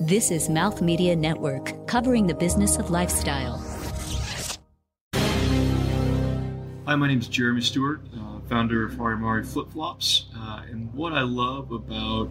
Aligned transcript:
This 0.00 0.32
is 0.32 0.48
Mouth 0.48 0.82
Media 0.82 1.14
Network, 1.14 1.86
covering 1.86 2.26
the 2.26 2.34
business 2.34 2.76
of 2.76 2.90
lifestyle. 2.90 3.58
Hi, 5.14 6.96
my 6.96 7.06
name 7.06 7.20
is 7.20 7.28
Jeremy 7.28 7.60
Stewart, 7.60 8.00
uh, 8.12 8.40
founder 8.48 8.84
of 8.84 8.96
Hari 8.96 9.16
Mari 9.16 9.44
Flip 9.44 9.70
Flops. 9.70 10.24
Uh, 10.36 10.62
and 10.68 10.92
what 10.92 11.12
I 11.12 11.20
love 11.20 11.70
about 11.70 12.30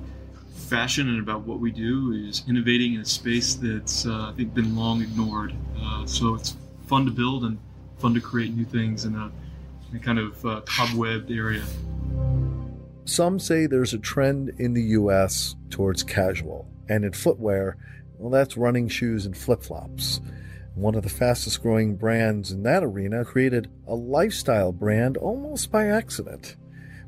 fashion 0.53 1.07
and 1.07 1.21
about 1.21 1.43
what 1.43 1.61
we 1.61 1.71
do 1.71 2.11
is 2.11 2.43
innovating 2.49 2.95
in 2.95 2.99
a 2.99 3.05
space 3.05 3.53
that's, 3.53 4.05
uh, 4.05 4.31
I 4.31 4.33
think, 4.35 4.53
been 4.53 4.75
long 4.75 5.01
ignored. 5.01 5.55
Uh, 5.79 6.05
so 6.05 6.35
it's 6.35 6.57
fun 6.87 7.05
to 7.05 7.11
build 7.11 7.45
and 7.45 7.57
fun 7.99 8.13
to 8.15 8.19
create 8.19 8.53
new 8.53 8.65
things 8.65 9.05
in 9.05 9.15
a, 9.15 9.31
in 9.91 9.95
a 9.95 9.99
kind 9.99 10.19
of 10.19 10.45
uh, 10.45 10.59
cobwebbed 10.65 11.31
area. 11.33 11.63
Some 13.05 13.37
say 13.37 13.65
there's 13.65 13.93
a 13.93 13.99
trend 13.99 14.53
in 14.57 14.73
the 14.73 14.83
US 14.83 15.55
towards 15.69 16.03
casual, 16.03 16.67
and 16.87 17.03
in 17.03 17.11
footwear, 17.11 17.77
well, 18.17 18.29
that's 18.29 18.55
running 18.55 18.87
shoes 18.87 19.25
and 19.25 19.35
flip 19.35 19.61
flops. 19.61 20.21
One 20.75 20.95
of 20.95 21.03
the 21.03 21.09
fastest 21.09 21.61
growing 21.61 21.97
brands 21.97 22.51
in 22.51 22.63
that 22.63 22.83
arena 22.83 23.25
created 23.25 23.69
a 23.85 23.93
lifestyle 23.93 24.71
brand 24.71 25.17
almost 25.17 25.71
by 25.71 25.87
accident. 25.87 26.55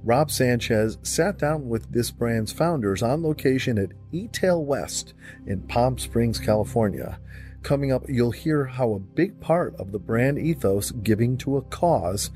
Rob 0.04 0.30
Sanchez 0.30 1.00
sat 1.02 1.40
down 1.40 1.68
with 1.68 1.92
this 1.92 2.12
brand's 2.12 2.52
founders 2.52 3.02
on 3.02 3.24
location 3.24 3.80
at 3.80 3.94
eTail 4.14 4.64
West 4.64 5.14
in 5.48 5.62
Palm 5.62 5.98
Springs, 5.98 6.38
California. 6.38 7.20
Coming 7.64 7.92
up, 7.92 8.04
you'll 8.08 8.30
hear 8.30 8.66
how 8.66 8.94
a 8.94 9.00
big 9.00 9.40
part 9.40 9.76
of 9.80 9.92
the 9.92 9.98
brand 9.98 10.38
ethos, 10.38 10.92
giving 10.92 11.38
to 11.38 11.58
a 11.58 11.64
cause, 11.64 12.30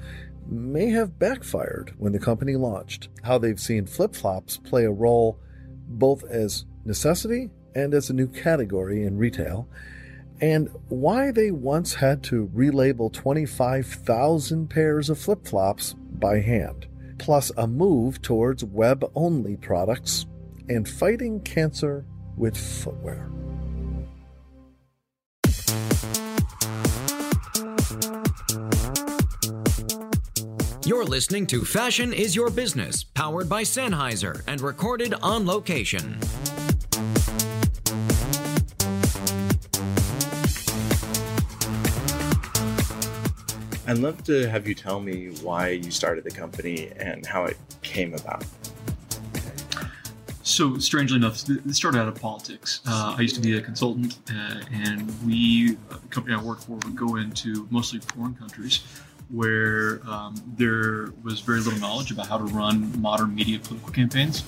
may 0.52 0.89
have 0.89 1.20
backfired 1.20 1.94
when 1.98 2.12
the 2.12 2.20
company 2.20 2.55
launched, 2.55 3.09
how 3.23 3.38
they've 3.38 3.59
seen 3.59 3.85
flip 3.85 4.16
flops 4.16 4.58
play 4.58 4.85
a 4.85 4.91
role 4.91 5.39
both 5.88 6.23
as 6.25 6.66
necessity 6.85 7.49
and 7.75 7.94
as 7.94 8.09
a 8.09 8.13
new 8.13 8.27
category 8.27 9.03
in 9.03 9.17
retail, 9.17 9.67
and 10.41 10.69
why 10.88 11.31
they 11.31 11.52
once 11.52 11.95
had 11.95 12.23
to 12.23 12.50
relabel 12.56 13.11
25,000 13.11 14.69
pairs 14.69 15.09
of 15.09 15.19
flip 15.19 15.45
flops 15.45 15.94
by 15.94 16.39
hand, 16.39 16.88
plus 17.17 17.52
a 17.58 17.67
move 17.67 18.22
towards 18.22 18.63
web 18.63 19.09
only 19.16 19.58
products 19.58 20.25
and 20.69 20.88
fighting 20.88 21.39
cancer 21.41 22.06
with 22.38 22.56
footwear. 22.56 23.30
You're 30.90 31.06
listening 31.06 31.45
to 31.45 31.64
Fashion 31.66 32.14
is 32.14 32.36
Your 32.36 32.50
Business, 32.50 33.04
powered 33.04 33.48
by 33.48 33.62
Sennheiser 33.62 34.42
and 34.48 34.59
recorded 34.59 35.14
on 35.22 35.46
location. 35.46 36.18
I'd 43.86 44.00
love 44.00 44.23
to 44.23 44.50
have 44.50 44.68
you 44.68 44.73
tell 44.73 45.00
me 45.00 45.28
why 45.44 45.70
you 45.70 45.92
started 45.92 46.23
the 46.23 46.31
company 46.31 46.92
and 46.98 47.24
how 47.24 47.46
it 47.46 47.58
came 47.84 48.16
about. 48.16 48.44
So, 50.42 50.80
strangely 50.80 51.18
enough, 51.18 51.44
this 51.46 51.78
started 51.78 52.00
out 52.00 52.08
of 52.08 52.16
politics. 52.16 52.81
Uh, 52.88 53.14
I 53.16 53.22
used 53.22 53.36
to 53.36 53.42
be 53.42 53.56
a 53.56 53.62
consultant, 53.62 54.18
uh, 54.34 54.62
and 54.72 55.14
we, 55.24 55.78
uh, 55.92 55.98
the 56.02 56.08
company 56.09 56.36
I 56.36 56.42
worked 56.42 56.64
for, 56.64 56.72
would 56.72 56.96
go 56.96 57.18
into 57.18 57.68
mostly 57.70 58.00
foreign 58.00 58.34
countries 58.34 58.81
where 59.30 60.02
um, 60.08 60.35
there 60.58 61.11
was 61.23 61.39
very 61.39 61.59
little 61.59 61.80
knowledge 61.80 62.11
about 62.11 62.27
how 62.27 62.38
to 62.38 62.45
run 62.45 62.99
modern 63.02 63.33
media 63.33 63.59
political 63.59 63.91
campaigns. 63.91 64.44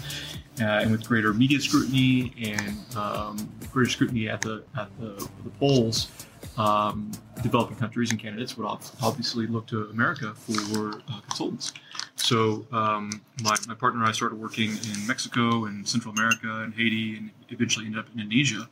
Uh, 0.59 0.81
and 0.81 0.91
with 0.91 1.07
greater 1.07 1.33
media 1.33 1.59
scrutiny 1.59 2.33
and 2.43 2.77
um, 2.97 3.49
greater 3.71 3.89
scrutiny 3.89 4.27
at 4.27 4.41
the 4.41 4.61
at 4.77 4.89
the, 4.99 5.27
the 5.43 5.49
polls, 5.51 6.09
um, 6.57 7.09
developing 7.41 7.77
countries 7.77 8.11
and 8.11 8.19
candidates 8.19 8.57
would 8.57 8.67
obviously 9.01 9.47
look 9.47 9.65
to 9.67 9.85
America 9.85 10.33
for 10.35 11.01
uh, 11.09 11.21
consultants. 11.21 11.73
So 12.15 12.65
um, 12.71 13.21
my, 13.43 13.55
my 13.67 13.73
partner 13.73 14.01
and 14.01 14.09
I 14.09 14.11
started 14.11 14.39
working 14.39 14.71
in 14.71 15.07
Mexico 15.07 15.65
and 15.65 15.87
Central 15.87 16.13
America 16.13 16.61
and 16.63 16.73
Haiti 16.73 17.17
and 17.17 17.31
eventually 17.49 17.85
ended 17.85 17.99
up 17.99 18.13
in 18.13 18.19
Indonesia. 18.19 18.69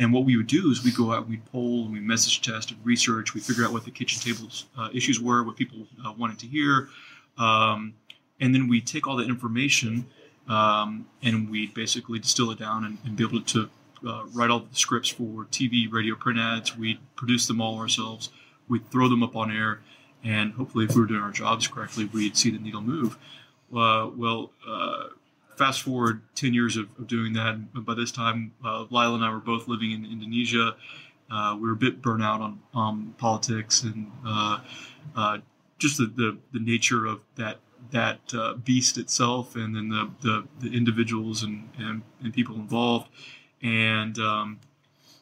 And 0.00 0.14
what 0.14 0.24
we 0.24 0.34
would 0.36 0.46
do 0.46 0.70
is 0.70 0.82
we'd 0.82 0.96
go 0.96 1.12
out, 1.12 1.28
we'd 1.28 1.44
poll, 1.44 1.84
and 1.84 1.92
we 1.92 2.00
message 2.00 2.40
test 2.40 2.70
and 2.70 2.80
research. 2.84 3.34
We 3.34 3.40
figure 3.40 3.66
out 3.66 3.72
what 3.72 3.84
the 3.84 3.90
kitchen 3.90 4.20
tables 4.20 4.64
uh, 4.76 4.88
issues 4.94 5.20
were, 5.20 5.44
what 5.44 5.56
people 5.56 5.86
uh, 6.04 6.12
wanted 6.16 6.38
to 6.38 6.46
hear, 6.46 6.88
um, 7.36 7.94
and 8.40 8.54
then 8.54 8.66
we 8.66 8.80
take 8.80 9.06
all 9.06 9.16
that 9.16 9.28
information 9.28 10.06
um, 10.48 11.06
and 11.22 11.50
we 11.50 11.66
basically 11.66 12.18
distill 12.18 12.50
it 12.50 12.58
down 12.58 12.84
and, 12.84 12.98
and 13.04 13.14
be 13.14 13.22
able 13.22 13.42
to 13.42 13.68
uh, 14.06 14.24
write 14.32 14.50
all 14.50 14.60
the 14.60 14.74
scripts 14.74 15.10
for 15.10 15.44
TV, 15.50 15.90
radio, 15.92 16.14
print 16.14 16.38
ads. 16.38 16.76
We'd 16.76 16.98
produce 17.14 17.46
them 17.46 17.60
all 17.60 17.78
ourselves. 17.78 18.30
We'd 18.68 18.90
throw 18.90 19.08
them 19.08 19.22
up 19.22 19.36
on 19.36 19.54
air, 19.54 19.80
and 20.24 20.54
hopefully, 20.54 20.86
if 20.86 20.94
we 20.94 21.02
were 21.02 21.06
doing 21.06 21.20
our 21.20 21.30
jobs 21.30 21.68
correctly, 21.68 22.06
we'd 22.06 22.36
see 22.38 22.50
the 22.50 22.58
needle 22.58 22.80
move. 22.80 23.18
Uh, 23.74 24.08
well 24.16 24.50
uh, 24.66 25.08
fast 25.60 25.82
forward 25.82 26.22
10 26.36 26.54
years 26.54 26.78
of, 26.78 26.88
of 26.98 27.06
doing 27.06 27.34
that. 27.34 27.54
And 27.54 27.84
by 27.84 27.92
this 27.92 28.10
time, 28.10 28.54
uh, 28.64 28.86
Lila 28.88 29.16
and 29.16 29.22
I 29.22 29.30
were 29.30 29.40
both 29.40 29.68
living 29.68 29.92
in 29.92 30.06
Indonesia. 30.06 30.74
Uh, 31.30 31.54
we 31.60 31.68
were 31.68 31.74
a 31.74 31.76
bit 31.76 32.00
burnt 32.00 32.22
out 32.22 32.40
on 32.40 32.60
um, 32.74 33.14
politics 33.18 33.82
and 33.82 34.10
uh, 34.26 34.60
uh, 35.14 35.38
just 35.78 35.98
the, 35.98 36.06
the, 36.06 36.38
the, 36.54 36.60
nature 36.60 37.04
of 37.04 37.20
that 37.36 37.58
that 37.90 38.20
uh, 38.32 38.54
beast 38.54 38.96
itself, 38.96 39.54
and 39.54 39.76
then 39.76 39.90
the, 39.90 40.10
the, 40.22 40.48
the 40.60 40.74
individuals 40.74 41.42
and, 41.42 41.68
and, 41.78 42.02
and, 42.22 42.32
people 42.32 42.54
involved. 42.54 43.08
And 43.62 44.18
um, 44.18 44.60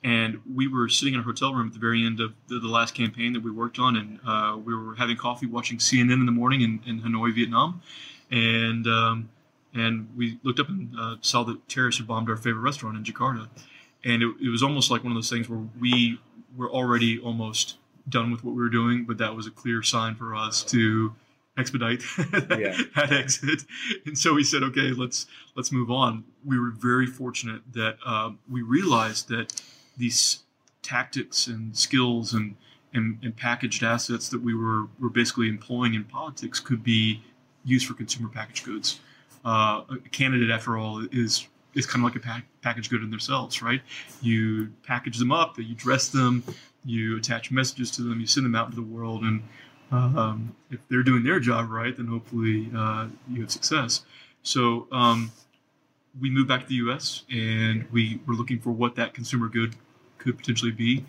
and 0.05 0.41
we 0.55 0.69
were 0.69 0.88
sitting 0.88 1.15
in 1.15 1.20
a 1.20 1.22
hotel 1.25 1.53
room 1.53 1.66
at 1.66 1.72
the 1.72 1.81
very 1.81 2.06
end 2.06 2.20
of 2.20 2.32
the, 2.47 2.60
the 2.60 2.69
last 2.69 2.94
campaign 2.94 3.32
that 3.32 3.43
we 3.43 3.50
worked 3.50 3.81
on, 3.81 3.97
and 3.97 4.20
uh, 4.25 4.56
we 4.56 4.72
were 4.75 4.94
having 4.94 5.16
coffee, 5.16 5.47
watching 5.47 5.78
CNN 5.78 6.12
in 6.12 6.26
the 6.26 6.32
morning 6.32 6.60
in, 6.60 6.81
in 6.87 7.00
Hanoi, 7.00 7.34
Vietnam, 7.34 7.82
and 8.31 8.87
um, 8.87 9.28
and 9.81 10.09
we 10.16 10.39
looked 10.43 10.61
up 10.61 10.69
and 10.69 10.94
uh, 10.99 11.16
saw 11.21 11.43
that 11.44 11.69
terrorists 11.69 11.99
had 11.99 12.09
bombed 12.09 12.28
our 12.28 12.37
favorite 12.37 12.62
restaurant 12.62 12.97
in 12.97 13.05
Jakarta, 13.05 13.49
and 14.05 14.22
it, 14.22 14.34
it, 14.43 14.49
was 14.49 14.62
almost 14.62 14.91
like 14.91 15.03
one 15.03 15.12
of 15.12 15.16
those 15.16 15.31
things 15.31 15.49
where 15.49 15.61
we 15.78 16.19
were 16.56 16.71
already 16.71 17.19
almost 17.19 17.77
done 18.09 18.31
with 18.31 18.44
what 18.44 18.55
we 18.55 18.62
were 18.62 18.69
doing, 18.69 19.05
but 19.05 19.19
that 19.19 19.34
was 19.34 19.47
a 19.47 19.50
clear 19.50 19.83
sign 19.83 20.15
for 20.15 20.34
us 20.34 20.62
to 20.65 21.15
expedite 21.59 22.00
that, 22.17 22.88
that 22.94 23.12
exit. 23.12 23.65
And 24.06 24.17
so 24.17 24.34
we 24.34 24.44
said, 24.44 24.62
okay, 24.62 24.93
let's 24.93 25.27
let's 25.56 25.72
move 25.72 25.91
on. 25.91 26.25
We 26.44 26.59
were 26.59 26.71
very 26.71 27.06
fortunate 27.06 27.62
that 27.72 27.99
um, 28.06 28.38
we 28.49 28.62
realized 28.62 29.28
that 29.28 29.61
these 29.97 30.44
tactics 30.83 31.49
and 31.49 31.77
skills 31.77 32.33
and, 32.33 32.55
and, 32.94 33.19
and 33.22 33.37
packaged 33.37 33.83
assets 33.83 34.28
that 34.28 34.41
we 34.41 34.55
were 34.55 34.87
were 35.00 35.11
basically 35.11 35.49
employing 35.49 35.94
in 35.94 36.05
politics 36.05 36.61
could 36.61 36.83
be 36.83 37.22
used 37.65 37.87
for 37.87 37.94
consumer 37.94 38.28
packaged 38.28 38.65
goods 38.65 39.00
uh, 39.49 39.85
a 39.91 40.09
candidate, 40.11 40.51
after 40.51 40.77
all, 40.77 41.07
is 41.11 41.49
is 41.75 41.87
kind 41.87 42.05
of 42.05 42.11
like 42.11 42.17
a 42.17 42.25
pack, 42.25 42.45
package 42.61 42.91
good 42.91 43.03
in 43.03 43.11
themselves, 43.11 43.63
right? 43.63 43.81
You 44.21 44.73
package 44.83 45.17
them 45.19 45.33
up, 45.33 45.57
you 45.59 45.75
dress 45.75 46.09
them, 46.09 46.43
you 46.85 47.17
attach 47.17 47.51
messages 47.51 47.91
to 47.93 48.03
them, 48.03 48.21
you 48.21 48.27
send 48.27 48.45
them 48.45 48.55
out 48.55 48.67
into 48.67 48.77
the 48.77 48.87
world, 48.87 49.23
and 49.23 49.43
um, 49.91 50.55
if 50.71 50.81
they're 50.89 51.03
doing 51.03 51.23
their 51.25 51.41
job 51.41 51.71
right, 51.71 51.97
then 51.97 52.07
hopefully 52.07 52.71
uh, 52.77 53.09
you 53.31 53.41
have 53.41 53.51
success. 53.51 54.03
So 54.43 54.87
um, 54.93 55.31
we 56.21 56.29
moved 56.29 56.49
back 56.49 56.63
to 56.63 56.67
the 56.67 56.75
U.S. 56.87 57.23
and 57.31 57.87
we 57.91 58.21
were 58.27 58.35
looking 58.35 58.59
for 58.59 58.71
what 58.71 58.97
that 58.97 59.15
consumer 59.15 59.49
good 59.49 59.77
could 60.19 60.37
potentially 60.37 60.73
be. 60.73 61.07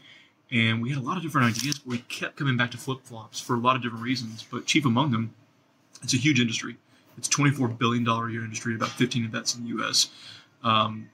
And 0.51 0.81
we 0.81 0.89
had 0.89 0.97
a 0.97 1.01
lot 1.01 1.17
of 1.17 1.23
different 1.23 1.57
ideas, 1.57 1.79
but 1.79 1.87
we 1.87 1.97
kept 1.99 2.37
coming 2.37 2.55
back 2.55 2.71
to 2.71 2.77
flip 2.77 2.99
flops 3.03 3.39
for 3.39 3.55
a 3.55 3.59
lot 3.59 3.75
of 3.75 3.81
different 3.81 4.03
reasons. 4.03 4.45
But 4.49 4.65
chief 4.65 4.85
among 4.85 5.11
them, 5.11 5.33
it's 6.01 6.13
a 6.13 6.17
huge 6.17 6.39
industry. 6.39 6.77
It's 7.19 7.27
a 7.27 7.31
$24 7.31 7.77
billion 7.77 8.07
a 8.07 8.31
year 8.31 8.43
industry, 8.43 8.75
about 8.75 8.89
15 8.89 9.25
of 9.25 9.31
that's 9.31 9.55
in 9.55 9.63
the 9.63 9.69
U.S. 9.69 10.09
Um, 10.63 11.09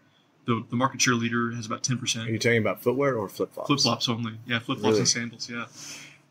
the, 0.45 0.63
the 0.69 0.75
market 0.75 1.01
share 1.01 1.15
leader 1.15 1.51
has 1.51 1.65
about 1.65 1.83
10%. 1.83 2.27
Are 2.27 2.29
you 2.29 2.37
talking 2.37 2.59
about 2.59 2.81
footwear 2.81 3.15
or 3.15 3.27
flip 3.27 3.53
flops? 3.53 3.67
Flip 3.67 3.79
flops 3.79 4.07
only. 4.07 4.37
Yeah, 4.45 4.59
flip 4.59 4.77
flops 4.77 4.91
really? 4.91 4.99
and 4.99 5.07
sandals. 5.07 5.49
Yeah. 5.49 5.65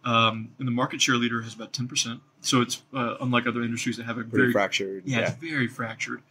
Um, 0.04 0.50
and 0.58 0.68
the 0.68 0.72
market 0.72 1.02
share 1.02 1.16
leader 1.16 1.42
has 1.42 1.54
about 1.54 1.72
10%. 1.72 2.20
So 2.40 2.60
it's 2.60 2.82
uh, 2.94 3.16
unlike 3.20 3.46
other 3.46 3.62
industries 3.62 3.96
that 3.96 4.04
have 4.04 4.18
a 4.18 4.22
Pretty 4.22 4.36
very 4.36 4.52
fractured. 4.52 5.02
Yeah, 5.06 5.18
yeah, 5.18 5.26
it's 5.26 5.36
very 5.36 5.66
fractured. 5.66 6.22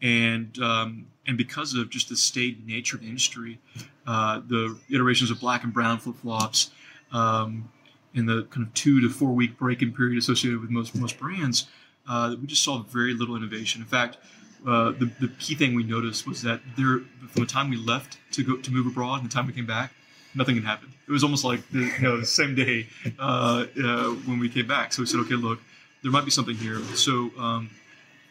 And 0.00 0.58
um, 0.60 1.06
and 1.26 1.36
because 1.36 1.74
of 1.74 1.90
just 1.90 2.08
the 2.08 2.16
state 2.16 2.66
nature 2.66 2.96
of 2.96 3.02
the 3.02 3.08
industry, 3.08 3.58
uh, 4.06 4.40
the 4.46 4.78
iterations 4.90 5.30
of 5.30 5.40
black 5.40 5.64
and 5.64 5.72
brown 5.72 5.98
flip 5.98 6.16
flops, 6.16 6.70
um, 7.12 7.68
in 8.14 8.26
the 8.26 8.44
kind 8.44 8.66
of 8.66 8.74
two 8.74 9.00
to 9.00 9.08
four 9.08 9.30
week 9.30 9.58
break-in 9.58 9.92
period 9.92 10.18
associated 10.18 10.60
with 10.60 10.70
most 10.70 10.94
most 10.94 11.18
brands, 11.18 11.66
uh, 12.08 12.34
we 12.40 12.46
just 12.46 12.62
saw 12.62 12.82
very 12.82 13.14
little 13.14 13.36
innovation. 13.36 13.80
In 13.80 13.86
fact, 13.86 14.18
uh, 14.66 14.90
the, 14.92 15.10
the 15.20 15.28
key 15.38 15.54
thing 15.54 15.74
we 15.74 15.84
noticed 15.84 16.26
was 16.26 16.42
that 16.42 16.60
there, 16.76 17.00
from 17.28 17.42
the 17.42 17.46
time 17.46 17.70
we 17.70 17.76
left 17.76 18.18
to 18.32 18.42
go 18.42 18.56
to 18.56 18.70
move 18.72 18.86
abroad 18.86 19.20
and 19.20 19.30
the 19.30 19.34
time 19.34 19.46
we 19.46 19.52
came 19.52 19.66
back, 19.66 19.92
nothing 20.34 20.54
had 20.56 20.64
happened. 20.64 20.92
It 21.08 21.12
was 21.12 21.22
almost 21.22 21.44
like 21.44 21.60
the, 21.70 21.80
you 21.80 22.02
know, 22.02 22.16
the 22.18 22.26
same 22.26 22.54
day 22.54 22.86
uh, 23.18 23.66
uh, 23.82 24.08
when 24.26 24.38
we 24.38 24.48
came 24.48 24.66
back. 24.66 24.92
So 24.92 25.02
we 25.02 25.06
said, 25.06 25.20
okay, 25.20 25.34
look, 25.34 25.60
there 26.02 26.10
might 26.10 26.24
be 26.24 26.30
something 26.30 26.56
here. 26.56 26.80
So 26.94 27.30
um, 27.38 27.70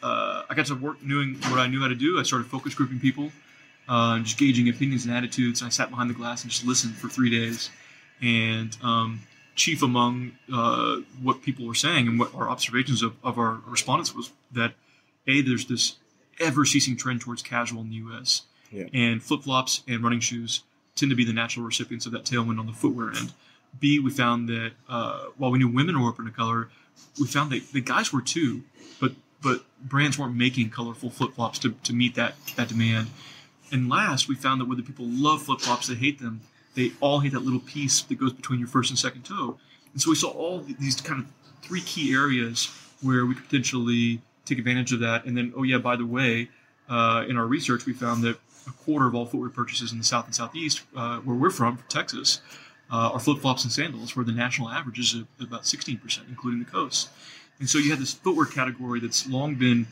uh, 0.04 0.44
I 0.50 0.54
got 0.56 0.66
to 0.68 0.76
work 0.76 0.98
doing 1.08 1.36
what 1.50 1.60
I 1.60 1.68
knew 1.68 1.82
how 1.82 1.88
to 1.88 1.96
do. 1.96 2.20
I 2.20 2.24
started 2.24 2.48
focus 2.48 2.74
grouping 2.74 3.00
people. 3.00 3.32
uh, 3.88 4.20
just 4.20 4.38
gauging 4.38 4.70
opinions 4.70 5.06
and 5.06 5.14
attitudes. 5.14 5.62
I 5.62 5.70
sat 5.70 5.90
behind 5.90 6.10
the 6.10 6.14
glass 6.14 6.44
and 6.44 6.52
just 6.52 6.66
listened 6.66 6.96
for 6.96 7.08
three 7.08 7.30
days. 7.30 7.70
And 8.22 8.76
um, 8.82 9.22
chief 9.56 9.82
among 9.82 10.34
uh, 10.52 10.98
what 11.22 11.42
people 11.42 11.66
were 11.66 11.76
saying 11.76 12.08
and 12.08 12.20
what 12.20 12.34
our 12.36 12.50
observations 12.50 13.02
of, 13.02 13.16
of 13.24 13.40
our 13.40 13.62
respondents 13.66 14.14
was 14.14 14.32
that 14.52 14.74
a 15.28 15.42
there's 15.42 15.66
this 15.66 15.96
ever 16.40 16.66
ceasing 16.66 16.98
trend 16.98 17.22
towards 17.22 17.42
casual 17.42 17.82
in 17.82 17.90
the 17.90 17.96
U.S. 17.96 18.44
Yeah. 18.72 18.88
and 18.94 19.24
flip 19.24 19.44
flops 19.44 19.84
and 19.88 20.04
running 20.04 20.20
shoes 20.20 20.64
tend 20.96 21.10
to 21.10 21.16
be 21.16 21.26
the 21.26 21.34
natural 21.34 21.66
recipients 21.66 22.06
of 22.06 22.12
that 22.12 22.24
tailwind 22.26 22.60
on 22.60 22.68
the 22.68 22.74
footwear 22.74 23.12
end. 23.12 23.34
B 23.80 24.00
we 24.00 24.10
found 24.12 24.48
that 24.50 24.72
uh, 24.88 25.26
while 25.38 25.52
we 25.52 25.60
knew 25.60 25.68
women 25.68 26.02
were 26.02 26.10
open 26.10 26.26
to 26.26 26.32
color, 26.32 26.70
we 27.20 27.28
found 27.28 27.52
that 27.52 27.72
the 27.72 27.82
guys 27.82 28.14
were 28.14 28.22
too, 28.22 28.64
but 29.00 29.14
but 29.42 29.64
brands 29.82 30.18
weren't 30.18 30.36
making 30.36 30.70
colorful 30.70 31.10
flip 31.10 31.34
flops 31.34 31.60
to, 31.60 31.72
to 31.84 31.94
meet 31.94 32.16
that 32.16 32.36
that 32.56 32.70
demand. 32.70 33.08
And 33.72 33.90
last, 33.90 34.28
we 34.28 34.36
found 34.36 34.62
that 34.62 34.66
whether 34.66 34.82
people 34.82 35.06
love 35.08 35.44
flip 35.44 35.60
flops, 35.60 35.88
they 35.88 35.96
hate 35.96 36.20
them, 36.20 36.42
they 36.76 36.92
all 37.00 37.20
hit 37.20 37.34
that 37.34 37.44
little 37.44 37.60
piece 37.60 38.02
that 38.02 38.20
goes 38.20 38.34
between 38.34 38.60
your 38.60 38.68
first 38.68 38.90
and 38.90 39.00
second 39.00 39.24
toe. 39.24 39.58
And 39.94 40.02
so 40.02 40.10
we 40.10 40.16
saw 40.16 40.30
all 40.30 40.60
these 40.60 41.00
kind 41.02 41.22
of 41.22 41.28
three 41.62 41.82
key 41.82 42.14
areas 42.14 42.70
where 43.02 43.26
we 43.26 43.36
could 43.36 43.46
potentially 43.46 44.22
take 44.46 44.60
advantage 44.60 44.94
of 44.94 45.00
that. 45.00 45.26
And 45.26 45.38
then, 45.38 45.54
oh 45.56 45.64
yeah, 45.64 45.78
by 45.78 45.96
the 45.96 46.06
way, 46.06 46.50
uh, 46.90 47.26
in 47.28 47.38
our 47.38 47.46
research, 47.46 47.86
we 47.86 47.94
found 47.94 48.24
that 48.24 48.38
a 48.68 48.72
quarter 48.72 49.08
of 49.08 49.16
all 49.16 49.26
footwear 49.26 49.50
purchases 49.50 49.92
in 49.92 49.98
the 49.98 50.04
South 50.04 50.26
and 50.26 50.36
Southeast, 50.36 50.82
uh, 50.96 51.20
where 51.20 51.36
we're 51.36 51.50
from, 51.50 51.80
Texas, 51.90 52.42
uh, 52.92 53.12
are 53.14 53.20
flip 53.20 53.40
flops 53.40 53.64
and 53.64 53.72
sandals, 53.72 54.16
where 54.16 54.26
the 54.26 54.32
national 54.32 54.70
average 54.70 55.00
is 55.00 55.16
about 55.40 55.64
16%, 55.64 56.30
including 56.30 56.60
the 56.60 56.70
coast. 56.70 57.10
And 57.60 57.70
so 57.70 57.78
you 57.78 57.90
have 57.92 58.00
this 58.00 58.14
footwear 58.14 58.46
category 58.46 59.00
that's 59.00 59.28
long 59.28 59.56
been 59.56 59.88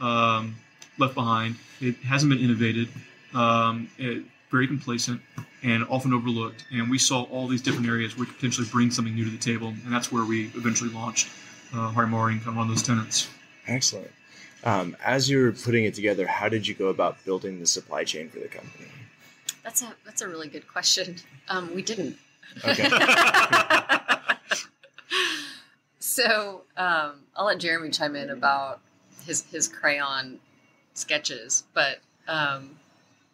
um, 0.00 0.56
left 0.98 1.14
behind. 1.14 1.56
It 1.80 1.96
hasn't 1.96 2.30
been 2.30 2.40
innovated. 2.40 2.88
Um, 3.34 3.90
it, 3.98 4.24
very 4.56 4.66
complacent 4.66 5.20
and 5.62 5.84
often 5.90 6.14
overlooked. 6.14 6.64
And 6.72 6.90
we 6.90 6.96
saw 6.96 7.24
all 7.24 7.46
these 7.46 7.60
different 7.60 7.86
areas 7.86 8.16
where 8.16 8.20
we 8.20 8.26
could 8.26 8.36
potentially 8.36 8.66
bring 8.72 8.90
something 8.90 9.14
new 9.14 9.26
to 9.26 9.30
the 9.30 9.36
table, 9.36 9.68
and 9.68 9.92
that's 9.92 10.10
where 10.10 10.24
we 10.24 10.46
eventually 10.54 10.88
launched 10.90 11.28
uh, 11.74 11.90
Hari 11.90 12.06
Mari 12.06 12.32
and 12.32 12.40
kind 12.40 12.54
of 12.54 12.56
one 12.56 12.70
of 12.70 12.74
those 12.74 12.82
tenants. 12.82 13.28
Excellent. 13.66 14.10
Um, 14.64 14.96
as 15.04 15.28
you 15.28 15.42
were 15.42 15.52
putting 15.52 15.84
it 15.84 15.92
together, 15.92 16.26
how 16.26 16.48
did 16.48 16.66
you 16.66 16.74
go 16.74 16.88
about 16.88 17.22
building 17.26 17.60
the 17.60 17.66
supply 17.66 18.02
chain 18.04 18.30
for 18.30 18.38
the 18.38 18.48
company? 18.48 18.86
That's 19.62 19.82
a 19.82 19.94
that's 20.06 20.22
a 20.22 20.28
really 20.28 20.48
good 20.48 20.66
question. 20.66 21.16
Um, 21.48 21.74
we 21.74 21.82
didn't. 21.82 22.16
Okay. 22.64 22.88
so 25.98 26.62
um, 26.78 27.12
I'll 27.36 27.44
let 27.44 27.58
Jeremy 27.58 27.90
chime 27.90 28.16
in 28.16 28.30
about 28.30 28.80
his 29.26 29.42
his 29.50 29.68
crayon 29.68 30.38
sketches, 30.94 31.64
but 31.74 31.98
um, 32.26 32.78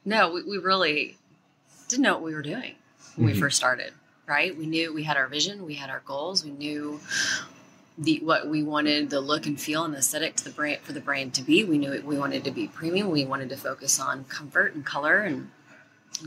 no, 0.04 0.32
we, 0.32 0.42
we 0.42 0.58
really 0.58 1.16
didn't 1.88 2.02
know 2.02 2.14
what 2.14 2.22
we 2.22 2.34
were 2.34 2.42
doing 2.42 2.74
when 3.16 3.26
we 3.26 3.32
Mhm. 3.34 3.38
first 3.40 3.56
started. 3.56 3.92
Right? 4.26 4.56
We 4.56 4.66
knew 4.66 4.94
we 4.94 5.02
had 5.02 5.16
our 5.16 5.26
vision, 5.26 5.66
we 5.66 5.74
had 5.74 5.90
our 5.90 6.00
goals, 6.06 6.44
we 6.44 6.50
knew 6.52 7.00
the 7.98 8.20
what 8.20 8.46
we 8.48 8.62
wanted 8.62 9.10
the 9.10 9.20
look 9.20 9.44
and 9.46 9.60
feel 9.60 9.84
and 9.84 9.92
the 9.92 9.98
aesthetic 9.98 10.36
to 10.36 10.44
the 10.44 10.50
brand 10.50 10.80
for 10.82 10.92
the 10.92 11.00
brand 11.00 11.34
to 11.34 11.42
be. 11.42 11.64
We 11.64 11.76
knew 11.76 11.92
it, 11.92 12.04
we 12.04 12.16
wanted 12.16 12.44
to 12.44 12.50
be 12.50 12.68
premium. 12.68 13.10
We 13.10 13.24
wanted 13.24 13.48
to 13.50 13.56
focus 13.56 14.00
on 14.00 14.24
comfort 14.24 14.74
and 14.74 14.86
color 14.86 15.18
and 15.18 15.50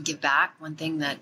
give 0.04 0.20
back. 0.20 0.54
One 0.60 0.76
thing 0.76 0.98
that 0.98 1.18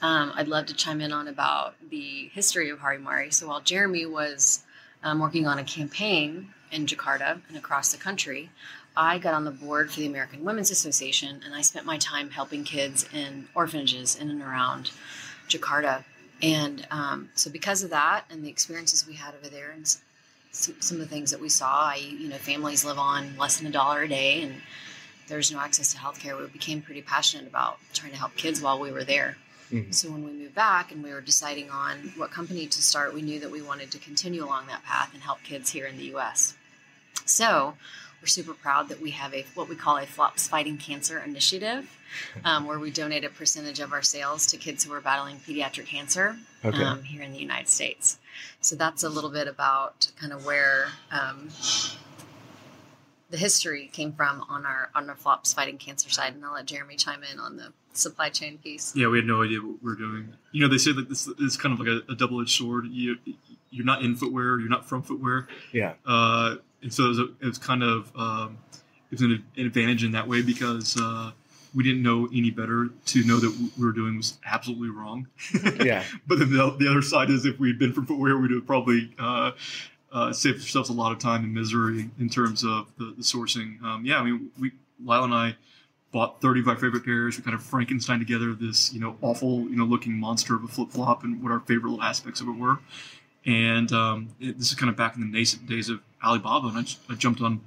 um, 0.00 0.32
I'd 0.34 0.48
love 0.48 0.66
to 0.66 0.74
chime 0.74 1.00
in 1.00 1.12
on 1.12 1.28
about 1.28 1.74
the 1.90 2.28
history 2.32 2.70
of 2.70 2.78
Hari 2.78 2.98
Mari. 2.98 3.30
So 3.30 3.48
while 3.48 3.60
Jeremy 3.60 4.06
was 4.06 4.62
um, 5.02 5.18
working 5.18 5.46
on 5.46 5.58
a 5.58 5.64
campaign 5.64 6.50
in 6.70 6.86
Jakarta 6.86 7.40
and 7.48 7.56
across 7.56 7.92
the 7.92 7.98
country, 7.98 8.50
I 8.96 9.18
got 9.18 9.34
on 9.34 9.44
the 9.44 9.50
board 9.50 9.90
for 9.90 10.00
the 10.00 10.06
American 10.06 10.44
Women's 10.44 10.70
Association 10.70 11.40
and 11.44 11.54
I 11.54 11.62
spent 11.62 11.84
my 11.84 11.98
time 11.98 12.30
helping 12.30 12.64
kids 12.64 13.06
in 13.12 13.48
orphanages 13.54 14.14
in 14.14 14.30
and 14.30 14.40
around 14.40 14.90
Jakarta. 15.48 16.04
And 16.42 16.86
um, 16.90 17.30
so, 17.34 17.50
because 17.50 17.82
of 17.82 17.90
that 17.90 18.24
and 18.30 18.44
the 18.44 18.50
experiences 18.50 19.06
we 19.06 19.14
had 19.14 19.34
over 19.34 19.48
there, 19.48 19.70
and 19.70 19.86
some, 20.52 20.74
some 20.80 21.00
of 21.00 21.08
the 21.08 21.08
things 21.08 21.30
that 21.30 21.40
we 21.40 21.48
saw, 21.48 21.90
I, 21.90 21.96
you 21.96 22.28
know, 22.28 22.36
families 22.36 22.84
live 22.84 22.98
on 22.98 23.36
less 23.38 23.58
than 23.58 23.66
a 23.66 23.70
dollar 23.70 24.02
a 24.02 24.08
day, 24.08 24.42
and 24.42 24.54
there's 25.28 25.50
no 25.50 25.58
access 25.58 25.92
to 25.92 25.98
healthcare. 25.98 26.38
We 26.38 26.46
became 26.48 26.82
pretty 26.82 27.02
passionate 27.02 27.46
about 27.46 27.78
trying 27.92 28.12
to 28.12 28.18
help 28.18 28.36
kids 28.36 28.60
while 28.60 28.78
we 28.78 28.92
were 28.92 29.04
there. 29.04 29.36
Mhm. 29.70 29.94
So 29.94 30.10
when 30.10 30.24
we 30.24 30.32
moved 30.32 30.54
back 30.54 30.92
and 30.92 31.02
we 31.02 31.10
were 31.12 31.22
deciding 31.22 31.70
on 31.70 32.12
what 32.16 32.30
company 32.30 32.66
to 32.66 32.82
start, 32.82 33.14
we 33.14 33.22
knew 33.22 33.40
that 33.40 33.50
we 33.50 33.62
wanted 33.62 33.90
to 33.92 33.98
continue 33.98 34.44
along 34.44 34.66
that 34.66 34.84
path 34.84 35.10
and 35.14 35.22
help 35.22 35.42
kids 35.42 35.70
here 35.70 35.86
in 35.86 35.96
the 35.96 36.04
U.S. 36.06 36.54
So 37.24 37.76
we're 38.24 38.28
super 38.28 38.54
proud 38.54 38.88
that 38.88 39.02
we 39.02 39.10
have 39.10 39.34
a 39.34 39.44
what 39.54 39.68
we 39.68 39.76
call 39.76 39.98
a 39.98 40.06
Flops 40.06 40.48
Fighting 40.48 40.78
Cancer 40.78 41.18
initiative, 41.18 41.94
um, 42.42 42.66
where 42.66 42.78
we 42.78 42.90
donate 42.90 43.22
a 43.22 43.28
percentage 43.28 43.80
of 43.80 43.92
our 43.92 44.00
sales 44.00 44.46
to 44.46 44.56
kids 44.56 44.82
who 44.82 44.94
are 44.94 45.00
battling 45.02 45.36
pediatric 45.36 45.84
cancer 45.84 46.34
Okay. 46.64 46.82
um, 46.82 47.02
here 47.02 47.20
in 47.20 47.32
the 47.32 47.38
United 47.38 47.68
States. 47.68 48.18
So 48.62 48.76
that's 48.76 49.02
a 49.02 49.10
little 49.10 49.28
bit 49.28 49.46
about 49.46 50.10
kind 50.18 50.32
of 50.32 50.46
where 50.46 50.86
um, 51.10 51.50
the 53.28 53.36
history 53.36 53.90
came 53.92 54.14
from 54.14 54.42
on 54.48 54.64
our 54.64 54.88
on 54.94 55.10
our 55.10 55.16
Flops 55.16 55.52
Fighting 55.52 55.76
Cancer 55.76 56.08
side, 56.08 56.32
and 56.34 56.42
I'll 56.46 56.54
let 56.54 56.64
Jeremy 56.64 56.96
chime 56.96 57.20
in 57.30 57.38
on 57.38 57.58
the 57.58 57.74
supply 57.92 58.30
chain 58.30 58.56
piece. 58.56 58.96
Yeah, 58.96 59.08
we 59.08 59.18
had 59.18 59.26
no 59.26 59.42
idea 59.42 59.58
what 59.60 59.82
we 59.82 59.90
were 59.90 59.96
doing. 59.96 60.32
You 60.52 60.62
know, 60.62 60.68
they 60.68 60.78
say 60.78 60.92
that 60.92 61.10
this 61.10 61.26
is 61.26 61.58
kind 61.58 61.78
of 61.78 61.78
like 61.86 61.88
a, 62.08 62.10
a 62.12 62.14
double-edged 62.16 62.48
sword. 62.56 62.86
You, 62.86 63.16
you're 63.74 63.86
not 63.86 64.02
in 64.02 64.14
footwear, 64.16 64.58
you're 64.60 64.68
not 64.68 64.88
from 64.88 65.02
footwear, 65.02 65.48
yeah. 65.72 65.94
uh, 66.06 66.56
and 66.82 66.92
so 66.92 67.06
it 67.06 67.08
was, 67.08 67.18
a, 67.18 67.24
it 67.24 67.44
was 67.44 67.58
kind 67.58 67.82
of 67.82 68.12
um, 68.16 68.58
it 69.10 69.12
was 69.12 69.22
an, 69.22 69.44
an 69.56 69.66
advantage 69.66 70.04
in 70.04 70.12
that 70.12 70.28
way 70.28 70.42
because 70.42 70.96
uh, 71.00 71.32
we 71.74 71.82
didn't 71.82 72.02
know 72.02 72.28
any 72.32 72.50
better 72.50 72.88
to 73.06 73.24
know 73.24 73.38
that 73.38 73.50
what 73.50 73.70
we 73.78 73.84
were 73.84 73.92
doing 73.92 74.16
was 74.16 74.38
absolutely 74.46 74.90
wrong. 74.90 75.26
Yeah. 75.84 76.04
but 76.26 76.38
then 76.38 76.50
the, 76.50 76.76
the 76.78 76.88
other 76.88 77.02
side 77.02 77.30
is 77.30 77.44
if 77.44 77.58
we'd 77.58 77.78
been 77.78 77.92
from 77.92 78.06
footwear, 78.06 78.38
we'd 78.38 78.52
have 78.52 78.66
probably 78.66 79.12
uh, 79.18 79.52
uh, 80.12 80.32
saved 80.32 80.60
ourselves 80.60 80.88
a 80.88 80.92
lot 80.92 81.12
of 81.12 81.18
time 81.18 81.44
and 81.44 81.52
misery 81.52 82.10
in 82.18 82.28
terms 82.28 82.64
of 82.64 82.90
the, 82.96 83.14
the 83.16 83.22
sourcing. 83.22 83.82
Um, 83.82 84.04
yeah, 84.06 84.18
I 84.18 84.22
mean, 84.22 84.50
we 84.58 84.72
Lila 85.04 85.24
and 85.24 85.34
I 85.34 85.56
bought 86.12 86.40
30 86.40 86.60
of 86.60 86.68
our 86.68 86.76
favorite 86.76 87.04
pairs. 87.04 87.36
We 87.36 87.42
kind 87.42 87.56
of 87.56 87.62
Frankenstein 87.62 88.20
together 88.20 88.54
this, 88.54 88.92
you 88.92 89.00
know, 89.00 89.16
awful, 89.20 89.62
you 89.62 89.76
know, 89.76 89.84
looking 89.84 90.12
monster 90.12 90.54
of 90.54 90.62
a 90.62 90.68
flip 90.68 90.90
flop 90.90 91.24
and 91.24 91.42
what 91.42 91.50
our 91.50 91.60
favorite 91.60 91.90
little 91.90 92.04
aspects 92.04 92.40
of 92.40 92.48
it 92.48 92.52
were. 92.56 92.78
And 93.46 93.92
um, 93.92 94.28
it, 94.40 94.58
this 94.58 94.68
is 94.68 94.74
kind 94.74 94.90
of 94.90 94.96
back 94.96 95.16
in 95.16 95.20
the 95.20 95.26
nascent 95.26 95.66
days 95.66 95.90
of 95.90 96.00
Alibaba, 96.24 96.68
and 96.68 96.96
I, 97.10 97.14
jumped 97.14 97.42
on 97.42 97.60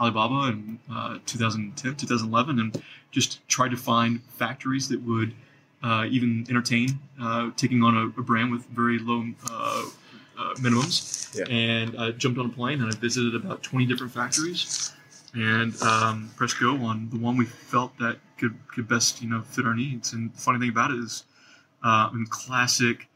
Alibaba 0.00 0.52
in 0.52 0.78
uh, 0.92 1.18
2010, 1.26 1.96
2011, 1.96 2.60
and 2.60 2.82
just 3.10 3.46
tried 3.48 3.70
to 3.70 3.76
find 3.76 4.22
factories 4.22 4.88
that 4.88 5.02
would 5.02 5.34
uh, 5.82 6.06
even 6.08 6.46
entertain 6.48 6.98
uh, 7.20 7.50
taking 7.56 7.82
on 7.82 7.96
a, 7.96 8.04
a 8.06 8.22
brand 8.22 8.50
with 8.50 8.66
very 8.66 8.98
low 8.98 9.24
uh, 9.50 9.84
uh, 10.38 10.54
minimums. 10.54 11.36
Yeah. 11.36 11.44
And 11.48 11.98
I 11.98 12.12
jumped 12.12 12.38
on 12.38 12.46
a 12.46 12.48
plane 12.50 12.80
and 12.82 12.92
I 12.92 12.96
visited 12.96 13.34
about 13.34 13.62
20 13.62 13.86
different 13.86 14.12
factories 14.12 14.92
and 15.34 15.80
um, 15.82 16.30
press 16.36 16.54
go 16.54 16.76
on 16.76 17.10
the 17.10 17.18
one 17.18 17.36
we 17.36 17.44
felt 17.44 17.96
that 17.98 18.16
could, 18.38 18.56
could 18.68 18.88
best 18.88 19.22
you 19.22 19.28
know 19.28 19.42
fit 19.42 19.66
our 19.66 19.74
needs. 19.74 20.12
And 20.12 20.32
the 20.32 20.38
funny 20.38 20.58
thing 20.58 20.70
about 20.70 20.90
it 20.90 20.98
is, 20.98 21.24
uh, 21.82 22.10
in 22.14 22.26
classic 22.26 23.08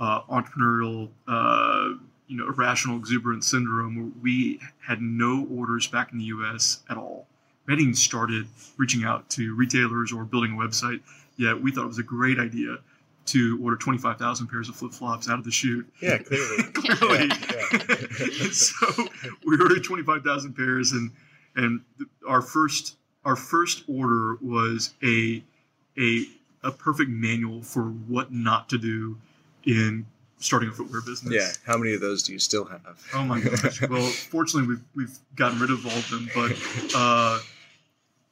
uh, 0.00 0.22
entrepreneurial, 0.22 1.08
uh, 1.26 1.90
you 2.26 2.36
know, 2.36 2.46
irrational 2.48 2.96
exuberance 2.98 3.46
syndrome, 3.46 4.14
we 4.22 4.60
had 4.86 5.00
no 5.00 5.46
orders 5.50 5.86
back 5.86 6.12
in 6.12 6.18
the 6.18 6.24
U.S. 6.26 6.80
at 6.88 6.96
all. 6.96 7.26
We 7.66 7.72
hadn't 7.72 7.82
even 7.82 7.94
started 7.94 8.46
reaching 8.76 9.04
out 9.04 9.28
to 9.30 9.54
retailers 9.54 10.12
or 10.12 10.24
building 10.24 10.52
a 10.52 10.56
website 10.56 11.00
yet. 11.36 11.60
We 11.60 11.72
thought 11.72 11.84
it 11.84 11.88
was 11.88 11.98
a 11.98 12.02
great 12.02 12.38
idea 12.38 12.78
to 13.26 13.58
order 13.62 13.76
25,000 13.76 14.46
pairs 14.46 14.68
of 14.68 14.76
flip 14.76 14.92
flops 14.92 15.28
out 15.28 15.38
of 15.38 15.44
the 15.44 15.50
chute. 15.50 15.86
Yeah, 16.00 16.18
clearly. 16.18 16.62
Clearly. 16.72 17.28
Yeah, 17.28 17.96
And 18.42 18.52
so 18.54 19.08
we 19.44 19.58
ordered 19.60 19.84
25,000 19.84 20.54
pairs, 20.54 20.92
and 20.92 21.10
and 21.54 21.80
our 22.26 22.40
first 22.40 22.96
our 23.24 23.36
first 23.36 23.84
order 23.88 24.36
was 24.40 24.94
a 25.02 25.42
a 25.98 26.26
a 26.62 26.70
perfect 26.70 27.10
manual 27.10 27.62
for 27.62 27.82
what 27.82 28.32
not 28.32 28.68
to 28.70 28.78
do 28.78 29.18
in 29.68 30.06
starting 30.38 30.70
a 30.70 30.72
footwear 30.72 31.02
business. 31.02 31.34
Yeah. 31.34 31.50
How 31.70 31.76
many 31.76 31.94
of 31.94 32.00
those 32.00 32.22
do 32.22 32.32
you 32.32 32.38
still 32.38 32.64
have? 32.64 32.98
Oh 33.14 33.22
my 33.22 33.40
gosh. 33.40 33.82
Well, 33.88 34.02
fortunately, 34.02 34.68
we've, 34.68 34.84
we've 34.94 35.18
gotten 35.36 35.60
rid 35.60 35.70
of 35.70 35.84
all 35.84 35.92
of 35.92 36.10
them, 36.10 36.28
but 36.34 36.56
uh, 36.94 37.38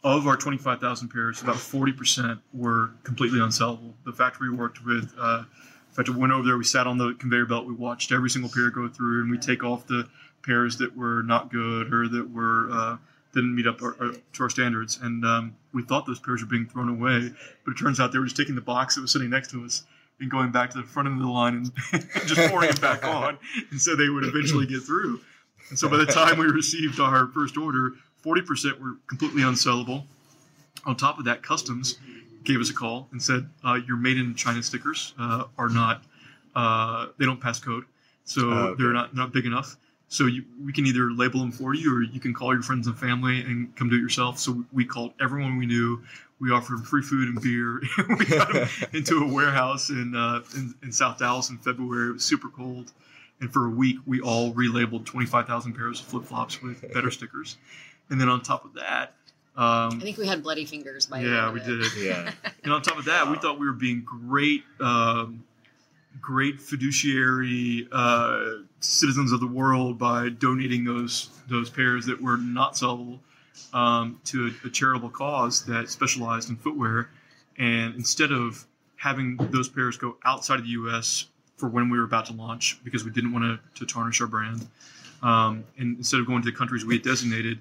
of 0.02 0.26
our 0.26 0.36
25,000 0.36 1.08
pairs, 1.08 1.42
about 1.42 1.56
40% 1.56 2.40
were 2.54 2.90
completely 3.02 3.38
unsellable. 3.38 3.92
The 4.04 4.12
factory 4.12 4.50
we 4.50 4.56
worked 4.56 4.84
with, 4.84 5.12
uh, 5.18 5.44
in 5.90 5.94
fact, 5.94 6.08
we 6.08 6.16
went 6.16 6.32
over 6.32 6.46
there, 6.46 6.56
we 6.56 6.64
sat 6.64 6.86
on 6.86 6.96
the 6.96 7.14
conveyor 7.14 7.46
belt, 7.46 7.66
we 7.66 7.74
watched 7.74 8.12
every 8.12 8.30
single 8.30 8.50
pair 8.50 8.70
go 8.70 8.88
through, 8.88 9.22
and 9.22 9.30
we 9.30 9.36
take 9.36 9.62
off 9.62 9.86
the 9.86 10.08
pairs 10.42 10.78
that 10.78 10.96
were 10.96 11.22
not 11.22 11.50
good 11.50 11.92
or 11.92 12.08
that 12.08 12.30
were 12.30 12.68
uh, 12.70 12.96
didn't 13.34 13.54
meet 13.54 13.66
up 13.66 13.82
our, 13.82 13.96
our, 14.00 14.12
to 14.32 14.42
our 14.42 14.50
standards. 14.50 14.98
And 15.02 15.24
um, 15.24 15.56
we 15.74 15.82
thought 15.82 16.06
those 16.06 16.20
pairs 16.20 16.40
were 16.40 16.48
being 16.48 16.66
thrown 16.66 16.88
away, 16.88 17.32
but 17.64 17.72
it 17.72 17.74
turns 17.74 18.00
out 18.00 18.12
they 18.12 18.18
were 18.18 18.24
just 18.24 18.36
taking 18.36 18.54
the 18.54 18.60
box 18.60 18.94
that 18.94 19.02
was 19.02 19.10
sitting 19.10 19.28
next 19.28 19.50
to 19.50 19.64
us 19.64 19.82
and 20.20 20.30
going 20.30 20.50
back 20.50 20.70
to 20.70 20.78
the 20.78 20.84
front 20.84 21.08
end 21.08 21.18
of 21.20 21.26
the 21.26 21.30
line 21.32 21.54
and 21.92 22.10
just 22.26 22.50
pouring 22.50 22.70
it 22.70 22.80
back 22.80 23.04
on. 23.04 23.38
And 23.70 23.80
so 23.80 23.94
they 23.96 24.08
would 24.08 24.24
eventually 24.24 24.66
get 24.66 24.82
through. 24.82 25.20
And 25.70 25.78
so 25.78 25.88
by 25.88 25.96
the 25.96 26.06
time 26.06 26.38
we 26.38 26.46
received 26.46 27.00
our 27.00 27.26
first 27.28 27.56
order, 27.56 27.92
40% 28.24 28.80
were 28.80 28.96
completely 29.08 29.42
unsellable. 29.42 30.04
On 30.84 30.96
top 30.96 31.18
of 31.18 31.24
that, 31.24 31.42
customs 31.42 31.98
gave 32.44 32.60
us 32.60 32.70
a 32.70 32.74
call 32.74 33.08
and 33.10 33.20
said 33.22 33.48
uh, 33.64 33.74
your 33.86 33.96
made 33.96 34.16
in 34.18 34.34
China 34.34 34.62
stickers 34.62 35.14
uh, 35.18 35.44
are 35.58 35.68
not 35.68 36.02
uh, 36.54 37.08
they 37.18 37.26
don't 37.26 37.40
pass 37.40 37.58
code, 37.60 37.84
so 38.24 38.48
Oh, 38.50 38.52
okay. 38.68 38.82
they're 38.82 38.92
not 38.92 39.14
not 39.14 39.32
big 39.32 39.44
enough. 39.44 39.76
So 40.08 40.26
you, 40.26 40.44
we 40.64 40.72
can 40.72 40.86
either 40.86 41.10
label 41.10 41.40
them 41.40 41.50
for 41.50 41.74
you, 41.74 41.94
or 41.94 42.02
you 42.02 42.20
can 42.20 42.32
call 42.32 42.54
your 42.54 42.62
friends 42.62 42.86
and 42.86 42.96
family 42.96 43.40
and 43.40 43.74
come 43.76 43.88
do 43.90 43.96
it 43.96 44.00
yourself. 44.00 44.38
So 44.38 44.64
we 44.72 44.84
called 44.84 45.12
everyone 45.20 45.58
we 45.58 45.66
knew. 45.66 46.00
We 46.38 46.50
offered 46.50 46.78
them 46.78 46.84
free 46.84 47.02
food 47.02 47.28
and 47.28 47.40
beer. 47.40 47.80
we 48.18 48.24
got 48.26 48.52
them 48.52 48.68
into 48.92 49.22
a 49.22 49.32
warehouse 49.32 49.88
in, 49.90 50.14
uh, 50.14 50.42
in 50.54 50.74
in 50.82 50.92
South 50.92 51.18
Dallas 51.18 51.50
in 51.50 51.58
February. 51.58 52.10
It 52.10 52.14
was 52.14 52.24
super 52.24 52.48
cold, 52.48 52.92
and 53.40 53.52
for 53.52 53.66
a 53.66 53.70
week 53.70 53.96
we 54.06 54.20
all 54.20 54.52
relabeled 54.52 55.06
twenty 55.06 55.26
five 55.26 55.46
thousand 55.46 55.74
pairs 55.74 56.00
of 56.00 56.06
flip 56.06 56.24
flops 56.24 56.62
with 56.62 56.92
better 56.92 57.10
stickers. 57.10 57.56
And 58.10 58.20
then 58.20 58.28
on 58.28 58.40
top 58.42 58.64
of 58.64 58.74
that, 58.74 59.14
I 59.56 59.86
um, 59.86 60.00
think 60.00 60.18
we 60.18 60.26
had 60.26 60.42
bloody 60.42 60.64
fingers 60.64 61.06
by 61.06 61.22
the 61.22 61.30
yeah, 61.30 61.46
end 61.46 61.54
we 61.54 61.60
it. 61.60 61.66
did. 61.66 61.92
Yeah. 61.96 62.32
And 62.62 62.72
on 62.72 62.82
top 62.82 62.98
of 62.98 63.06
that, 63.06 63.30
we 63.30 63.38
thought 63.38 63.58
we 63.58 63.66
were 63.66 63.72
being 63.72 64.02
great, 64.02 64.64
um, 64.80 65.44
great 66.20 66.60
fiduciary 66.60 67.88
uh, 67.90 68.40
citizens 68.80 69.32
of 69.32 69.40
the 69.40 69.46
world 69.46 69.98
by 69.98 70.28
donating 70.28 70.84
those 70.84 71.30
those 71.48 71.70
pairs 71.70 72.06
that 72.06 72.20
were 72.20 72.36
not 72.36 72.74
sellable 72.74 73.20
um, 73.72 74.20
to 74.24 74.52
a, 74.64 74.66
a 74.66 74.70
charitable 74.70 75.10
cause 75.10 75.64
that 75.66 75.88
specialized 75.90 76.50
in 76.50 76.56
footwear. 76.56 77.10
And 77.58 77.94
instead 77.94 78.32
of 78.32 78.66
having 78.96 79.36
those 79.36 79.68
pairs 79.68 79.96
go 79.96 80.16
outside 80.24 80.58
of 80.58 80.64
the 80.64 80.70
U.S. 80.70 81.26
for 81.56 81.68
when 81.68 81.90
we 81.90 81.98
were 81.98 82.04
about 82.04 82.26
to 82.26 82.32
launch, 82.32 82.78
because 82.84 83.04
we 83.04 83.10
didn't 83.10 83.32
want 83.32 83.44
to, 83.44 83.78
to 83.80 83.92
tarnish 83.92 84.20
our 84.20 84.26
brand, 84.26 84.66
um, 85.22 85.64
and 85.78 85.96
instead 85.98 86.20
of 86.20 86.26
going 86.26 86.42
to 86.42 86.50
the 86.50 86.56
countries 86.56 86.84
we 86.84 86.94
had 86.94 87.02
designated, 87.02 87.58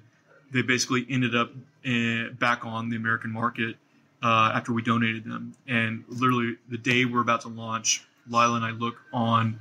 they 0.52 0.62
basically 0.62 1.06
ended 1.10 1.34
up 1.34 1.50
uh, 1.86 2.30
back 2.38 2.64
on 2.64 2.88
the 2.88 2.96
American 2.96 3.30
market 3.32 3.76
uh, 4.22 4.52
after 4.54 4.72
we 4.72 4.82
donated 4.82 5.24
them. 5.24 5.54
And 5.66 6.04
literally 6.08 6.56
the 6.68 6.78
day 6.78 7.04
we're 7.04 7.20
about 7.20 7.42
to 7.42 7.48
launch, 7.48 8.04
Lila 8.28 8.56
and 8.56 8.64
I 8.64 8.70
look 8.70 8.96
on 9.12 9.58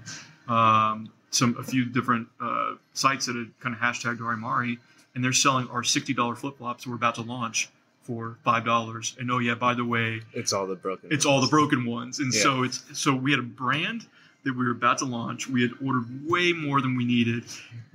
um, 0.47 1.11
some 1.31 1.55
a 1.59 1.63
few 1.63 1.85
different 1.85 2.27
uh, 2.41 2.73
sites 2.93 3.25
that 3.25 3.35
had 3.35 3.51
kind 3.59 3.75
of 3.75 3.81
hashtagged 3.81 4.19
Hari 4.19 4.37
Mari, 4.37 4.79
and 5.15 5.23
they're 5.23 5.33
selling 5.33 5.67
our 5.69 5.83
sixty 5.83 6.13
dollar 6.13 6.35
flip 6.35 6.57
flops 6.57 6.85
we're 6.85 6.95
about 6.95 7.15
to 7.15 7.21
launch 7.21 7.69
for 8.03 8.37
five 8.43 8.63
dollars. 8.65 9.15
And 9.19 9.31
oh 9.31 9.39
yeah, 9.39 9.55
by 9.55 9.73
the 9.73 9.85
way, 9.85 10.21
It's 10.33 10.53
all 10.53 10.67
the 10.67 10.75
broken. 10.75 11.09
it's 11.11 11.25
all 11.25 11.41
the 11.41 11.47
broken 11.47 11.85
ones. 11.85 12.19
And 12.19 12.33
Yeah. 12.33 12.41
so 12.41 12.63
it's 12.63 12.83
so 12.93 13.15
we 13.15 13.31
had 13.31 13.39
a 13.39 13.43
brand 13.43 14.05
that 14.43 14.53
we 14.55 14.63
were 14.63 14.71
about 14.71 14.99
to 14.99 15.05
launch. 15.05 15.47
We 15.47 15.63
had 15.63 15.71
ordered 15.83 16.29
way 16.29 16.53
more 16.53 16.79
than 16.81 16.95
we 16.95 17.03
needed. 17.05 17.45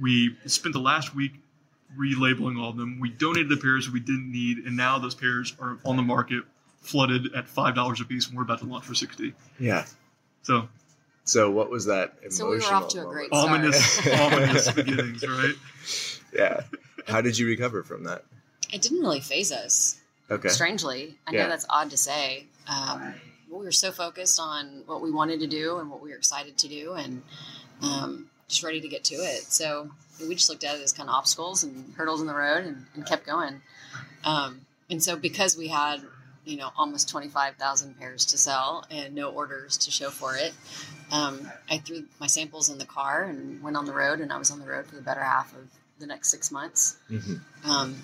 We 0.00 0.34
spent 0.46 0.72
the 0.72 0.80
last 0.80 1.14
week 1.14 1.34
relabeling 1.98 2.60
all 2.60 2.70
of 2.70 2.76
them. 2.76 2.98
We 3.00 3.10
donated 3.10 3.48
the 3.48 3.56
pairs 3.56 3.88
we 3.90 4.00
didn't 4.00 4.30
need, 4.32 4.58
and 4.58 4.76
now 4.76 4.98
those 4.98 5.14
pairs 5.14 5.54
are 5.60 5.78
on 5.84 5.96
the 5.96 6.02
market, 6.02 6.42
flooded 6.82 7.32
at 7.34 7.48
five 7.48 7.74
dollars 7.74 8.00
a 8.00 8.04
piece, 8.04 8.26
and 8.28 8.36
we're 8.36 8.42
about 8.42 8.58
to 8.60 8.64
launch 8.66 8.84
for 8.84 8.94
sixty. 8.94 9.32
Yeah. 9.60 9.84
So 10.42 10.68
So 11.24 11.50
what 11.50 11.70
was 11.70 11.84
that 11.86 12.14
emotional? 12.22 12.30
So 12.30 12.50
we 12.50 12.56
were 12.58 12.74
off 12.74 12.88
to 12.88 12.98
a 12.98 13.02
moment? 13.04 13.12
great 13.12 13.28
start. 13.28 13.50
ominous, 13.50 14.08
ominous 14.20 14.72
beginnings, 14.80 15.22
right? 15.28 15.54
Yeah. 16.34 16.60
How 17.06 17.20
did 17.20 17.38
you 17.38 17.46
recover 17.46 17.82
from 17.82 18.04
that? 18.04 18.24
It 18.72 18.82
didn't 18.82 19.00
really 19.00 19.20
phase 19.20 19.52
us. 19.52 19.98
Okay. 20.30 20.48
Strangely, 20.48 21.16
I 21.26 21.32
Yeah. 21.32 21.42
know 21.44 21.48
that's 21.48 21.66
odd 21.68 21.90
to 21.90 21.96
say. 21.96 22.46
Um, 22.68 23.14
we 23.50 23.64
were 23.64 23.72
so 23.72 23.90
focused 23.90 24.38
on 24.38 24.84
what 24.86 25.02
we 25.02 25.10
wanted 25.10 25.40
to 25.40 25.46
do 25.48 25.78
and 25.78 25.90
what 25.90 26.00
we 26.00 26.10
were 26.10 26.16
excited 26.16 26.56
to 26.58 26.68
do, 26.68 26.92
and 26.92 27.22
um, 27.82 28.30
just 28.48 28.62
ready 28.62 28.80
to 28.80 28.88
get 28.88 29.02
to 29.04 29.16
it. 29.16 29.52
So 29.52 29.90
we 30.20 30.34
just 30.36 30.48
looked 30.48 30.62
at 30.62 30.76
it 30.76 30.82
as 30.82 30.92
kind 30.92 31.08
of 31.08 31.14
obstacles 31.16 31.64
and 31.64 31.92
hurdles 31.96 32.20
in 32.20 32.26
the 32.28 32.34
road, 32.34 32.64
and, 32.64 32.86
and 32.94 33.04
kept 33.04 33.26
going. 33.26 33.60
Um, 34.24 34.60
and 34.88 35.02
so 35.02 35.16
because 35.16 35.56
we 35.56 35.68
had 35.68 36.02
you 36.44 36.56
know 36.56 36.70
almost 36.76 37.08
25,000 37.08 37.98
pairs 37.98 38.24
to 38.26 38.38
sell 38.38 38.84
and 38.90 39.14
no 39.14 39.30
orders 39.30 39.76
to 39.76 39.90
show 39.90 40.08
for 40.10 40.36
it 40.36 40.54
um, 41.12 41.50
I 41.70 41.78
threw 41.78 42.04
my 42.18 42.26
samples 42.28 42.70
in 42.70 42.78
the 42.78 42.86
car 42.86 43.24
and 43.24 43.62
went 43.62 43.76
on 43.76 43.84
the 43.84 43.92
road 43.92 44.20
and 44.20 44.32
I 44.32 44.38
was 44.38 44.50
on 44.50 44.58
the 44.58 44.66
road 44.66 44.86
for 44.86 44.94
the 44.96 45.02
better 45.02 45.22
half 45.22 45.52
of 45.54 45.68
the 46.00 46.06
next 46.06 46.28
six 46.30 46.50
months 46.50 46.96
Mhm. 47.10 47.40
um, 47.64 48.02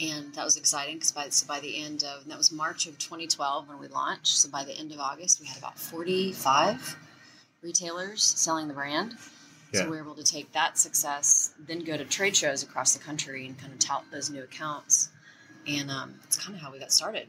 and 0.00 0.34
that 0.34 0.44
was 0.44 0.56
exciting 0.56 0.96
because 0.96 1.12
by, 1.12 1.28
so 1.28 1.46
by 1.46 1.60
the 1.60 1.82
end 1.82 2.02
of, 2.04 2.22
and 2.22 2.30
that 2.30 2.38
was 2.38 2.50
March 2.50 2.86
of 2.86 2.98
2012 2.98 3.68
when 3.68 3.78
we 3.78 3.88
launched. 3.88 4.38
So 4.38 4.48
by 4.48 4.64
the 4.64 4.72
end 4.72 4.90
of 4.92 4.98
August, 5.00 5.40
we 5.40 5.46
had 5.46 5.58
about 5.58 5.78
45 5.78 6.96
retailers 7.62 8.22
selling 8.22 8.68
the 8.68 8.74
brand. 8.74 9.16
Yeah. 9.72 9.80
So 9.80 9.84
we 9.90 9.96
were 9.96 10.02
able 10.02 10.14
to 10.16 10.24
take 10.24 10.52
that 10.52 10.78
success, 10.78 11.52
then 11.58 11.80
go 11.80 11.96
to 11.96 12.04
trade 12.04 12.36
shows 12.36 12.62
across 12.62 12.92
the 12.94 12.98
country 13.02 13.46
and 13.46 13.58
kind 13.58 13.72
of 13.72 13.78
tout 13.78 14.04
those 14.10 14.28
new 14.30 14.42
accounts. 14.42 15.08
And 15.66 15.90
um, 15.90 16.14
it's 16.24 16.36
kind 16.36 16.54
of 16.56 16.60
how 16.62 16.72
we 16.72 16.78
got 16.78 16.92
started. 16.92 17.28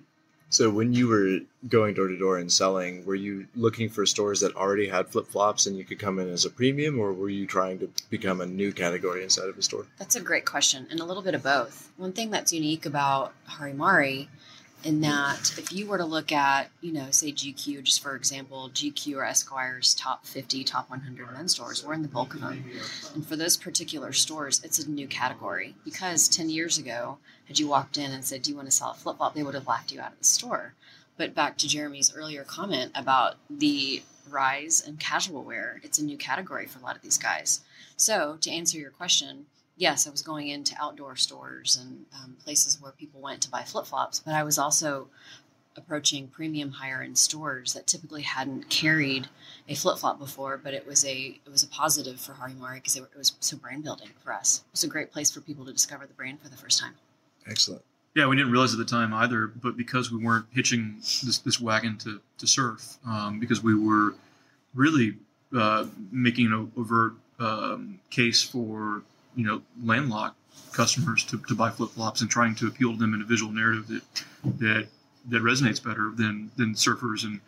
So 0.54 0.70
when 0.70 0.94
you 0.94 1.08
were 1.08 1.40
going 1.68 1.96
door 1.96 2.08
to 2.08 2.16
door 2.16 2.38
and 2.38 2.52
selling, 2.52 3.04
were 3.06 3.16
you 3.16 3.48
looking 3.56 3.90
for 3.90 4.06
stores 4.06 4.42
that 4.42 4.56
already 4.56 4.88
had 4.88 5.08
flip 5.08 5.26
flops 5.26 5.66
and 5.66 5.76
you 5.76 5.84
could 5.84 5.98
come 5.98 6.20
in 6.20 6.30
as 6.30 6.46
a 6.46 6.52
premium, 6.52 7.00
or 7.00 7.12
were 7.12 7.30
you 7.30 7.48
trying 7.48 7.80
to 7.80 7.90
become 8.12 8.40
a 8.40 8.46
new 8.46 8.72
category 8.72 9.24
inside 9.24 9.50
of 9.50 9.58
a 9.58 9.64
store? 9.64 9.88
That's 9.98 10.16
a 10.16 10.22
great 10.22 10.46
question, 10.46 10.86
and 10.92 11.00
a 11.00 11.06
little 11.06 11.24
bit 11.24 11.34
of 11.34 11.42
both. 11.42 11.90
One 11.98 12.14
thing 12.14 12.30
that's 12.30 12.54
unique 12.54 12.86
about 12.86 13.34
Hari 13.48 13.74
Mari, 13.74 14.30
in 14.84 15.02
that 15.02 15.54
if 15.58 15.72
you 15.72 15.88
were 15.88 15.98
to 15.98 16.06
look 16.06 16.32
at, 16.32 16.70
you 16.82 16.92
know, 16.92 17.08
say 17.12 17.32
GQ, 17.32 17.84
just 17.84 18.02
for 18.02 18.16
example, 18.16 18.70
GQ 18.74 19.16
or 19.16 19.26
Esquire's 19.26 19.94
top 19.94 20.26
50, 20.26 20.64
top 20.64 20.90
100 20.90 21.32
men's 21.34 21.54
stores, 21.54 21.86
we're 21.86 21.94
in 21.94 22.02
the 22.02 22.08
bulk 22.08 22.34
of 22.34 22.42
them. 22.42 22.66
And 23.14 23.26
for 23.26 23.36
those 23.36 23.58
particular 23.58 24.12
stores, 24.14 24.62
it's 24.64 24.80
a 24.80 24.90
new 24.90 25.08
category 25.08 25.76
because 25.86 26.28
10 26.28 26.50
years 26.50 26.78
ago, 26.78 27.18
had 27.48 27.60
you 27.60 27.68
walked 27.68 27.98
in 27.98 28.12
and 28.12 28.24
said, 28.26 28.42
Do 28.42 28.52
you 28.52 28.58
want 28.58 28.70
to 28.70 28.76
sell 28.76 28.92
a 28.92 28.94
flip 28.94 29.18
flop? 29.18 29.36
They 29.36 29.44
would 29.44 29.54
have 29.54 29.68
laughed 29.68 29.92
you 29.92 30.00
out 30.00 30.14
of 30.14 30.20
the 30.20 30.26
store. 30.26 30.74
But 31.18 31.36
back 31.36 31.58
to 31.58 31.68
Jeremy's 31.68 32.14
earlier 32.16 32.44
comment 32.44 32.92
about 32.96 33.36
the 33.50 34.04
rise 34.30 34.82
in 34.82 34.98
casual 34.98 35.44
wear, 35.44 35.80
it's 35.84 36.00
a 36.00 36.04
new 36.04 36.18
category 36.18 36.66
for 36.66 36.80
a 36.80 36.82
lot 36.82 36.96
of 36.96 37.02
these 37.02 37.18
guys. 37.18 37.62
So, 37.96 38.38
to 38.42 38.52
answer 38.52 38.78
your 38.78 38.90
question, 38.90 39.46
yes, 39.78 40.08
I 40.08 40.10
was 40.10 40.22
going 40.22 40.48
into 40.48 40.76
outdoor 40.80 41.16
stores 41.16 41.78
and 41.82 42.06
um, 42.22 42.38
places 42.44 42.80
where 42.82 42.92
people 42.92 43.22
went 43.22 43.42
to 43.42 43.50
buy 43.50 43.64
flip 43.64 43.86
flops, 43.86 44.20
but 44.20 44.34
I 44.34 44.44
was 44.44 44.58
also 44.58 45.08
approaching 45.76 46.28
premium 46.28 46.72
higher 46.72 47.02
end 47.02 47.18
stores 47.18 47.74
that 47.74 47.88
typically 47.88 48.22
hadn't 48.22 48.70
carried 48.70 49.28
a 49.68 49.76
flip 49.76 49.98
flop 49.98 50.20
before, 50.20 50.58
but 50.58 50.74
it 50.74 50.86
was 50.86 51.04
a 51.06 51.40
it 51.46 51.50
was 51.50 51.64
a 51.64 51.68
positive 51.68 52.20
for 52.20 52.34
Hari 52.34 52.54
Mari 52.54 52.78
because 52.78 52.96
it, 52.96 53.04
was 53.18 53.34
so 53.40 53.58
brand 53.58 53.84
building 53.84 54.10
for 54.24 54.34
us. 54.34 54.64
It 54.68 54.74
was 54.74 54.84
a 54.84 54.88
great 54.88 55.12
place 55.12 55.32
for 55.32 55.42
people 55.42 55.66
to 55.66 55.74
discover 55.74 56.06
the 56.06 56.14
brand 56.14 56.42
for 56.42 56.50
the 56.50 56.58
first 56.58 56.80
time. 56.80 56.94
Excellent. 57.48 57.84
Yeah, 58.16 58.28
we 58.28 58.36
didn't 58.36 58.52
realize 58.52 58.74
at 58.74 58.78
the 58.78 58.86
time 58.86 59.12
either, 59.14 59.48
but 59.48 59.76
because 59.76 60.12
we 60.12 60.24
weren't 60.24 60.46
hitching 60.52 60.98
this, 60.98 61.40
this 61.40 61.60
wagon 61.60 61.98
to, 62.00 62.22
to 62.38 62.46
surf, 62.46 62.98
um, 63.08 63.40
because 63.40 63.64
we 63.64 63.74
were 63.74 64.14
really 64.76 65.16
uh, 65.58 65.86
making 66.12 66.46
an 66.46 66.72
overt 66.78 67.14
um, 67.40 68.00
case 68.12 68.44
for 68.44 69.02
you 69.36 69.46
know 69.46 69.62
landlocked 69.84 70.38
customers 70.72 71.24
to, 71.24 71.38
to 71.48 71.56
buy 71.56 71.70
flip 71.70 71.92
flops 71.92 72.22
and 72.22 72.30
trying 72.30 72.56
to 72.56 72.68
appeal 72.68 72.94
to 72.94 72.98
them 72.98 73.14
in 73.14 73.22
a 73.22 73.26
visual 73.26 73.52
narrative 73.52 73.88
that 73.88 74.04
that 74.60 74.88
that 75.30 75.42
resonates 75.42 75.84
better 75.84 76.12
than 76.16 76.52
than 76.58 76.74
surfers 76.74 77.24
and 77.24 77.40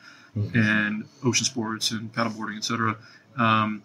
and 0.54 1.06
ocean 1.24 1.46
sports 1.46 1.92
and 1.92 2.14
paddleboarding, 2.14 2.58
etc. 2.58 2.98
Um, 3.38 3.84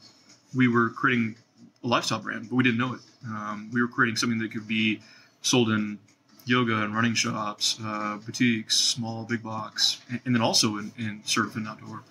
we 0.54 0.68
were 0.68 0.90
creating 0.90 1.36
a 1.84 1.86
lifestyle 1.86 2.18
brand, 2.18 2.48
but 2.50 2.56
we 2.56 2.64
didn't 2.64 2.78
know 2.78 2.94
it. 2.94 3.00
Um, 3.26 3.70
we 3.72 3.80
were 3.80 3.88
creating 3.88 4.16
something 4.16 4.38
that 4.38 4.50
could 4.50 4.66
be 4.66 5.00
sold 5.42 5.70
in 5.70 5.98
yoga 6.44 6.82
and 6.82 6.94
running 6.94 7.14
shops, 7.14 7.78
uh, 7.84 8.18
boutiques, 8.24 8.76
small, 8.76 9.24
big 9.24 9.42
box, 9.42 10.00
and, 10.10 10.20
and 10.24 10.34
then 10.34 10.42
also 10.42 10.78
in, 10.78 10.92
in 10.98 11.20
surf 11.24 11.56
and 11.56 11.68
outdoor. 11.68 12.02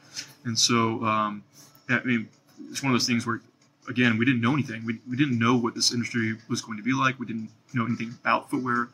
And 0.46 0.58
so, 0.58 1.04
um, 1.04 1.44
I 1.90 2.02
mean, 2.04 2.30
it's 2.70 2.82
one 2.82 2.92
of 2.92 2.96
those 2.96 3.08
things 3.08 3.26
where, 3.26 3.42
again, 3.90 4.18
we 4.18 4.26
didn't 4.26 4.42
know 4.42 4.54
anything. 4.54 4.86
We, 4.86 5.00
we 5.10 5.18
didn't 5.18 5.38
know 5.38 5.58
what 5.58 5.76
this 5.76 5.92
industry 5.92 6.38
was 6.48 6.62
going 6.62 6.78
to 6.78 6.84
be 6.84 6.94
like. 6.94 7.20
We 7.20 7.26
didn't 7.26 7.50
know 7.74 7.86
anything 7.86 8.16
about 8.22 8.50
footwear. 8.50 8.90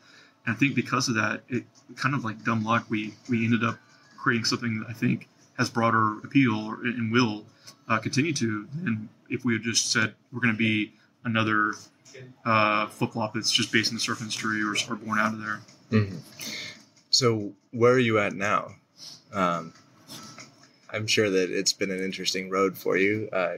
And 0.46 0.54
I 0.54 0.58
think 0.58 0.74
because 0.74 1.08
of 1.08 1.14
that, 1.16 1.42
it 1.48 1.64
kind 1.96 2.14
of 2.14 2.24
like 2.24 2.42
dumb 2.44 2.64
luck, 2.64 2.86
we, 2.88 3.14
we 3.28 3.44
ended 3.44 3.62
up 3.62 3.78
creating 4.16 4.44
something 4.44 4.80
that 4.80 4.88
I 4.88 4.92
think 4.92 5.28
has 5.58 5.70
broader 5.70 6.18
appeal 6.24 6.54
or, 6.66 6.84
and 6.84 7.12
will 7.12 7.44
uh, 7.88 7.98
continue 7.98 8.32
to 8.34 8.66
than 8.82 9.08
if 9.28 9.44
we 9.44 9.52
had 9.52 9.62
just 9.62 9.92
said 9.92 10.14
we're 10.32 10.40
going 10.40 10.54
to 10.54 10.58
be 10.58 10.92
another 11.24 11.74
uh, 12.44 12.86
flip 12.86 13.12
flop 13.12 13.34
that's 13.34 13.50
just 13.50 13.72
based 13.72 13.90
in 13.90 13.96
the 13.96 14.00
surf 14.00 14.20
industry 14.20 14.62
or, 14.62 14.74
or 14.88 14.96
born 14.96 15.18
out 15.18 15.34
of 15.34 15.40
there. 15.40 15.60
Mhm. 15.90 16.18
So 17.10 17.52
where 17.72 17.92
are 17.92 17.98
you 17.98 18.18
at 18.18 18.34
now? 18.34 18.72
Um, 19.32 19.72
I'm 20.90 21.06
sure 21.06 21.28
that 21.28 21.50
it's 21.50 21.72
been 21.72 21.90
an 21.90 22.02
interesting 22.02 22.48
road 22.48 22.78
for 22.78 22.96
you. 22.96 23.28
Uh, 23.32 23.56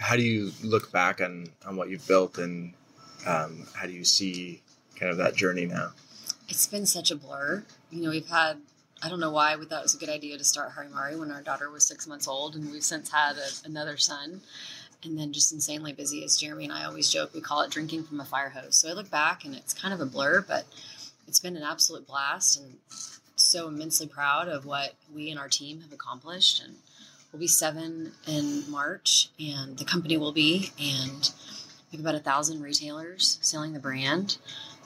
how 0.00 0.16
do 0.16 0.22
you 0.22 0.50
look 0.62 0.90
back 0.90 1.20
on, 1.20 1.46
on 1.66 1.76
what 1.76 1.90
you've 1.90 2.06
built 2.08 2.38
and 2.38 2.72
um, 3.26 3.66
how 3.74 3.86
do 3.86 3.92
you 3.92 4.04
see 4.04 4.62
kind 4.96 5.12
of 5.12 5.18
that 5.18 5.36
journey 5.36 5.66
now? 5.66 5.92
It's 6.48 6.66
been 6.66 6.86
such 6.86 7.10
a 7.10 7.16
blur. 7.16 7.64
You 7.90 8.02
know, 8.02 8.10
we've 8.10 8.28
had 8.28 8.56
I 9.02 9.08
don't 9.08 9.20
know 9.20 9.30
why 9.30 9.56
we 9.56 9.64
thought 9.64 9.80
it 9.80 9.84
was 9.84 9.94
a 9.94 9.98
good 9.98 10.10
idea 10.10 10.36
to 10.36 10.44
start 10.44 10.72
Harry 10.74 10.88
Hari 10.92 11.12
Mari 11.12 11.16
when 11.18 11.30
our 11.30 11.40
daughter 11.40 11.70
was 11.70 11.86
six 11.86 12.06
months 12.06 12.28
old, 12.28 12.54
and 12.54 12.70
we've 12.70 12.84
since 12.84 13.10
had 13.10 13.36
a, 13.36 13.48
another 13.64 13.96
son, 13.96 14.42
and 15.02 15.18
then 15.18 15.32
just 15.32 15.54
insanely 15.54 15.94
busy. 15.94 16.22
As 16.22 16.36
Jeremy 16.36 16.64
and 16.64 16.72
I 16.72 16.84
always 16.84 17.08
joke, 17.08 17.32
we 17.32 17.40
call 17.40 17.62
it 17.62 17.70
drinking 17.70 18.04
from 18.04 18.20
a 18.20 18.26
fire 18.26 18.50
hose. 18.50 18.76
So 18.76 18.90
I 18.90 18.92
look 18.92 19.10
back 19.10 19.44
and 19.44 19.54
it's 19.54 19.72
kind 19.72 19.94
of 19.94 20.00
a 20.00 20.06
blur, 20.06 20.42
but 20.42 20.66
it's 21.26 21.40
been 21.40 21.56
an 21.56 21.62
absolute 21.62 22.06
blast 22.06 22.60
and 22.60 22.74
so 23.36 23.68
immensely 23.68 24.06
proud 24.06 24.48
of 24.48 24.66
what 24.66 24.94
we 25.14 25.30
and 25.30 25.40
our 25.40 25.48
team 25.48 25.80
have 25.80 25.92
accomplished. 25.92 26.62
And 26.62 26.76
we'll 27.32 27.40
be 27.40 27.46
seven 27.46 28.12
in 28.26 28.70
March, 28.70 29.30
and 29.38 29.78
the 29.78 29.84
company 29.84 30.16
will 30.16 30.32
be, 30.32 30.72
and 30.78 31.30
we 31.90 31.96
have 31.96 32.00
about 32.00 32.14
a 32.14 32.20
thousand 32.20 32.62
retailers 32.62 33.38
selling 33.40 33.72
the 33.72 33.80
brand. 33.80 34.38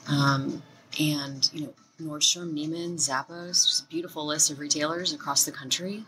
Um, 0.07 0.63
and, 0.99 1.49
you 1.53 1.61
know, 1.61 1.73
Nordstrom, 2.01 2.53
Neiman, 2.53 2.95
Zappos, 2.95 3.65
just 3.65 3.89
beautiful 3.89 4.25
list 4.25 4.51
of 4.51 4.59
retailers 4.59 5.13
across 5.13 5.45
the 5.45 5.51
country. 5.51 6.05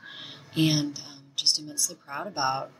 And 0.56 1.00
um, 1.00 1.17
just 1.36 1.60
immensely 1.60 1.96
proud 1.96 2.27
about 2.27 2.72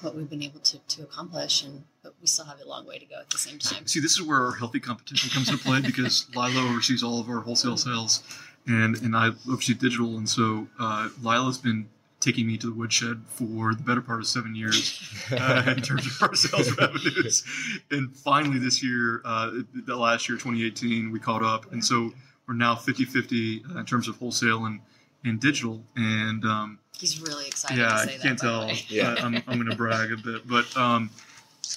what 0.00 0.14
we've 0.14 0.30
been 0.30 0.42
able 0.42 0.60
to, 0.60 0.78
to 0.78 1.02
accomplish 1.02 1.64
and 1.64 1.84
but 2.02 2.14
we 2.20 2.26
still 2.26 2.44
have 2.44 2.60
a 2.60 2.68
long 2.68 2.86
way 2.86 2.98
to 2.98 3.06
go 3.06 3.18
at 3.18 3.30
the 3.30 3.38
same 3.38 3.58
time 3.58 3.86
see 3.86 3.98
this 3.98 4.12
is 4.12 4.22
where 4.22 4.44
our 4.44 4.52
healthy 4.52 4.78
competition 4.78 5.30
comes 5.30 5.48
into 5.48 5.62
play 5.62 5.80
because 5.80 6.26
lila 6.36 6.70
oversees 6.70 7.02
all 7.02 7.18
of 7.18 7.28
our 7.28 7.40
wholesale 7.40 7.76
sales 7.76 8.22
and 8.66 8.96
and 8.98 9.16
i 9.16 9.30
oversee 9.50 9.74
digital 9.74 10.18
and 10.18 10.28
so 10.28 10.66
uh, 10.78 11.08
lila's 11.22 11.58
been 11.58 11.88
taking 12.20 12.46
me 12.46 12.56
to 12.56 12.66
the 12.68 12.72
woodshed 12.72 13.22
for 13.28 13.74
the 13.74 13.82
better 13.82 14.00
part 14.00 14.20
of 14.20 14.26
seven 14.26 14.54
years 14.54 15.00
uh, 15.32 15.62
in 15.76 15.82
terms 15.82 16.06
of 16.06 16.12
our 16.22 16.34
sales 16.34 16.76
revenues 16.78 17.44
and 17.90 18.14
finally 18.16 18.58
this 18.58 18.82
year 18.82 19.20
uh, 19.24 19.50
the 19.86 19.94
last 19.96 20.28
year 20.28 20.36
2018 20.38 21.10
we 21.12 21.20
caught 21.20 21.42
up 21.42 21.70
and 21.72 21.84
so 21.84 22.10
we're 22.48 22.54
now 22.54 22.74
50-50 22.74 23.74
uh, 23.76 23.78
in 23.80 23.86
terms 23.86 24.08
of 24.08 24.16
wholesale 24.16 24.64
and 24.66 24.80
and 25.24 25.40
digital 25.40 25.82
and 25.96 26.44
um, 26.44 26.78
He's 26.96 27.20
really 27.20 27.46
excited. 27.46 27.78
yeah, 27.78 27.88
to 27.88 27.98
say 28.08 28.14
I 28.14 28.18
can't 28.18 28.40
that, 28.40 28.46
tell. 28.46 28.70
Yeah. 28.88 29.14
I- 29.18 29.22
I'm, 29.24 29.34
I'm 29.48 29.58
going 29.58 29.68
to 29.68 29.76
brag 29.76 30.12
a 30.12 30.16
bit, 30.16 30.46
but 30.48 30.74
um, 30.76 31.10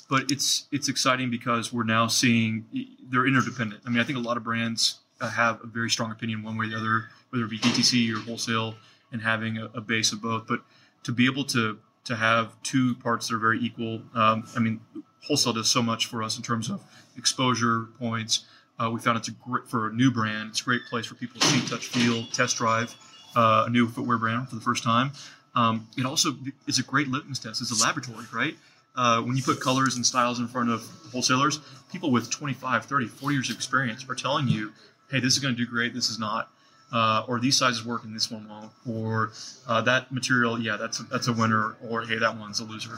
but 0.09 0.29
it's 0.31 0.67
it's 0.71 0.87
exciting 0.87 1.29
because 1.31 1.73
we're 1.73 1.83
now 1.83 2.05
seeing 2.07 2.63
they're 3.09 3.25
interdependent. 3.27 3.81
I 3.85 3.89
mean, 3.89 3.99
I 3.99 4.03
think 4.03 4.17
a 4.19 4.21
lot 4.21 4.37
of 4.37 4.43
brands 4.43 4.99
uh, 5.19 5.29
have 5.29 5.61
a 5.63 5.67
very 5.67 5.89
strong 5.89 6.11
opinion 6.11 6.43
one 6.43 6.57
way 6.57 6.67
or 6.67 6.69
the 6.69 6.75
other, 6.77 7.05
whether 7.31 7.43
it 7.45 7.49
be 7.49 7.57
DTC 7.59 8.15
or 8.15 8.19
wholesale, 8.19 8.75
and 9.11 9.21
having 9.21 9.57
a, 9.57 9.65
a 9.73 9.81
base 9.81 10.11
of 10.11 10.21
both. 10.21 10.47
But 10.47 10.61
to 11.03 11.11
be 11.11 11.25
able 11.25 11.43
to 11.45 11.79
to 12.05 12.15
have 12.15 12.61
two 12.63 12.95
parts 12.95 13.27
that 13.27 13.35
are 13.35 13.39
very 13.39 13.59
equal, 13.59 14.01
um, 14.15 14.47
I 14.55 14.59
mean, 14.59 14.79
wholesale 15.21 15.53
does 15.53 15.69
so 15.69 15.81
much 15.81 16.07
for 16.07 16.23
us 16.23 16.37
in 16.37 16.43
terms 16.43 16.69
of 16.69 16.81
exposure 17.17 17.87
points. 17.99 18.45
Uh, 18.79 18.89
we 18.89 18.99
found 18.99 19.17
it's 19.17 19.27
a 19.27 19.31
great 19.31 19.67
for 19.67 19.87
a 19.87 19.93
new 19.93 20.09
brand. 20.09 20.49
It's 20.49 20.61
a 20.61 20.63
great 20.63 20.85
place 20.89 21.05
for 21.05 21.15
people 21.15 21.39
to 21.39 21.47
see, 21.47 21.67
touch, 21.67 21.87
feel, 21.87 22.25
test 22.27 22.57
drive 22.57 22.95
uh, 23.35 23.65
a 23.67 23.69
new 23.69 23.87
footwear 23.87 24.17
brand 24.17 24.49
for 24.49 24.55
the 24.55 24.61
first 24.61 24.83
time. 24.83 25.11
Um, 25.55 25.87
it 25.97 26.05
also 26.05 26.37
is 26.67 26.79
a 26.79 26.83
great 26.83 27.07
litmus 27.07 27.39
test. 27.39 27.61
It's 27.61 27.77
a 27.77 27.83
laboratory, 27.83 28.25
right? 28.33 28.55
Uh, 28.95 29.21
when 29.21 29.35
you 29.35 29.43
put 29.43 29.59
colors 29.59 29.95
and 29.95 30.05
styles 30.05 30.39
in 30.39 30.47
front 30.47 30.69
of 30.69 30.87
wholesalers, 31.11 31.59
people 31.91 32.11
with 32.11 32.29
25, 32.29 32.85
30, 32.85 33.07
40 33.07 33.35
years 33.35 33.49
of 33.49 33.55
experience 33.55 34.05
are 34.09 34.15
telling 34.15 34.47
you, 34.47 34.73
hey, 35.09 35.19
this 35.19 35.33
is 35.33 35.39
going 35.39 35.55
to 35.55 35.57
do 35.57 35.69
great, 35.69 35.93
this 35.93 36.09
is 36.09 36.19
not. 36.19 36.51
Uh, 36.91 37.23
or 37.27 37.39
these 37.39 37.57
sizes 37.57 37.85
work 37.85 38.03
and 38.03 38.15
this 38.15 38.31
one 38.31 38.47
won't. 38.49 38.71
Or 38.89 39.31
uh, 39.67 39.81
that 39.81 40.11
material, 40.11 40.59
yeah, 40.59 40.75
that's 40.75 40.99
a, 40.99 41.03
that's 41.03 41.27
a 41.27 41.33
winner. 41.33 41.77
Or 41.87 42.01
hey, 42.01 42.17
that 42.17 42.37
one's 42.37 42.59
a 42.59 42.63
loser. 42.63 42.97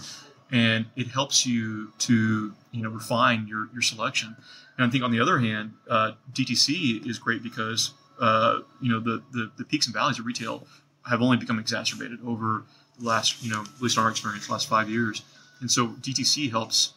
And 0.51 0.85
it 0.95 1.07
helps 1.07 1.45
you 1.45 1.91
to 1.99 2.53
you 2.71 2.83
know 2.83 2.89
refine 2.89 3.47
your 3.47 3.69
your 3.73 3.81
selection. 3.81 4.35
And 4.77 4.87
I 4.87 4.89
think 4.89 5.03
on 5.03 5.11
the 5.11 5.19
other 5.19 5.39
hand, 5.39 5.73
uh, 5.89 6.13
DTC 6.33 7.05
is 7.07 7.19
great 7.19 7.43
because 7.43 7.93
uh, 8.19 8.59
you 8.81 8.89
know 8.91 8.99
the, 8.99 9.21
the 9.31 9.51
the 9.57 9.65
peaks 9.65 9.87
and 9.87 9.93
valleys 9.93 10.19
of 10.19 10.25
retail 10.25 10.65
have 11.09 11.21
only 11.21 11.37
become 11.37 11.59
exacerbated 11.59 12.19
over 12.25 12.63
the 12.99 13.05
last 13.05 13.43
you 13.43 13.51
know 13.51 13.61
at 13.61 13.81
least 13.81 13.97
in 13.97 14.03
our 14.03 14.09
experience 14.09 14.49
last 14.49 14.67
five 14.67 14.89
years. 14.89 15.21
And 15.59 15.69
so 15.69 15.87
DTC 15.87 16.49
helps 16.49 16.93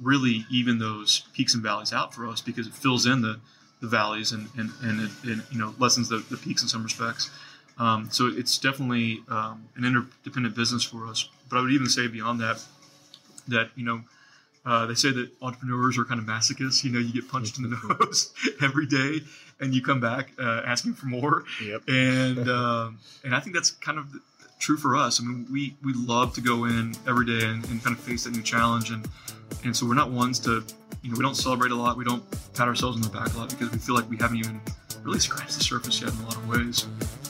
really 0.00 0.46
even 0.50 0.78
those 0.78 1.24
peaks 1.32 1.54
and 1.54 1.62
valleys 1.62 1.92
out 1.92 2.14
for 2.14 2.26
us 2.26 2.40
because 2.40 2.66
it 2.66 2.72
fills 2.72 3.06
in 3.06 3.22
the, 3.22 3.40
the 3.80 3.88
valleys 3.88 4.32
and, 4.32 4.48
and, 4.56 4.70
and 4.82 5.00
it, 5.00 5.10
it 5.24 5.38
you 5.50 5.58
know 5.58 5.74
lessens 5.78 6.08
the, 6.08 6.18
the 6.30 6.36
peaks 6.36 6.62
in 6.62 6.68
some 6.68 6.82
respects. 6.82 7.30
Um, 7.78 8.08
so 8.10 8.26
it's 8.26 8.58
definitely 8.58 9.20
um, 9.28 9.68
an 9.76 9.84
interdependent 9.84 10.56
business 10.56 10.82
for 10.82 11.06
us. 11.06 11.28
But 11.48 11.58
I 11.58 11.60
would 11.62 11.70
even 11.70 11.88
say 11.88 12.08
beyond 12.08 12.40
that, 12.40 12.64
that 13.46 13.70
you 13.76 13.84
know 13.84 14.02
uh, 14.68 14.86
they 14.86 14.94
say 14.94 15.10
that 15.10 15.30
entrepreneurs 15.40 15.96
are 15.96 16.04
kind 16.04 16.20
of 16.20 16.26
masochists. 16.26 16.84
You 16.84 16.90
know, 16.90 16.98
you 16.98 17.12
get 17.12 17.28
punched 17.28 17.56
in 17.58 17.70
the 17.70 17.96
nose 18.00 18.34
every 18.62 18.86
day, 18.86 19.20
and 19.60 19.74
you 19.74 19.82
come 19.82 20.00
back 20.00 20.32
uh, 20.38 20.62
asking 20.66 20.94
for 20.94 21.06
more. 21.06 21.44
Yep. 21.64 21.82
And 21.88 22.48
um, 22.50 22.98
and 23.24 23.34
I 23.34 23.40
think 23.40 23.54
that's 23.54 23.70
kind 23.70 23.98
of 23.98 24.06
true 24.58 24.76
for 24.76 24.96
us. 24.96 25.20
I 25.20 25.24
mean, 25.24 25.46
we 25.50 25.76
we 25.84 25.92
love 25.94 26.34
to 26.34 26.40
go 26.40 26.64
in 26.64 26.94
every 27.06 27.26
day 27.26 27.46
and, 27.46 27.64
and 27.66 27.82
kind 27.82 27.96
of 27.96 28.02
face 28.02 28.24
that 28.24 28.34
new 28.34 28.42
challenge, 28.42 28.90
and 28.90 29.08
and 29.64 29.74
so 29.74 29.86
we're 29.86 29.94
not 29.94 30.10
ones 30.10 30.38
to, 30.40 30.64
you 31.02 31.10
know, 31.10 31.16
we 31.16 31.22
don't 31.22 31.36
celebrate 31.36 31.70
a 31.70 31.74
lot. 31.74 31.96
We 31.96 32.04
don't 32.04 32.24
pat 32.54 32.66
ourselves 32.66 32.96
on 32.96 33.02
the 33.02 33.08
back 33.08 33.32
a 33.34 33.38
lot 33.38 33.50
because 33.50 33.70
we 33.70 33.78
feel 33.78 33.94
like 33.94 34.08
we 34.10 34.16
haven't 34.16 34.38
even 34.38 34.60
really 35.02 35.20
scratched 35.20 35.56
the 35.56 35.62
surface 35.62 36.00
yet 36.00 36.12
in 36.12 36.18
a 36.20 36.24
lot 36.24 36.36
of 36.36 36.48
ways. 36.48 36.86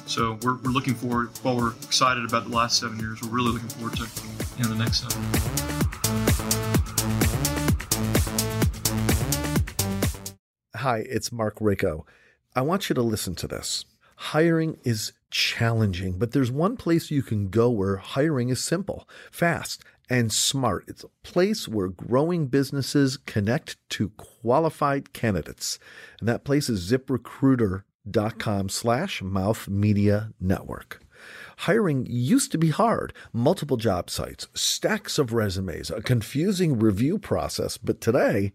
So 0.07 0.39
we're, 0.43 0.57
we're 0.57 0.71
looking 0.71 0.95
forward. 0.95 1.29
While 1.43 1.57
we're 1.57 1.73
excited 1.75 2.25
about 2.25 2.45
the 2.45 2.57
last 2.57 2.81
seven 2.81 2.99
years, 2.99 3.21
we're 3.23 3.29
really 3.29 3.53
looking 3.53 3.69
forward 3.69 3.97
to 3.97 4.09
you 4.57 4.65
know 4.65 4.71
the 4.71 4.83
next 4.83 5.03
seven. 5.03 5.23
Hi, 10.75 11.05
it's 11.09 11.31
Mark 11.31 11.59
Rako. 11.59 12.05
I 12.57 12.63
want 12.63 12.89
you 12.89 12.95
to 12.95 13.03
listen 13.03 13.35
to 13.37 13.49
this. 13.49 13.85
Hiring 14.17 14.79
is 14.85 15.13
challenging, 15.31 16.19
but 16.19 16.33
there's 16.33 16.51
one 16.51 16.77
place 16.77 17.11
you 17.11 17.23
can 17.23 17.51
go 17.51 17.69
where 17.69 17.97
hiring 17.97 18.49
is 18.49 18.65
simple, 18.65 19.07
fast, 19.31 19.85
and 20.11 20.33
smart. 20.33 20.85
It's 20.89 21.05
a 21.05 21.11
place 21.23 21.69
where 21.69 21.89
growing 21.89 22.47
businesses 22.47 23.17
connect 23.17 23.77
to 23.91 24.11
qualified 24.11 25.13
candidates. 25.13 25.79
And 26.21 26.29
that 26.29 26.45
place 26.45 26.69
is 26.69 26.91
ziprecruiter.com 26.91 28.69
slash 28.69 29.23
mouth 29.23 29.69
media 29.69 30.33
network. 30.41 31.01
Hiring 31.59 32.07
used 32.09 32.51
to 32.53 32.59
be 32.59 32.71
hard. 32.71 33.13
Multiple 33.33 33.77
job 33.77 34.11
sites, 34.11 34.47
stacks 34.55 35.19
of 35.19 35.33
resumes, 35.33 35.91
a 35.91 36.01
confusing 36.01 36.79
review 36.79 37.19
process. 37.19 37.77
But 37.77 38.01
today, 38.01 38.53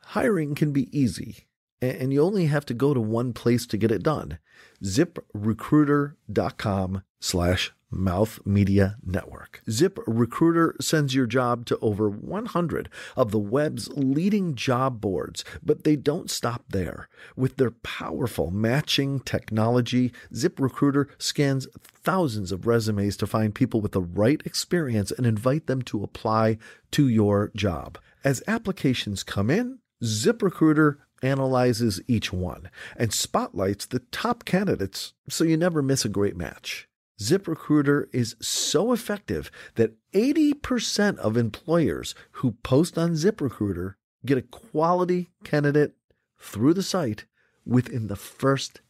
hiring 0.00 0.54
can 0.54 0.72
be 0.72 0.88
easy. 0.98 1.46
And 1.80 2.12
you 2.12 2.22
only 2.22 2.46
have 2.46 2.64
to 2.66 2.74
go 2.74 2.94
to 2.94 3.00
one 3.00 3.32
place 3.32 3.66
to 3.66 3.76
get 3.76 3.90
it 3.90 4.04
done. 4.04 4.38
ZipRecruiter.com 4.84 7.02
slash 7.20 7.72
mouth 7.92 8.40
media 8.44 8.96
network. 9.04 9.62
Zip 9.70 9.98
Recruiter 10.06 10.74
sends 10.80 11.14
your 11.14 11.26
job 11.26 11.66
to 11.66 11.78
over 11.78 12.08
100 12.08 12.88
of 13.16 13.30
the 13.30 13.38
web's 13.38 13.88
leading 13.90 14.54
job 14.54 15.00
boards, 15.00 15.44
but 15.62 15.84
they 15.84 15.96
don't 15.96 16.30
stop 16.30 16.64
there. 16.70 17.08
With 17.36 17.56
their 17.56 17.70
powerful 17.70 18.50
matching 18.50 19.20
technology, 19.20 20.12
Zip 20.34 20.58
Recruiter 20.58 21.08
scans 21.18 21.66
thousands 21.82 22.52
of 22.52 22.66
resumes 22.66 23.16
to 23.18 23.26
find 23.26 23.54
people 23.54 23.80
with 23.80 23.92
the 23.92 24.02
right 24.02 24.40
experience 24.44 25.10
and 25.10 25.26
invite 25.26 25.66
them 25.66 25.82
to 25.82 26.02
apply 26.02 26.58
to 26.92 27.08
your 27.08 27.52
job. 27.54 27.98
As 28.24 28.42
applications 28.46 29.22
come 29.22 29.50
in, 29.50 29.78
ZipRecruiter 30.02 30.96
analyzes 31.22 32.00
each 32.08 32.32
one 32.32 32.68
and 32.96 33.12
spotlights 33.12 33.86
the 33.86 34.00
top 34.00 34.44
candidates 34.44 35.12
so 35.28 35.44
you 35.44 35.56
never 35.56 35.82
miss 35.82 36.04
a 36.04 36.08
great 36.08 36.36
match. 36.36 36.88
ZipRecruiter 37.22 38.06
is 38.12 38.36
so 38.40 38.92
effective 38.92 39.50
that 39.76 39.94
80% 40.12 41.18
of 41.18 41.36
employers 41.36 42.16
who 42.32 42.56
post 42.62 42.98
on 42.98 43.12
ZipRecruiter 43.12 43.94
get 44.26 44.38
a 44.38 44.42
quality 44.42 45.30
candidate 45.44 45.94
through 46.38 46.74
the 46.74 46.82
site 46.82 47.26
within 47.64 48.08
the 48.08 48.16
first 48.16 48.80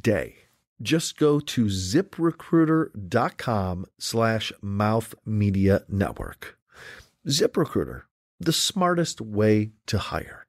day. 0.00 0.36
Just 0.80 1.18
go 1.18 1.40
to 1.40 1.66
ziprecruiter.com 1.66 3.84
slash 3.98 4.50
mouth 4.62 5.14
media 5.26 5.82
network. 5.88 6.58
ZipRecruiter, 7.26 8.04
the 8.40 8.52
smartest 8.52 9.20
way 9.20 9.72
to 9.86 9.98
hire. 9.98 10.46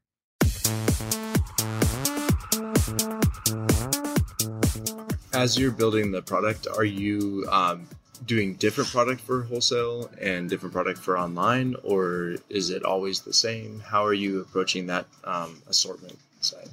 As 5.35 5.59
you're 5.59 5.71
building 5.71 6.11
the 6.11 6.21
product, 6.21 6.65
are 6.65 6.85
you 6.85 7.45
um, 7.51 7.89
doing 8.25 8.55
different 8.55 8.89
product 8.89 9.19
for 9.19 9.43
wholesale 9.43 10.09
and 10.21 10.49
different 10.49 10.71
product 10.71 10.97
for 10.97 11.19
online, 11.19 11.75
or 11.83 12.37
is 12.49 12.69
it 12.69 12.85
always 12.85 13.19
the 13.19 13.33
same? 13.33 13.81
How 13.81 14.05
are 14.05 14.13
you 14.13 14.39
approaching 14.39 14.87
that 14.87 15.07
um, 15.25 15.61
assortment 15.67 16.17
side? 16.39 16.69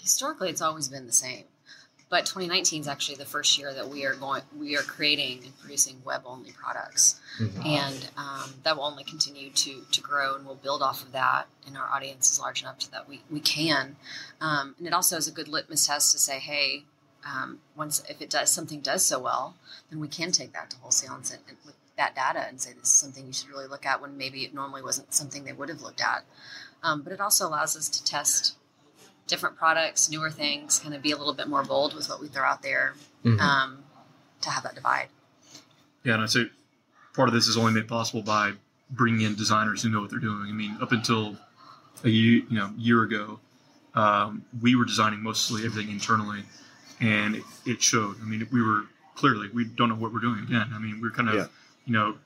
Historically, 0.00 0.48
it's 0.48 0.62
always 0.62 0.86
been 0.86 1.06
the 1.06 1.12
same. 1.12 1.44
But 2.08 2.26
2019 2.26 2.82
is 2.82 2.86
actually 2.86 3.16
the 3.16 3.24
first 3.24 3.58
year 3.58 3.74
that 3.74 3.88
we 3.88 4.04
are 4.04 4.14
going, 4.14 4.42
we 4.56 4.76
are 4.76 4.82
creating 4.82 5.40
and 5.42 5.58
producing 5.58 5.96
web-only 6.04 6.52
products, 6.52 7.20
and 7.64 8.08
um, 8.16 8.54
that 8.62 8.76
will 8.76 8.84
only 8.84 9.02
continue 9.02 9.50
to 9.50 9.82
to 9.90 10.00
grow, 10.00 10.36
and 10.36 10.46
we'll 10.46 10.54
build 10.54 10.82
off 10.82 11.02
of 11.02 11.10
that. 11.10 11.46
And 11.66 11.76
our 11.76 11.88
audience 11.88 12.30
is 12.30 12.38
large 12.38 12.62
enough 12.62 12.78
to 12.80 12.90
that 12.92 13.08
we 13.08 13.22
we 13.28 13.40
can. 13.40 13.96
Um, 14.40 14.76
and 14.78 14.86
it 14.86 14.92
also 14.92 15.16
is 15.16 15.26
a 15.26 15.32
good 15.32 15.48
litmus 15.48 15.88
test 15.88 16.12
to 16.12 16.18
say, 16.20 16.38
hey, 16.38 16.84
um, 17.24 17.60
once 17.76 18.02
if 18.08 18.20
it 18.20 18.30
does 18.30 18.50
something 18.50 18.80
does 18.80 19.04
so 19.04 19.18
well, 19.18 19.56
then 19.90 20.00
we 20.00 20.08
can 20.08 20.32
take 20.32 20.52
that 20.52 20.70
to 20.70 20.76
wholesale 20.78 21.14
and, 21.14 21.26
say, 21.26 21.36
and 21.48 21.56
with 21.64 21.74
that 21.96 22.14
data 22.14 22.44
and 22.48 22.60
say 22.60 22.72
this 22.72 22.84
is 22.88 22.92
something 22.92 23.26
you 23.26 23.32
should 23.32 23.48
really 23.48 23.66
look 23.66 23.86
at 23.86 24.00
when 24.02 24.16
maybe 24.18 24.44
it 24.44 24.52
normally 24.52 24.82
wasn't 24.82 25.12
something 25.14 25.44
they 25.44 25.52
would 25.52 25.68
have 25.68 25.80
looked 25.82 26.02
at. 26.02 26.24
Um, 26.82 27.02
but 27.02 27.12
it 27.12 27.20
also 27.20 27.46
allows 27.48 27.76
us 27.76 27.88
to 27.88 28.04
test 28.04 28.56
different 29.26 29.56
products, 29.56 30.10
newer 30.10 30.30
things, 30.30 30.78
kind 30.80 30.94
of 30.94 31.00
be 31.02 31.12
a 31.12 31.16
little 31.16 31.32
bit 31.32 31.48
more 31.48 31.62
bold 31.62 31.94
with 31.94 32.08
what 32.08 32.20
we 32.20 32.28
throw 32.28 32.44
out 32.44 32.62
there 32.62 32.94
Mhm. 33.24 33.40
um, 33.40 33.84
to 34.42 34.50
have 34.50 34.62
that 34.64 34.74
divide. 34.74 35.08
Yeah, 36.02 36.14
and 36.14 36.22
I'd 36.22 36.30
say 36.30 36.50
part 37.14 37.28
of 37.28 37.34
this 37.34 37.46
is 37.46 37.56
only 37.56 37.72
made 37.72 37.88
possible 37.88 38.20
by 38.22 38.52
bringing 38.90 39.22
in 39.22 39.34
designers 39.34 39.82
who 39.82 39.88
know 39.88 40.00
what 40.02 40.10
they're 40.10 40.18
doing. 40.18 40.46
I 40.48 40.52
mean, 40.52 40.76
up 40.82 40.92
until 40.92 41.38
a 42.02 42.08
year, 42.10 42.42
you 42.50 42.56
know, 42.58 42.70
year 42.76 43.02
ago, 43.02 43.40
um, 43.94 44.44
we 44.60 44.74
were 44.74 44.84
designing 44.84 45.22
mostly 45.22 45.64
everything 45.64 45.90
internally, 45.90 46.44
and 47.00 47.36
it, 47.36 47.42
it 47.66 47.82
showed. 47.82 48.16
I 48.20 48.24
mean, 48.24 48.46
we 48.52 48.62
were 48.62 48.84
clearly 49.14 49.48
we 49.52 49.64
don't 49.64 49.88
know 49.88 49.94
what 49.94 50.12
we're 50.12 50.20
doing 50.20 50.40
again. 50.40 50.70
I 50.74 50.78
mean, 50.78 51.00
we're 51.00 51.10
kind 51.10 51.28
of 51.28 51.34
Yeah. 51.34 51.46
you 51.86 51.92
know 51.92 52.16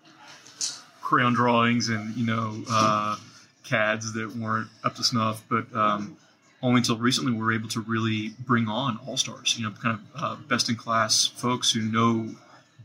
crayon 1.03 1.33
drawings 1.35 1.89
and 1.89 2.15
you 2.17 2.27
know 2.27 2.63
uh, 2.71 3.17
CADs 3.65 4.13
that 4.15 4.35
weren't 4.37 4.69
up 4.85 4.95
to 4.97 5.05
snuff, 5.05 5.43
but 5.49 5.75
um, 5.75 6.17
only 6.63 6.79
until 6.79 6.97
recently 6.99 7.33
we 7.33 7.39
were 7.39 7.53
able 7.53 7.69
to 7.71 7.81
really 7.81 8.31
bring 8.41 8.69
on 8.69 8.99
all 9.07 9.17
stars. 9.17 9.57
You 9.59 9.65
know, 9.69 9.75
kind 9.83 9.99
of 9.99 10.23
uh, 10.23 10.37
best 10.49 10.69
in 10.69 10.77
class 10.77 11.27
folks 11.27 11.71
who 11.73 11.81
know, 11.83 12.35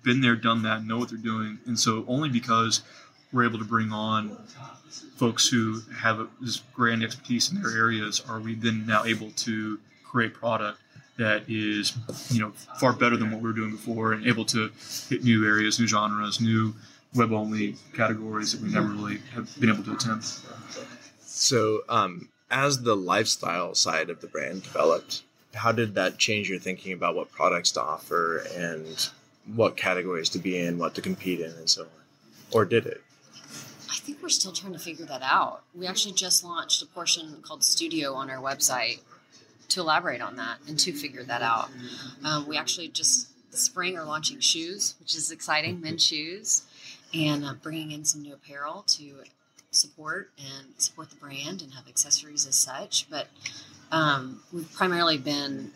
been 0.03 0.21
there, 0.21 0.35
done 0.35 0.63
that, 0.63 0.85
know 0.85 0.97
what 0.97 1.09
they're 1.09 1.17
doing, 1.17 1.59
and 1.65 1.79
so 1.79 2.05
only 2.07 2.29
because 2.29 2.81
we're 3.31 3.45
able 3.45 3.57
to 3.59 3.65
bring 3.65 3.91
on 3.91 4.37
folks 5.17 5.47
who 5.47 5.81
have 5.97 6.27
this 6.39 6.61
grand 6.73 7.03
expertise 7.03 7.51
in 7.51 7.61
their 7.61 7.71
areas 7.75 8.21
are 8.27 8.39
we 8.39 8.53
then 8.55 8.85
now 8.85 9.03
able 9.05 9.31
to 9.31 9.79
create 10.03 10.33
product 10.35 10.77
that 11.17 11.43
is 11.47 11.93
you 12.29 12.39
know 12.39 12.51
far 12.79 12.93
better 12.93 13.17
than 13.17 13.31
what 13.31 13.41
we 13.41 13.47
were 13.49 13.55
doing 13.55 13.71
before 13.71 14.13
and 14.13 14.25
able 14.25 14.45
to 14.45 14.69
hit 15.09 15.23
new 15.23 15.45
areas 15.45 15.79
new 15.79 15.87
genres 15.87 16.41
new 16.41 16.73
web 17.15 17.31
only 17.31 17.75
categories 17.93 18.51
that 18.51 18.61
we 18.61 18.73
never 18.73 18.87
really 18.87 19.19
have 19.33 19.49
been 19.59 19.69
able 19.69 19.83
to 19.83 19.93
attempt 19.93 20.41
So, 21.25 21.81
um, 21.89 22.29
as 22.49 22.83
the 22.83 22.95
lifestyle 22.95 23.73
side 23.75 24.09
of 24.09 24.21
the 24.21 24.27
brand 24.27 24.63
developed, 24.63 25.23
how 25.55 25.71
did 25.71 25.95
that 25.95 26.17
change 26.17 26.49
your 26.49 26.59
thinking 26.59 26.93
about 26.93 27.15
what 27.15 27.31
products 27.31 27.71
to 27.71 27.81
offer 27.81 28.45
and 28.55 29.09
what 29.55 29.75
categories 29.75 30.29
to 30.29 30.39
be 30.39 30.57
in, 30.57 30.77
what 30.77 30.95
to 30.95 31.01
compete 31.01 31.39
in, 31.41 31.51
and 31.51 31.69
so 31.69 31.83
on? 31.83 31.87
Or 32.51 32.65
did 32.65 32.85
it? 32.85 33.01
I 33.89 33.95
think 33.95 34.21
we're 34.21 34.29
still 34.29 34.51
trying 34.51 34.73
to 34.73 34.79
figure 34.79 35.05
that 35.05 35.21
out. 35.21 35.63
We 35.73 35.87
actually 35.87 36.13
just 36.13 36.43
launched 36.43 36.81
a 36.81 36.85
portion 36.85 37.39
called 37.41 37.63
Studio 37.63 38.13
on 38.13 38.29
our 38.29 38.37
website 38.37 38.99
to 39.73 39.81
elaborate 39.81 40.21
on 40.21 40.35
that 40.37 40.57
and 40.67 40.79
to 40.79 40.93
figure 40.93 41.23
that 41.23 41.41
out. 41.41 41.69
Um, 42.23 42.47
we 42.47 42.57
actually 42.57 42.87
just 42.89 43.29
this 43.51 43.61
spring 43.61 43.97
are 43.97 44.05
launching 44.05 44.39
shoes, 44.39 44.95
which 44.99 45.15
is 45.15 45.31
exciting, 45.31 45.79
men's 45.79 46.03
shoes, 46.03 46.63
and 47.13 47.45
uh, 47.45 47.53
bringing 47.61 47.91
in 47.91 48.03
some 48.03 48.21
new 48.23 48.33
apparel 48.33 48.83
to 48.87 49.23
support 49.71 50.31
and 50.37 50.67
support 50.77 51.09
the 51.09 51.15
brand 51.15 51.61
and 51.61 51.73
have 51.73 51.87
accessories 51.87 52.47
as 52.47 52.55
such. 52.55 53.07
But 53.09 53.27
um, 53.91 54.41
we've 54.51 54.71
primarily 54.73 55.17
been 55.17 55.71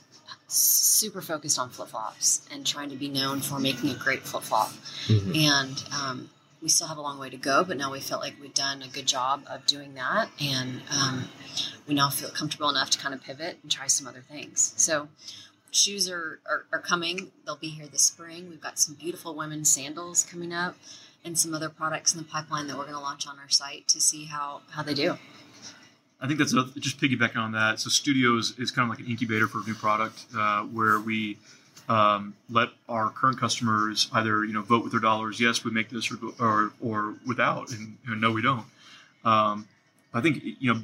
super 0.48 1.22
focused 1.22 1.60
on 1.60 1.70
flip 1.70 1.90
flops 1.90 2.48
and 2.52 2.66
trying 2.66 2.90
to 2.90 2.96
be 2.96 3.10
known 3.10 3.42
for 3.42 3.60
making 3.60 3.90
a 3.90 3.96
great 3.96 4.22
flip 4.22 4.44
flop. 4.44 4.72
And 5.36 5.84
um, 6.02 6.30
we 6.62 6.70
still 6.70 6.88
have 6.88 6.98
a 6.98 7.02
long 7.02 7.20
way 7.20 7.30
to 7.30 7.38
go, 7.38 7.64
but 7.64 7.78
now 7.78 7.92
we 7.92 8.00
felt 8.00 8.22
like 8.22 8.36
we've 8.42 8.54
done 8.54 8.82
a 8.82 8.88
good 8.88 9.06
job 9.06 9.44
of 9.50 9.66
doing 9.66 9.94
that. 9.96 10.30
And 10.42 10.82
um, 10.92 11.30
we 11.88 11.94
now 11.94 12.10
feel 12.10 12.30
comfortable 12.30 12.70
enough 12.70 12.90
to 12.92 13.00
kind 13.00 13.14
of 13.14 13.22
pivot 13.22 13.60
and 13.62 13.72
try 13.72 13.88
some 13.88 14.08
other 14.08 14.22
things. 14.22 14.74
So, 14.78 15.10
shoes 15.72 16.10
are, 16.10 16.40
are, 16.50 16.66
are 16.72 16.80
coming. 16.80 17.32
They'll 17.46 17.56
be 17.56 17.70
here 17.70 17.88
this 17.88 18.04
spring. 18.04 18.50
We've 18.50 18.62
got 18.62 18.80
some 18.80 18.96
beautiful 18.96 19.36
women's 19.36 19.70
sandals 19.70 20.24
coming 20.24 20.54
up 20.54 20.76
and 21.24 21.38
some 21.38 21.54
other 21.54 21.70
products 21.70 22.14
in 22.14 22.20
the 22.20 22.26
pipeline 22.26 22.68
that 22.68 22.78
we're 22.78 22.84
going 22.84 22.96
to 22.96 23.02
launch 23.02 23.28
on 23.28 23.38
our 23.40 23.50
site 23.50 23.88
to 23.90 24.02
see 24.02 24.26
how, 24.26 24.62
how 24.72 24.82
they 24.82 24.94
do. 24.94 25.18
I 26.20 26.26
think 26.26 26.40
that's 26.40 26.54
another, 26.54 26.72
just 26.80 27.00
piggybacking 27.00 27.38
on 27.38 27.52
that. 27.52 27.80
So 27.80 27.90
Studios 27.90 28.58
is 28.58 28.72
kind 28.72 28.86
of 28.86 28.90
like 28.90 29.06
an 29.06 29.12
incubator 29.12 29.48
for 29.48 29.60
a 29.60 29.64
new 29.64 29.76
product 29.76 30.26
uh, 30.36 30.64
where 30.64 31.00
we 31.00 31.38
um, 31.90 32.36
let 32.50 32.70
our 32.90 33.10
current 33.10 33.40
customers 33.40 34.10
either 34.14 34.44
you 34.44 34.54
know 34.54 34.62
vote 34.62 34.84
with 34.84 34.92
their 34.92 35.02
dollars, 35.02 35.40
yes, 35.40 35.64
we 35.64 35.72
make 35.72 35.90
this, 35.90 36.12
or 36.12 36.18
or, 36.40 36.72
or 36.82 37.16
without, 37.26 37.72
and 37.72 37.98
know, 38.08 38.16
no, 38.16 38.32
we 38.32 38.42
don't. 38.42 38.66
Um, 39.24 39.68
I 40.14 40.22
think 40.22 40.44
you 40.44 40.74
know, 40.74 40.82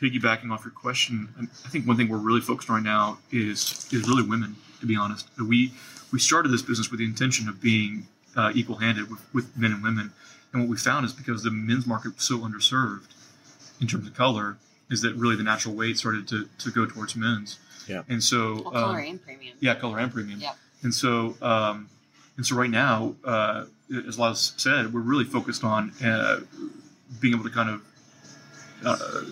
piggybacking 0.00 0.50
off 0.50 0.64
your 0.64 0.72
question, 0.72 1.28
I 1.38 1.68
think 1.68 1.86
one 1.86 1.96
thing 1.96 2.08
we're 2.08 2.18
really 2.18 2.40
focused 2.40 2.68
on 2.70 2.76
right 2.76 2.84
now 2.84 3.18
is 3.30 3.88
is 3.92 4.08
really 4.08 4.26
women. 4.28 4.56
To 4.80 4.86
be 4.86 4.96
honest, 4.96 5.28
we 5.38 5.72
we 6.12 6.18
started 6.18 6.50
this 6.50 6.62
business 6.62 6.90
with 6.90 7.00
the 7.00 7.06
intention 7.06 7.48
of 7.48 7.60
being 7.60 8.06
uh, 8.36 8.52
equal-handed 8.54 9.10
with, 9.10 9.34
with 9.34 9.56
men 9.56 9.72
and 9.72 9.82
women, 9.82 10.12
and 10.52 10.62
what 10.62 10.68
we 10.68 10.76
found 10.76 11.06
is 11.06 11.12
because 11.12 11.42
the 11.42 11.50
men's 11.50 11.86
market 11.86 12.14
was 12.14 12.24
so 12.24 12.38
underserved 12.38 13.06
in 13.80 13.86
terms 13.86 14.06
of 14.06 14.14
color 14.14 14.56
is 14.90 15.02
that 15.02 15.14
really 15.14 15.36
the 15.36 15.42
natural 15.42 15.74
weight 15.74 15.98
started 15.98 16.28
to, 16.28 16.48
to 16.58 16.70
go 16.70 16.86
towards 16.86 17.16
men's. 17.16 17.58
Yeah. 17.88 18.02
And 18.08 18.22
so, 18.22 18.62
Well, 18.62 18.72
color 18.72 18.98
um, 19.00 19.06
and 19.06 19.22
premium. 19.22 19.56
yeah, 19.60 19.74
color 19.74 19.98
and 19.98 20.12
premium. 20.12 20.40
Yep. 20.40 20.56
And 20.82 20.94
so, 20.94 21.36
um, 21.42 21.88
and 22.36 22.46
so 22.46 22.56
right 22.56 22.70
now, 22.70 23.14
uh, 23.24 23.64
as 24.08 24.18
Laz 24.18 24.52
said, 24.56 24.92
we're 24.92 25.00
really 25.00 25.24
focused 25.24 25.64
on 25.64 25.92
uh, 26.04 26.40
being 27.20 27.34
able 27.34 27.44
to 27.44 27.50
kind 27.50 27.70
of 27.70 27.82
uh, 28.84 29.24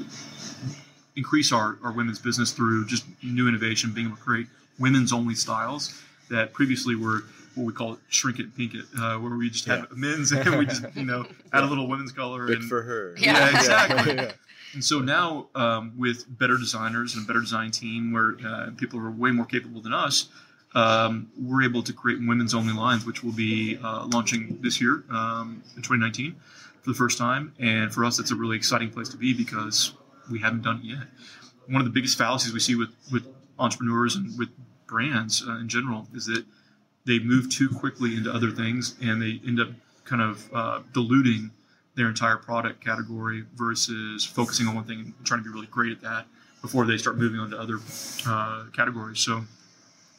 increase 1.17 1.53
our, 1.53 1.79
our 1.83 1.93
women's 1.93 2.19
business 2.19 2.53
through 2.53 2.87
just 2.87 3.05
new 3.23 3.49
innovation, 3.49 3.93
being 3.93 4.07
able 4.09 4.17
to 4.17 4.23
create 4.23 4.47
women's 4.79 5.13
only 5.13 5.35
styles 5.35 6.01
that 6.31 6.53
previously 6.53 6.95
were 6.95 7.25
what 7.55 7.65
we 7.67 7.73
call 7.73 7.99
shrink 8.09 8.39
it, 8.39 8.57
pink 8.57 8.75
it, 8.75 8.85
uh, 8.99 9.19
where 9.19 9.37
we 9.37 9.51
just 9.51 9.67
had 9.67 9.85
men's 9.95 10.33
and 10.33 10.59
we 10.59 10.65
just 10.65 10.85
you 10.95 11.05
know 11.05 11.27
add 11.53 11.65
a 11.65 11.67
little 11.67 11.87
women's 11.87 12.13
color 12.13 12.47
Good 12.47 12.61
and 12.61 12.69
for 12.69 12.83
her. 12.83 13.15
Yeah. 13.19 13.51
Yeah, 13.51 13.59
exactly. 13.59 14.15
Yeah. 14.17 14.33
And 14.75 14.85
so 14.85 15.01
now, 15.01 15.49
um, 15.55 15.93
with 15.99 16.25
better 16.39 16.57
designers 16.57 17.15
and 17.15 17.25
a 17.25 17.27
better 17.27 17.41
design 17.41 17.71
team, 17.71 18.13
where 18.13 18.37
uh, 18.47 18.71
people 18.77 18.99
are 19.01 19.11
way 19.11 19.31
more 19.31 19.45
capable 19.45 19.81
than 19.81 19.93
us, 19.93 20.29
um, 20.75 21.31
we're 21.39 21.63
able 21.63 21.83
to 21.83 21.93
create 21.93 22.19
women's 22.21 22.55
only 22.55 22.73
lines, 22.73 23.05
which 23.05 23.23
will 23.23 23.33
be 23.33 23.79
uh, 23.83 24.07
launching 24.07 24.59
this 24.63 24.81
year 24.81 25.05
um, 25.11 25.63
in 25.77 25.83
2019 25.83 26.35
for 26.83 26.91
the 26.91 26.97
first 26.97 27.19
time. 27.19 27.53
And 27.59 27.93
for 27.93 28.05
us, 28.05 28.17
that's 28.17 28.31
a 28.31 28.35
really 28.35 28.57
exciting 28.57 28.91
place 28.91 29.09
to 29.11 29.17
be 29.17 29.35
because 29.35 29.93
we 30.31 30.39
haven't 30.41 30.63
done 30.63 30.81
it 30.83 30.85
yet. 30.85 31.07
One 31.67 31.81
of 31.81 31.85
the 31.85 31.93
biggest 31.93 32.17
fallacies 32.17 32.53
we 32.53 32.61
see 32.61 32.75
with, 32.75 32.91
with 33.13 33.27
entrepreneurs 33.59 34.17
and 34.17 34.37
with 34.39 34.49
brands 34.87 35.45
uh, 35.47 35.57
in 35.57 35.69
general 35.69 36.09
is 36.15 36.27
that 36.27 36.45
they 37.07 37.19
move 37.19 37.51
too 37.51 37.69
quickly 37.69 38.17
into 38.17 38.33
other 38.33 38.51
things 38.51 38.95
and 39.03 39.21
they 39.21 39.41
end 39.47 39.61
up 39.61 39.69
kind 40.05 40.23
of 40.23 40.51
uh, 40.55 40.81
diluting 40.93 41.51
their 41.95 42.09
entire 42.09 42.37
product 42.37 42.83
category 42.83 43.45
versus 43.55 44.25
focusing 44.25 44.67
on 44.67 44.75
one 44.75 44.85
thing 44.85 44.99
and 45.01 45.15
trying 45.25 45.41
to 45.41 45.45
be 45.45 45.51
really 45.51 45.67
great 45.67 45.93
at 45.93 46.01
that 46.01 46.27
before 46.63 46.87
they 46.87 46.97
start 46.97 47.19
moving 47.19 47.41
on 47.41 47.51
to 47.51 47.59
other 47.59 47.79
uh, 48.27 48.65
categories. 48.75 49.21
So 49.21 49.43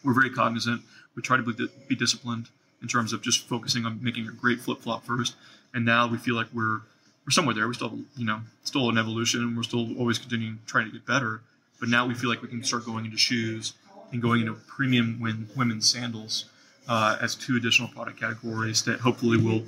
we're 0.04 0.14
very 0.14 0.30
cognizant. 0.30 0.82
We 1.16 1.22
try 1.22 1.38
to 1.38 1.44
be, 1.44 1.68
be 1.88 1.96
disciplined 1.96 2.50
in 2.82 2.88
terms 2.88 3.14
of 3.14 3.22
just 3.22 3.48
focusing 3.48 3.86
on 3.86 4.04
making 4.04 4.28
a 4.28 4.32
great 4.32 4.60
flip 4.60 4.82
flop 4.82 5.06
first. 5.06 5.36
And 5.74 5.86
now 5.86 6.08
we 6.08 6.18
feel 6.18 6.36
like 6.36 6.48
we're 6.54 6.82
we're 7.26 7.32
somewhere 7.32 7.56
there. 7.56 7.68
We 7.68 7.74
still, 7.74 8.00
you 8.18 8.26
know, 8.26 8.42
still 8.64 8.90
an 8.90 8.98
evolution. 8.98 9.56
We're 9.56 9.64
still 9.64 9.98
always 9.98 10.20
continuing 10.20 10.60
trying 10.66 10.88
to 10.88 10.92
get 10.92 11.06
better. 11.06 11.42
But 11.80 11.88
now 11.90 12.06
we 12.06 12.14
feel 12.14 12.30
like 12.30 12.42
we 12.42 12.50
can 12.50 12.64
start 12.64 12.86
going 12.86 13.06
into 13.06 13.18
shoes 13.18 13.74
and 14.12 14.22
going 14.22 14.42
into 14.42 14.54
premium 14.54 15.20
women's 15.56 15.90
sandals 15.90 16.46
uh, 16.88 17.18
as 17.22 17.36
two 17.36 17.56
additional 17.56 17.88
product 17.90 18.20
categories 18.20 18.84
that 18.84 19.00
hopefully 19.00 19.38
will 19.38 19.64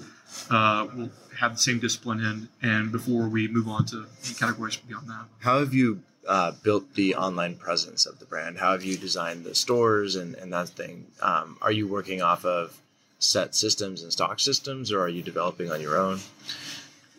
uh, 0.49 0.87
will 0.95 1.09
have 1.39 1.53
the 1.53 1.61
same 1.61 1.79
discipline 1.79 2.19
in. 2.19 2.49
And 2.61 2.91
before 2.91 3.27
we 3.27 3.47
move 3.47 3.67
on 3.67 3.85
to 3.87 4.05
categories 4.37 4.77
beyond 4.77 5.09
that. 5.09 5.25
How 5.39 5.59
have 5.59 5.73
you 5.73 6.01
uh, 6.27 6.51
built 6.63 6.93
the 6.95 7.15
online 7.15 7.55
presence 7.55 8.05
of 8.05 8.19
the 8.19 8.25
brand? 8.25 8.57
How 8.57 8.71
have 8.71 8.83
you 8.83 8.97
designed 8.97 9.43
the 9.43 9.55
stores 9.55 10.15
and, 10.15 10.35
and 10.35 10.51
that 10.53 10.69
thing? 10.69 11.05
Um, 11.21 11.57
are 11.61 11.71
you 11.71 11.87
working 11.87 12.21
off 12.21 12.45
of 12.45 12.79
set 13.19 13.55
systems 13.55 14.03
and 14.03 14.11
stock 14.11 14.39
systems, 14.39 14.91
or 14.91 15.01
are 15.01 15.09
you 15.09 15.21
developing 15.21 15.71
on 15.71 15.81
your 15.81 15.97
own? 15.97 16.19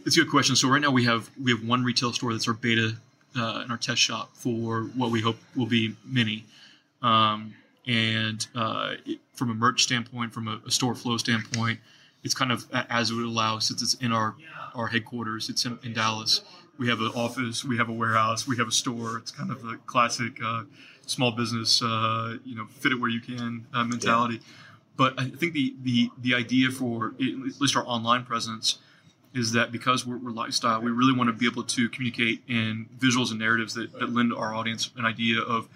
It's 0.05 0.17
a 0.17 0.21
good 0.21 0.31
question. 0.31 0.57
So 0.57 0.69
right 0.69 0.81
now 0.81 0.91
we 0.91 1.05
have 1.05 1.31
we 1.43 1.51
have 1.53 1.67
one 1.67 1.85
retail 1.85 2.13
store 2.13 2.33
that's 2.33 2.47
our 2.49 2.55
beta 2.55 2.97
uh, 3.37 3.63
in 3.65 3.71
our 3.71 3.77
test 3.77 4.01
shop 4.01 4.31
for 4.35 4.83
what 4.95 5.11
we 5.11 5.21
hope 5.21 5.37
will 5.55 5.67
be 5.67 5.97
many. 6.05 6.45
Um, 7.03 7.55
and 7.87 8.46
uh, 8.55 8.94
it, 9.05 9.20
from 9.35 9.51
a 9.51 9.55
merch 9.55 9.83
standpoint, 9.83 10.33
from 10.33 10.49
a, 10.49 10.61
a, 10.66 10.70
store 10.70 10.94
flow 10.94 11.16
standpoint, 11.16 11.79
it's 12.25 12.35
kind 12.35 12.51
of 12.51 12.66
as 12.72 13.11
it 13.11 13.14
would 13.14 13.25
allow 13.25 13.59
since 13.59 13.83
it's 13.83 13.94
in 13.94 14.12
our 14.12 14.35
our 14.75 14.88
headquarters. 14.88 15.49
It's 15.49 15.64
in, 15.64 15.79
in 15.83 15.92
Dallas. 15.92 16.42
We 16.79 16.88
have 16.88 17.01
an 17.01 17.12
office, 17.14 17.64
we 17.64 17.79
have 17.79 17.88
a 17.88 17.92
warehouse, 17.92 18.46
we 18.46 18.57
have 18.59 18.68
a 18.68 18.72
store. 18.72 19.16
It's 19.16 19.31
kind 19.31 19.51
of 19.51 19.64
a 19.64 19.77
classic 19.87 20.38
uh, 20.44 20.64
small 21.07 21.33
business, 21.33 21.81
uh, 21.83 22.37
you 22.44 22.55
know, 22.55 22.66
fit 22.66 22.92
it 22.92 23.01
where 23.01 23.09
you 23.09 23.20
can 23.20 23.66
uh, 23.72 23.85
mentality. 23.85 24.37
Yeah. 24.37 24.40
But 24.96 25.18
I 25.18 25.29
think 25.29 25.53
the 25.53 25.75
the 25.83 26.11
the 26.18 26.35
idea 26.35 26.70
for 26.70 27.14
at 27.20 27.61
least 27.61 27.77
our 27.77 27.87
online 27.87 28.25
presence 28.25 28.79
is 29.35 29.53
that 29.53 29.70
because 29.70 30.07
we're, 30.07 30.16
we're, 30.16 30.31
lifestyle, 30.31 30.81
we 30.81 30.90
really 30.90 31.12
want 31.12 31.29
to 31.29 31.33
be 31.33 31.46
able 31.46 31.62
to 31.62 31.90
communicate 31.90 32.42
in 32.49 32.87
visuals 32.99 33.31
and 33.31 33.38
narratives 33.38 33.75
that, 33.75 33.92
that 33.92 34.11
lend 34.11 34.33
our 34.33 34.55
audience 34.55 34.90
an 34.96 35.05
idea 35.05 35.40
of 35.40 35.68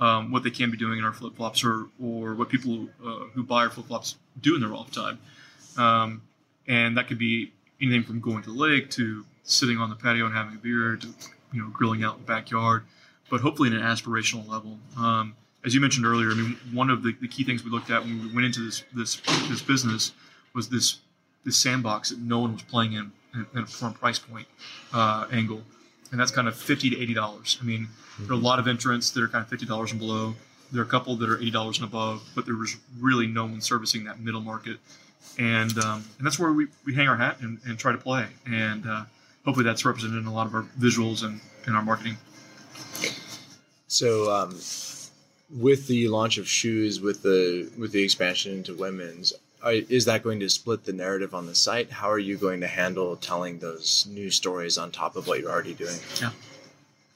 um, 0.00 0.32
what 0.32 0.42
they 0.42 0.50
can 0.50 0.70
be 0.70 0.76
doing 0.76 0.98
in 0.98 1.04
our 1.04 1.12
flip 1.12 1.36
flops 1.36 1.64
or, 1.64 1.86
or 2.02 2.34
what 2.34 2.48
people 2.48 2.88
uh, 3.04 3.26
who 3.34 3.42
buy 3.42 3.64
our 3.64 3.70
flip 3.70 3.86
flops 3.86 4.16
do 4.40 4.54
in 4.54 4.60
their 4.60 4.74
off 4.74 4.90
time. 4.90 5.18
Um, 5.76 6.22
and 6.66 6.96
that 6.96 7.08
could 7.08 7.18
be 7.18 7.52
anything 7.80 8.02
from 8.02 8.20
going 8.20 8.42
to 8.42 8.52
the 8.52 8.58
lake 8.58 8.90
to 8.90 9.24
sitting 9.44 9.78
on 9.78 9.90
the 9.90 9.96
patio 9.96 10.26
and 10.26 10.34
having 10.34 10.54
a 10.54 10.58
beer 10.58 10.96
to 10.96 11.08
you 11.52 11.62
know 11.62 11.68
grilling 11.68 12.02
out 12.02 12.14
in 12.16 12.20
the 12.22 12.26
backyard. 12.26 12.84
but 13.30 13.40
hopefully 13.40 13.68
in 13.68 13.74
an 13.74 13.82
aspirational 13.82 14.46
level. 14.48 14.78
Um, 14.98 15.34
as 15.64 15.74
you 15.74 15.80
mentioned 15.80 16.04
earlier, 16.04 16.30
I 16.30 16.34
mean, 16.34 16.58
one 16.72 16.90
of 16.90 17.02
the, 17.02 17.12
the 17.20 17.28
key 17.28 17.42
things 17.42 17.64
we 17.64 17.70
looked 17.70 17.90
at 17.90 18.02
when 18.02 18.22
we 18.22 18.34
went 18.34 18.46
into 18.46 18.60
this 18.64 18.84
this 18.92 19.20
this 19.48 19.62
business 19.62 20.12
was 20.54 20.68
this 20.68 20.98
this 21.44 21.56
sandbox 21.56 22.10
that 22.10 22.20
no 22.20 22.40
one 22.40 22.52
was 22.52 22.62
playing 22.62 22.92
in, 22.92 23.12
in, 23.34 23.46
in 23.54 23.66
from 23.66 23.92
a 23.92 23.94
price 23.94 24.18
point 24.18 24.46
uh, 24.92 25.26
angle, 25.32 25.62
and 26.14 26.20
that's 26.20 26.30
kind 26.30 26.46
of 26.46 26.54
fifty 26.54 26.88
to 26.90 26.96
eighty 27.00 27.12
dollars. 27.12 27.58
I 27.60 27.64
mean, 27.64 27.88
there 28.20 28.30
are 28.30 28.38
a 28.38 28.42
lot 28.42 28.60
of 28.60 28.68
entrants 28.68 29.10
that 29.10 29.20
are 29.20 29.26
kind 29.26 29.42
of 29.42 29.48
fifty 29.48 29.66
dollars 29.66 29.90
and 29.90 29.98
below. 29.98 30.36
There 30.70 30.80
are 30.80 30.84
a 30.84 30.88
couple 30.88 31.16
that 31.16 31.28
are 31.28 31.38
eighty 31.38 31.50
dollars 31.50 31.78
and 31.78 31.88
above, 31.88 32.22
but 32.36 32.46
there 32.46 32.54
was 32.54 32.76
really 33.00 33.26
no 33.26 33.46
one 33.46 33.60
servicing 33.60 34.04
that 34.04 34.20
middle 34.20 34.40
market, 34.40 34.78
and 35.40 35.76
um, 35.78 36.04
and 36.18 36.24
that's 36.24 36.38
where 36.38 36.52
we, 36.52 36.68
we 36.86 36.94
hang 36.94 37.08
our 37.08 37.16
hat 37.16 37.38
and, 37.40 37.58
and 37.66 37.80
try 37.80 37.90
to 37.90 37.98
play, 37.98 38.26
and 38.46 38.86
uh, 38.86 39.02
hopefully 39.44 39.64
that's 39.64 39.84
represented 39.84 40.18
in 40.18 40.26
a 40.26 40.32
lot 40.32 40.46
of 40.46 40.54
our 40.54 40.62
visuals 40.78 41.24
and 41.24 41.40
in 41.66 41.74
our 41.74 41.82
marketing. 41.82 42.16
So, 43.88 44.32
um, 44.32 44.56
with 45.50 45.88
the 45.88 46.06
launch 46.06 46.38
of 46.38 46.46
shoes, 46.46 47.00
with 47.00 47.22
the 47.22 47.68
with 47.76 47.90
the 47.90 48.04
expansion 48.04 48.52
into 48.52 48.72
women's, 48.72 49.32
is 49.70 50.04
that 50.04 50.22
going 50.22 50.40
to 50.40 50.48
split 50.48 50.84
the 50.84 50.92
narrative 50.92 51.34
on 51.34 51.46
the 51.46 51.54
site? 51.54 51.90
How 51.90 52.10
are 52.10 52.18
you 52.18 52.36
going 52.36 52.60
to 52.60 52.66
handle 52.66 53.16
telling 53.16 53.58
those 53.58 54.06
new 54.10 54.30
stories 54.30 54.78
on 54.78 54.90
top 54.90 55.16
of 55.16 55.26
what 55.26 55.40
you're 55.40 55.50
already 55.50 55.74
doing? 55.74 55.96
Yeah, 56.20 56.30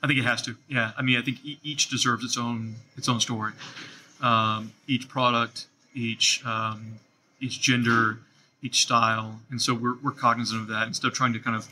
I 0.03 0.07
think 0.07 0.19
it 0.19 0.25
has 0.25 0.43
to. 0.43 0.57
Yeah, 0.69 0.93
I 0.97 1.03
mean, 1.03 1.19
I 1.19 1.23
think 1.23 1.45
e- 1.45 1.59
each 1.63 1.89
deserves 1.89 2.25
its 2.25 2.39
own 2.39 2.77
its 2.97 3.09
own 3.09 3.21
story. 3.21 3.53
Um, 4.21 4.73
each 4.87 5.09
product, 5.09 5.67
each 5.95 6.45
um, 6.45 6.95
each 7.41 7.61
gender, 7.61 8.19
each 8.63 8.83
style, 8.83 9.41
and 9.51 9.61
so 9.61 9.75
we're, 9.75 9.97
we're 10.03 10.13
cognizant 10.13 10.63
of 10.63 10.69
that. 10.69 10.87
Instead 10.87 11.09
of 11.09 11.15
trying 11.15 11.33
to 11.35 11.39
kind 11.39 11.57
of 11.57 11.69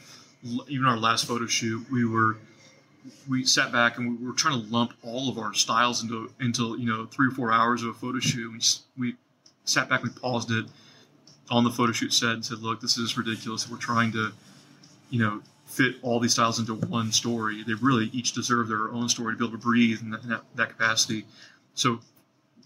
even 0.68 0.86
our 0.86 0.96
last 0.96 1.26
photo 1.26 1.46
shoot, 1.46 1.86
we 1.90 2.04
were 2.04 2.36
we 3.28 3.44
sat 3.44 3.72
back 3.72 3.98
and 3.98 4.18
we 4.18 4.26
were 4.26 4.32
trying 4.32 4.60
to 4.60 4.68
lump 4.72 4.92
all 5.02 5.28
of 5.28 5.38
our 5.38 5.54
styles 5.54 6.02
into 6.02 6.30
into 6.40 6.78
you 6.78 6.86
know 6.86 7.06
three 7.06 7.28
or 7.28 7.32
four 7.32 7.52
hours 7.52 7.82
of 7.82 7.88
a 7.88 7.94
photo 7.94 8.20
shoot. 8.20 8.52
We 8.52 8.60
we 9.02 9.14
sat 9.66 9.88
back, 9.88 10.02
we 10.02 10.10
paused 10.10 10.50
it 10.50 10.66
on 11.50 11.62
the 11.62 11.70
photo 11.70 11.92
shoot 11.92 12.12
set 12.12 12.30
and 12.30 12.44
said, 12.44 12.58
"Look, 12.58 12.80
this 12.80 12.96
is 12.98 13.16
ridiculous. 13.16 13.68
We're 13.68 13.76
trying 13.76 14.12
to, 14.12 14.32
you 15.10 15.20
know, 15.20 15.42
fit 15.66 15.96
all 16.02 16.18
these 16.18 16.32
styles 16.32 16.58
into 16.58 16.74
one 16.74 17.12
story. 17.12 17.62
They 17.62 17.74
really 17.74 18.06
each 18.12 18.32
deserve 18.32 18.68
their 18.68 18.90
own 18.90 19.08
story 19.08 19.34
to 19.34 19.38
be 19.38 19.44
able 19.44 19.58
to 19.58 19.62
breathe 19.62 20.00
in 20.00 20.10
that, 20.10 20.22
in 20.22 20.28
that, 20.30 20.42
that 20.54 20.68
capacity." 20.70 21.26
So 21.74 22.00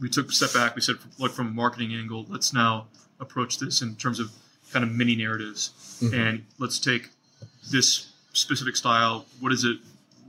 we 0.00 0.08
took 0.08 0.28
a 0.28 0.32
step 0.32 0.52
back. 0.52 0.76
We 0.76 0.82
said, 0.82 0.96
"Look, 1.18 1.32
from 1.32 1.48
a 1.48 1.50
marketing 1.50 1.94
angle, 1.94 2.26
let's 2.28 2.52
now 2.52 2.86
approach 3.18 3.58
this 3.58 3.82
in 3.82 3.96
terms 3.96 4.20
of 4.20 4.30
kind 4.72 4.84
of 4.84 4.90
mini 4.90 5.16
narratives, 5.16 5.98
mm-hmm. 6.00 6.14
and 6.14 6.46
let's 6.58 6.78
take 6.78 7.08
this 7.70 8.12
specific 8.32 8.76
style. 8.76 9.26
What 9.40 9.52
is 9.52 9.64
it? 9.64 9.78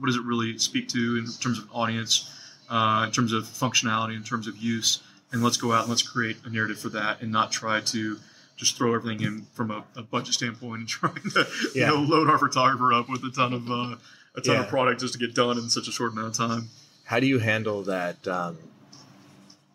what 0.02 0.08
does 0.08 0.16
it 0.16 0.24
really 0.24 0.58
speak 0.58 0.90
to 0.90 1.18
in 1.18 1.28
terms 1.40 1.60
of 1.60 1.70
audience, 1.72 2.36
uh, 2.72 3.04
in 3.06 3.12
terms 3.12 3.34
of 3.34 3.44
functionality, 3.44 4.16
in 4.16 4.24
terms 4.24 4.48
of 4.48 4.58
use, 4.58 5.04
and 5.32 5.44
let's 5.44 5.58
go 5.58 5.72
out 5.72 5.82
and 5.82 5.90
let's 5.90 6.02
create 6.02 6.38
a 6.46 6.50
narrative 6.50 6.80
for 6.80 6.90
that, 6.90 7.22
and 7.22 7.32
not 7.32 7.52
try 7.52 7.82
to 7.82 8.18
just 8.58 8.78
throw 8.78 8.94
everything 8.94 9.26
in 9.26 9.42
from 9.54 9.72
a, 9.72 9.84
a 9.96 10.04
budget 10.04 10.34
standpoint 10.34 10.80
and 10.80 10.88
trying 10.88 11.16
to 11.16 11.48
yeah. 11.74 11.88
you 11.90 11.96
know 11.96 12.02
load 12.02 12.30
our 12.30 12.38
photographer 12.38 12.94
up 12.94 13.10
with 13.10 13.24
a 13.24 13.32
ton 13.32 13.54
of 13.54 13.70
uh, 13.70 13.96
a 14.36 14.42
ton 14.42 14.56
yeah. 14.56 14.64
of 14.64 14.68
product 14.68 15.02
just 15.02 15.14
to 15.14 15.20
get 15.20 15.34
done 15.34 15.58
in 15.58 15.70
such 15.70 15.88
a 15.88 15.92
short 15.92 16.14
amount 16.14 16.28
of 16.28 16.34
time. 16.36 16.70
How 17.04 17.20
do 17.20 17.28
you 17.28 17.40
handle 17.40 17.84
that 17.84 18.28
um, 18.28 18.58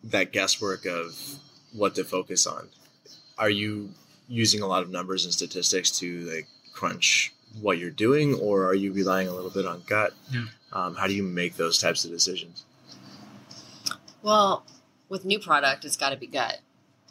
that 0.05 0.33
guesswork 0.33 0.87
of 0.87 1.15
what 1.73 1.95
to 1.97 2.05
focus 2.05 2.47
on? 2.47 2.69
Are 3.39 3.51
you 3.51 3.91
using 4.29 4.63
a 4.63 4.67
lot 4.67 4.83
of 4.83 4.91
numbers 4.91 5.25
and 5.25 5.33
statistics 5.33 5.91
to 5.99 6.21
like 6.33 6.49
crunch 6.73 7.33
what 7.61 7.79
you're 7.79 7.91
doing, 7.91 8.35
or 8.35 8.67
are 8.67 8.75
you 8.75 8.93
relying 8.93 9.29
a 9.29 9.33
little 9.33 9.51
bit 9.51 9.67
on 9.67 9.83
gut? 9.87 10.13
Yeah. 10.31 10.45
Um, 10.73 10.95
how 10.95 11.07
do 11.07 11.15
you 11.15 11.23
make 11.23 11.57
those 11.57 11.79
types 11.79 12.05
of 12.05 12.11
decisions? 12.11 12.65
Well, 14.23 14.65
with 15.09 15.25
new 15.25 15.39
product, 15.39 15.85
it's 15.85 15.97
got 15.97 16.11
to 16.11 16.17
be 16.17 16.27
gut, 16.27 16.59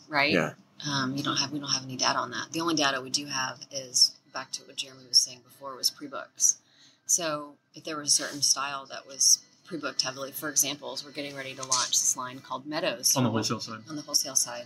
right? 0.07 0.31
Yeah. 0.31 0.53
Um, 0.89 1.15
you 1.15 1.23
don't 1.23 1.37
have 1.37 1.51
we 1.51 1.59
don't 1.59 1.69
have 1.69 1.83
any 1.83 1.95
data 1.95 2.19
on 2.19 2.31
that. 2.31 2.51
The 2.51 2.61
only 2.61 2.75
data 2.75 3.01
we 3.01 3.09
do 3.09 3.25
have 3.27 3.59
is 3.71 4.15
back 4.33 4.51
to 4.51 4.63
what 4.63 4.75
Jeremy 4.75 5.05
was 5.07 5.17
saying 5.17 5.39
before 5.43 5.75
was 5.75 5.89
pre-books. 5.89 6.57
So 7.05 7.53
if 7.73 7.83
there 7.83 7.97
was 7.97 8.09
a 8.09 8.11
certain 8.11 8.41
style 8.41 8.85
that 8.87 9.07
was 9.07 9.39
pre-booked 9.65 10.01
heavily, 10.01 10.31
for 10.31 10.49
example, 10.49 10.97
we're 11.03 11.11
getting 11.11 11.35
ready 11.35 11.53
to 11.55 11.61
launch 11.61 11.91
this 11.91 12.17
line 12.17 12.39
called 12.39 12.65
Meadows 12.65 13.15
on 13.15 13.23
the 13.23 13.29
wholesale 13.29 13.59
side. 13.59 13.79
On 13.89 13.95
the 13.95 14.01
wholesale 14.01 14.35
side, 14.35 14.65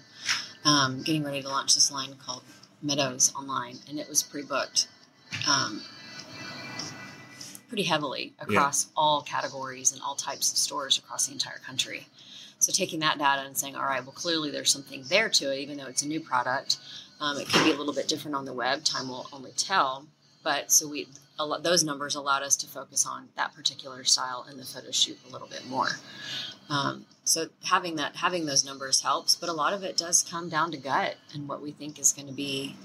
um, 0.65 1.03
getting 1.03 1.23
ready 1.23 1.41
to 1.41 1.47
launch 1.47 1.75
this 1.75 1.91
line 1.91 2.15
called 2.25 2.43
Meadows 2.81 3.33
online, 3.35 3.77
and 3.87 3.99
it 3.99 4.09
was 4.09 4.23
pre-booked 4.23 4.87
um, 5.47 5.83
pretty 7.67 7.83
heavily 7.83 8.33
across 8.39 8.85
yeah. 8.85 8.91
all 8.97 9.21
categories 9.21 9.91
and 9.91 10.01
all 10.01 10.15
types 10.15 10.51
of 10.51 10.57
stores 10.57 10.97
across 10.97 11.27
the 11.27 11.33
entire 11.33 11.59
country. 11.59 12.07
So 12.69 12.75
taking 12.77 12.99
that 12.99 13.17
data 13.17 13.41
and 13.41 13.57
saying, 13.57 13.75
all 13.75 13.83
right, 13.83 14.03
well, 14.03 14.11
clearly 14.11 14.51
there's 14.51 14.71
something 14.71 15.03
there 15.09 15.27
to 15.27 15.51
it, 15.51 15.59
even 15.59 15.77
though 15.77 15.87
it's 15.87 16.03
a 16.03 16.07
new 16.07 16.19
product. 16.19 16.77
Um, 17.19 17.37
it 17.37 17.49
could 17.49 17.63
be 17.63 17.71
a 17.71 17.75
little 17.75 17.95
bit 17.95 18.07
different 18.07 18.35
on 18.35 18.45
the 18.45 18.53
web. 18.53 18.83
Time 18.83 19.07
will 19.09 19.27
only 19.33 19.51
tell. 19.57 20.05
But 20.43 20.71
so 20.71 20.87
we 20.87 21.07
lot, 21.39 21.63
those 21.63 21.83
numbers 21.83 22.13
allowed 22.13 22.43
us 22.43 22.55
to 22.57 22.67
focus 22.67 23.07
on 23.07 23.29
that 23.35 23.55
particular 23.55 24.03
style 24.03 24.45
in 24.49 24.57
the 24.57 24.63
photo 24.63 24.91
shoot 24.91 25.17
a 25.27 25.31
little 25.31 25.47
bit 25.47 25.65
more. 25.67 25.87
Um, 26.69 27.07
so 27.23 27.47
having 27.63 27.95
that 27.95 28.17
having 28.17 28.45
those 28.45 28.63
numbers 28.63 29.01
helps, 29.01 29.35
but 29.35 29.49
a 29.49 29.53
lot 29.53 29.73
of 29.73 29.83
it 29.83 29.97
does 29.97 30.21
come 30.21 30.47
down 30.47 30.71
to 30.71 30.77
gut 30.77 31.15
and 31.33 31.47
what 31.47 31.63
we 31.63 31.71
think 31.71 31.97
is 31.97 32.13
going 32.13 32.27
to 32.27 32.33
be 32.33 32.75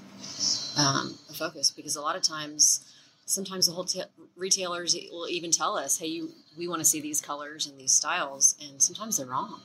um, 0.77 1.19
a 1.29 1.33
focus 1.33 1.69
because 1.69 1.95
a 1.95 2.01
lot 2.01 2.15
of 2.15 2.23
times 2.23 2.91
sometimes 3.25 3.67
the 3.67 3.73
whole 3.73 3.85
t- 3.85 4.01
retailers 4.35 4.95
will 5.11 5.27
even 5.27 5.51
tell 5.51 5.77
us 5.77 5.99
hey 5.99 6.07
you 6.07 6.31
we 6.57 6.67
want 6.67 6.79
to 6.79 6.85
see 6.85 7.01
these 7.01 7.19
colors 7.21 7.67
and 7.67 7.79
these 7.79 7.91
styles 7.91 8.55
and 8.61 8.81
sometimes 8.81 9.17
they're 9.17 9.25
wrong 9.25 9.61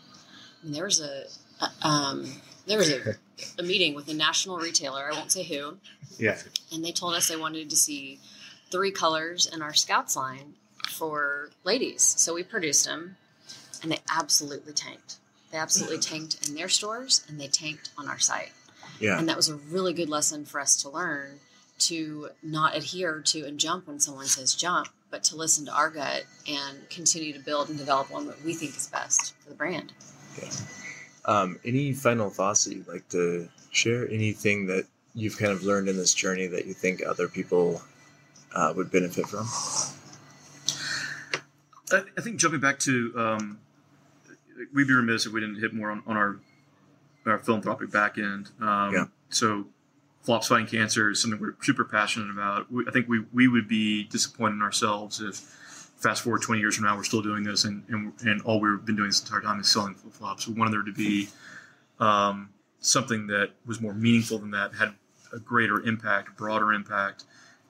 there 0.62 0.84
was 0.84 1.00
a, 1.00 1.24
a 1.60 1.86
um, 1.86 2.26
there 2.66 2.78
was 2.78 2.90
a, 2.90 3.16
a 3.58 3.62
meeting 3.62 3.94
with 3.94 4.08
a 4.08 4.14
national 4.14 4.58
retailer 4.58 5.10
i 5.10 5.16
won't 5.16 5.32
say 5.32 5.42
who. 5.42 5.76
Yeah. 6.18 6.36
And 6.72 6.84
they 6.84 6.92
told 6.92 7.14
us 7.14 7.28
they 7.28 7.36
wanted 7.36 7.70
to 7.70 7.76
see 7.76 8.20
three 8.70 8.92
colors 8.92 9.46
in 9.52 9.62
our 9.62 9.74
scouts 9.74 10.16
line 10.16 10.54
for 10.88 11.50
ladies. 11.64 12.02
So 12.02 12.34
we 12.34 12.42
produced 12.42 12.84
them 12.84 13.16
and 13.82 13.90
they 13.90 13.98
absolutely 14.10 14.72
tanked. 14.72 15.16
They 15.50 15.58
absolutely 15.58 15.98
tanked 16.10 16.46
in 16.48 16.54
their 16.54 16.68
stores 16.68 17.24
and 17.28 17.40
they 17.40 17.48
tanked 17.48 17.90
on 17.98 18.08
our 18.08 18.18
site. 18.18 18.52
Yeah. 19.00 19.18
And 19.18 19.28
that 19.28 19.36
was 19.36 19.48
a 19.48 19.56
really 19.56 19.94
good 19.94 20.08
lesson 20.08 20.44
for 20.44 20.60
us 20.60 20.80
to 20.82 20.90
learn 20.90 21.40
to 21.80 22.28
not 22.42 22.76
adhere 22.76 23.20
to 23.24 23.46
and 23.46 23.58
jump 23.58 23.88
when 23.88 23.98
someone 23.98 24.26
says 24.26 24.54
jump, 24.54 24.88
but 25.10 25.24
to 25.24 25.36
listen 25.36 25.64
to 25.64 25.72
our 25.72 25.88
gut 25.88 26.24
and 26.46 26.88
continue 26.90 27.32
to 27.32 27.38
build 27.38 27.70
and 27.70 27.78
develop 27.78 28.10
one 28.10 28.26
that 28.26 28.44
we 28.44 28.52
think 28.52 28.76
is 28.76 28.86
best 28.86 29.34
for 29.40 29.48
the 29.48 29.54
brand. 29.54 29.92
Yeah. 30.42 30.50
Um, 31.26 31.60
any 31.64 31.92
final 31.92 32.30
thoughts 32.30 32.64
that 32.64 32.74
you'd 32.74 32.88
like 32.88 33.08
to 33.10 33.48
share? 33.70 34.08
Anything 34.08 34.66
that 34.66 34.86
you've 35.14 35.38
kind 35.38 35.52
of 35.52 35.62
learned 35.62 35.88
in 35.88 35.96
this 35.96 36.14
journey 36.14 36.46
that 36.46 36.66
you 36.66 36.74
think 36.74 37.02
other 37.06 37.28
people 37.28 37.82
uh, 38.54 38.72
would 38.76 38.90
benefit 38.90 39.26
from? 39.26 39.46
I, 41.92 42.20
think 42.20 42.38
jumping 42.38 42.60
back 42.60 42.78
to, 42.80 43.12
um, 43.16 43.58
we'd 44.72 44.86
be 44.86 44.94
remiss 44.94 45.26
if 45.26 45.32
we 45.32 45.40
didn't 45.40 45.60
hit 45.60 45.74
more 45.74 45.90
on, 45.90 46.02
on 46.06 46.16
our 46.16 46.38
our 47.26 47.38
philanthropic 47.38 47.90
back 47.90 48.16
end. 48.18 48.50
Um, 48.60 48.94
yeah. 48.94 49.04
So, 49.28 49.66
flops 50.22 50.48
fighting 50.48 50.66
cancer 50.66 51.10
is 51.10 51.20
something 51.20 51.40
we're 51.40 51.54
super 51.62 51.84
passionate 51.84 52.30
about. 52.30 52.70
We, 52.72 52.84
I 52.88 52.90
think 52.90 53.08
we 53.08 53.24
we 53.32 53.48
would 53.48 53.68
be 53.68 54.04
disappointed 54.04 54.54
in 54.54 54.62
ourselves 54.62 55.20
if 55.20 55.56
fast 56.00 56.22
forward 56.22 56.42
20 56.42 56.60
years 56.60 56.76
from 56.76 56.84
now 56.84 56.96
we're 56.96 57.04
still 57.04 57.22
doing 57.22 57.44
this 57.44 57.64
and 57.64 57.84
and, 57.88 58.12
and 58.22 58.42
all 58.42 58.60
we've 58.60 58.84
been 58.84 58.96
doing 58.96 59.08
this 59.08 59.20
entire 59.20 59.40
time 59.40 59.60
is 59.60 59.70
selling 59.70 59.94
flip 59.94 60.12
flops. 60.12 60.48
We 60.48 60.54
wanted 60.54 60.72
there 60.72 60.82
to 60.82 60.92
be 60.92 61.28
um, 61.98 62.50
something 62.80 63.26
that 63.28 63.50
was 63.66 63.80
more 63.80 63.94
meaningful 63.94 64.38
than 64.38 64.50
that, 64.52 64.74
had 64.74 64.94
a 65.32 65.38
greater 65.38 65.80
impact, 65.80 66.36
broader 66.36 66.72
impact, 66.72 67.24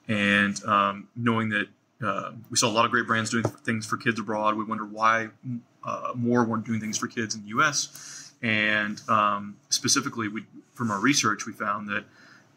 and 0.07 0.63
um, 0.65 1.07
knowing 1.15 1.49
that. 1.49 1.67
Uh, 2.03 2.31
we 2.49 2.57
saw 2.57 2.67
a 2.67 2.73
lot 2.73 2.83
of 2.83 2.89
great 2.89 3.05
brands 3.05 3.29
doing 3.29 3.43
things 3.43 3.85
for 3.85 3.95
kids 3.95 4.19
abroad. 4.19 4.55
We 4.55 4.63
wonder 4.63 4.85
why 4.85 5.27
uh, 5.85 6.13
more 6.15 6.43
weren't 6.43 6.65
doing 6.65 6.79
things 6.79 6.97
for 6.97 7.05
kids 7.05 7.35
in 7.35 7.43
the 7.43 7.49
U.S 7.49 8.21
and 8.41 9.01
um, 9.07 9.57
specifically, 9.69 10.27
we, 10.27 10.45
from 10.73 10.91
our 10.91 10.99
research, 10.99 11.45
we 11.45 11.53
found 11.53 11.87
that 11.89 12.03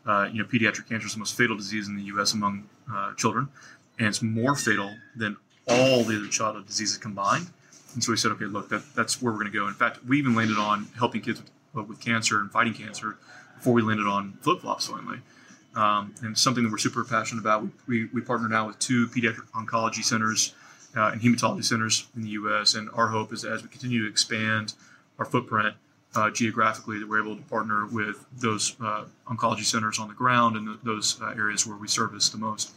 uh, 0.06 0.28
you 0.32 0.42
know 0.42 0.48
pediatric 0.48 0.88
cancer 0.88 1.06
is 1.06 1.12
the 1.12 1.18
most 1.18 1.36
fatal 1.36 1.56
disease 1.56 1.88
in 1.88 1.96
the 1.96 2.04
U.S. 2.04 2.32
among 2.32 2.68
uh, 2.92 3.14
children, 3.14 3.48
and 3.98 4.08
it's 4.08 4.22
more 4.22 4.54
fatal 4.54 4.94
than 5.14 5.36
all 5.68 6.02
the 6.04 6.16
other 6.16 6.28
childhood 6.28 6.66
diseases 6.66 6.98
combined. 6.98 7.46
And 7.94 8.02
so 8.02 8.12
we 8.12 8.16
said, 8.16 8.32
okay, 8.32 8.44
look, 8.44 8.68
that, 8.70 8.82
that's 8.94 9.22
where 9.22 9.32
we're 9.32 9.38
going 9.38 9.52
to 9.52 9.58
go. 9.58 9.68
In 9.68 9.74
fact, 9.74 10.04
we 10.04 10.18
even 10.18 10.34
landed 10.34 10.58
on 10.58 10.88
helping 10.98 11.20
kids 11.20 11.40
with, 11.40 11.50
uh, 11.76 11.82
with 11.82 12.00
cancer 12.00 12.40
and 12.40 12.50
fighting 12.50 12.74
cancer 12.74 13.16
before 13.56 13.72
we 13.72 13.82
landed 13.82 14.06
on 14.06 14.32
flip 14.42 14.60
flops 14.60 14.88
finally. 14.88 15.18
Um, 15.76 16.14
and 16.22 16.36
something 16.36 16.62
that 16.64 16.70
we're 16.70 16.78
super 16.78 17.04
passionate 17.04 17.40
about. 17.40 17.66
We, 17.86 18.06
we 18.06 18.20
partner 18.20 18.48
now 18.48 18.66
with 18.66 18.78
two 18.78 19.08
pediatric 19.08 19.48
oncology 19.52 20.04
centers 20.04 20.54
uh, 20.96 21.10
and 21.12 21.20
hematology 21.20 21.64
centers 21.64 22.06
in 22.14 22.22
the 22.22 22.30
U.S. 22.30 22.74
And 22.74 22.88
our 22.94 23.08
hope 23.08 23.32
is 23.32 23.42
that 23.42 23.52
as 23.52 23.62
we 23.62 23.68
continue 23.68 24.02
to 24.02 24.08
expand 24.08 24.74
our 25.18 25.24
footprint 25.24 25.74
uh, 26.14 26.30
geographically 26.30 26.98
that 26.98 27.08
we're 27.08 27.20
able 27.20 27.36
to 27.36 27.42
partner 27.42 27.86
with 27.86 28.24
those 28.36 28.76
uh, 28.80 29.04
oncology 29.26 29.64
centers 29.64 29.98
on 29.98 30.08
the 30.08 30.14
ground 30.14 30.56
and 30.56 30.66
th- 30.66 30.78
those 30.82 31.20
uh, 31.20 31.34
areas 31.36 31.66
where 31.66 31.76
we 31.76 31.88
service 31.88 32.28
the 32.28 32.38
most. 32.38 32.70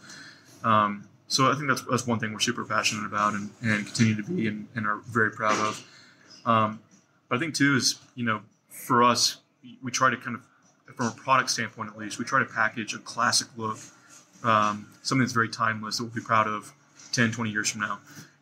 Um, 0.63 1.07
so 1.27 1.51
I 1.51 1.55
think 1.55 1.67
that's, 1.67 1.81
that's 1.81 2.07
one 2.07 2.19
thing 2.19 2.33
we're 2.33 2.39
super 2.39 2.63
passionate 2.63 3.05
about 3.05 3.33
and, 3.33 3.49
and 3.61 3.85
continue 3.85 4.15
to 4.15 4.23
be 4.23 4.47
and, 4.47 4.67
and 4.75 4.87
are 4.87 4.97
very 5.07 5.31
proud 5.31 5.59
of. 5.59 5.85
Um, 6.45 6.79
but 7.27 7.35
I 7.35 7.39
think 7.39 7.55
too 7.55 7.75
is 7.75 7.99
you 8.15 8.25
know 8.25 8.41
for 8.69 9.03
us 9.03 9.37
we 9.83 9.91
try 9.91 10.09
to 10.09 10.17
kind 10.17 10.35
of 10.35 10.41
from 10.95 11.07
a 11.07 11.11
product 11.11 11.49
standpoint 11.49 11.89
at 11.89 11.97
least 11.97 12.17
we 12.17 12.25
try 12.25 12.39
to 12.39 12.45
package 12.45 12.93
a 12.93 12.99
classic 12.99 13.47
look, 13.57 13.77
um, 14.43 14.87
something 15.03 15.23
that's 15.23 15.33
very 15.33 15.49
timeless 15.49 15.97
that 15.97 16.05
we'll 16.05 16.13
be 16.13 16.21
proud 16.21 16.47
of 16.47 16.73
10, 17.11 17.31
20 17.31 17.51
years 17.51 17.69
from 17.69 17.81
now, 17.81 17.99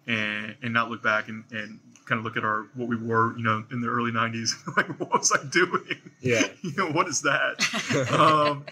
and 0.07 0.55
and 0.61 0.73
not 0.73 0.89
look 0.89 1.01
back 1.01 1.27
and, 1.27 1.43
and 1.51 1.79
kind 2.05 2.19
of 2.19 2.25
look 2.25 2.37
at 2.37 2.43
our 2.43 2.67
what 2.75 2.87
we 2.87 2.95
wore 2.95 3.33
you 3.37 3.43
know 3.43 3.63
in 3.71 3.81
the 3.81 3.87
early 3.87 4.11
90s 4.11 4.51
like 4.77 4.87
what 4.99 5.11
was 5.11 5.31
I 5.31 5.43
doing? 5.47 6.01
Yeah. 6.21 6.47
you 6.61 6.73
know 6.77 6.91
what 6.91 7.07
is 7.07 7.21
that? 7.21 8.09
um, 8.19 8.65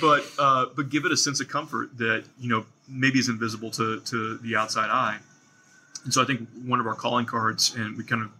but 0.00 0.24
uh, 0.38 0.66
but 0.74 0.88
give 0.88 1.04
it 1.04 1.12
a 1.12 1.16
sense 1.16 1.40
of 1.40 1.48
comfort 1.48 1.96
that 1.98 2.24
you 2.38 2.48
know 2.48 2.66
maybe 2.88 3.18
is 3.18 3.28
invisible 3.28 3.70
to 3.72 4.00
to 4.00 4.38
the 4.38 4.56
outside 4.56 4.90
eye. 4.90 5.18
And 6.04 6.12
so 6.12 6.22
I 6.22 6.26
think 6.26 6.48
one 6.64 6.80
of 6.80 6.86
our 6.86 6.94
calling 6.94 7.26
cards, 7.26 7.74
and 7.74 7.96
we 7.96 8.04
kind 8.04 8.22
of 8.22 8.30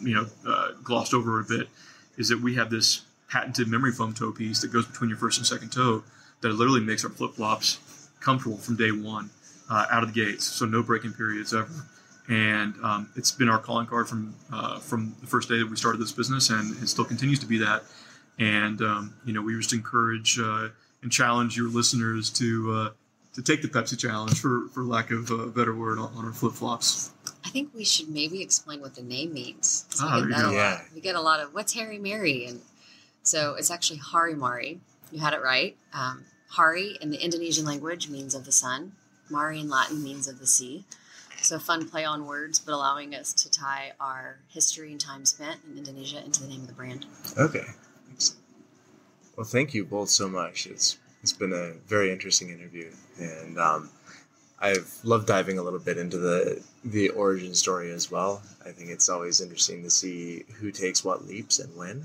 you 0.00 0.14
know 0.14 0.26
uh, 0.46 0.72
glossed 0.82 1.14
over 1.14 1.40
a 1.40 1.44
bit, 1.44 1.68
is 2.16 2.28
that 2.28 2.40
we 2.40 2.54
have 2.54 2.70
this 2.70 3.02
patented 3.30 3.68
memory 3.68 3.92
foam 3.92 4.12
toe 4.12 4.32
piece 4.32 4.60
that 4.60 4.72
goes 4.72 4.86
between 4.86 5.10
your 5.10 5.18
first 5.18 5.38
and 5.38 5.46
second 5.46 5.70
toe 5.70 6.02
that 6.40 6.48
literally 6.48 6.80
makes 6.80 7.04
our 7.04 7.10
flip 7.10 7.34
flops 7.34 7.78
comfortable 8.20 8.56
from 8.56 8.76
day 8.76 8.90
one 8.90 9.30
uh, 9.70 9.86
out 9.90 10.02
of 10.02 10.12
the 10.12 10.24
gates. 10.24 10.46
So 10.46 10.64
no 10.66 10.82
breaking 10.82 11.12
periods 11.12 11.54
ever. 11.54 11.86
And 12.28 12.74
um, 12.82 13.10
it's 13.16 13.30
been 13.30 13.48
our 13.48 13.58
calling 13.58 13.86
card 13.86 14.08
from 14.08 14.34
uh, 14.52 14.78
from 14.78 15.16
the 15.20 15.26
first 15.26 15.48
day 15.48 15.58
that 15.58 15.68
we 15.68 15.76
started 15.76 16.00
this 16.00 16.12
business, 16.12 16.50
and 16.50 16.80
it 16.82 16.88
still 16.88 17.04
continues 17.04 17.40
to 17.40 17.46
be 17.46 17.58
that. 17.58 17.82
And 18.38 18.80
um, 18.82 19.14
you 19.24 19.32
know, 19.32 19.42
we 19.42 19.56
just 19.56 19.72
encourage 19.72 20.38
uh, 20.38 20.68
and 21.02 21.10
challenge 21.10 21.56
your 21.56 21.68
listeners 21.68 22.30
to 22.30 22.72
uh, 22.72 22.90
to 23.34 23.42
take 23.42 23.62
the 23.62 23.68
Pepsi 23.68 23.98
challenge, 23.98 24.40
for 24.40 24.68
for 24.72 24.82
lack 24.82 25.10
of 25.10 25.30
a 25.30 25.46
better 25.46 25.74
word, 25.74 25.98
on, 25.98 26.12
on 26.16 26.24
our 26.24 26.32
flip 26.32 26.52
flops. 26.54 27.10
I 27.44 27.48
think 27.48 27.70
we 27.74 27.84
should 27.84 28.08
maybe 28.08 28.42
explain 28.42 28.80
what 28.80 28.94
the 28.94 29.02
name 29.02 29.32
means. 29.32 29.86
Ah, 30.00 30.20
we, 30.22 30.28
get 30.28 30.36
that 30.38 30.50
a 30.50 30.52
Yeah. 30.52 30.70
lot. 30.74 30.80
we 30.94 31.00
get 31.00 31.14
a 31.16 31.20
lot 31.20 31.40
of 31.40 31.54
what's 31.54 31.72
Harry 31.74 31.98
Mary, 31.98 32.44
and 32.46 32.60
so 33.22 33.54
it's 33.54 33.70
actually 33.70 33.98
Hari 33.98 34.34
Mari. 34.34 34.80
You 35.12 35.20
had 35.20 35.32
it 35.32 35.42
right. 35.42 35.76
Um, 35.92 36.24
Hari 36.50 36.98
in 37.00 37.10
the 37.10 37.18
Indonesian 37.18 37.64
language 37.64 38.08
means 38.08 38.34
of 38.34 38.44
the 38.44 38.52
sun. 38.52 38.92
Mari 39.28 39.60
in 39.60 39.68
Latin 39.68 40.02
means 40.02 40.26
of 40.28 40.38
the 40.40 40.46
sea. 40.46 40.84
So 41.40 41.58
fun 41.58 41.88
play 41.88 42.04
on 42.04 42.26
words, 42.26 42.58
but 42.58 42.72
allowing 42.74 43.14
us 43.14 43.32
to 43.32 43.50
tie 43.50 43.92
our 43.98 44.40
history 44.48 44.90
and 44.90 45.00
time 45.00 45.24
spent 45.24 45.60
in 45.70 45.78
Indonesia 45.78 46.22
into 46.22 46.42
the 46.42 46.48
name 46.48 46.60
of 46.62 46.66
the 46.66 46.74
brand. 46.74 47.06
Okay. 47.38 47.64
Excellent. 49.40 49.54
Well, 49.54 49.60
thank 49.60 49.74
you 49.74 49.84
both 49.84 50.10
so 50.10 50.28
much. 50.28 50.66
It's 50.66 50.98
it's 51.22 51.32
been 51.32 51.52
a 51.52 51.72
very 51.88 52.12
interesting 52.12 52.50
interview, 52.50 52.90
and 53.18 53.58
um, 53.58 53.90
I've 54.58 54.92
loved 55.04 55.26
diving 55.26 55.58
a 55.58 55.62
little 55.62 55.78
bit 55.78 55.98
into 55.98 56.18
the 56.18 56.62
the 56.84 57.08
origin 57.10 57.54
story 57.54 57.90
as 57.90 58.10
well. 58.10 58.42
I 58.64 58.70
think 58.70 58.90
it's 58.90 59.08
always 59.08 59.40
interesting 59.40 59.82
to 59.82 59.90
see 59.90 60.44
who 60.58 60.70
takes 60.70 61.04
what 61.04 61.26
leaps 61.26 61.58
and 61.58 61.74
when, 61.76 62.04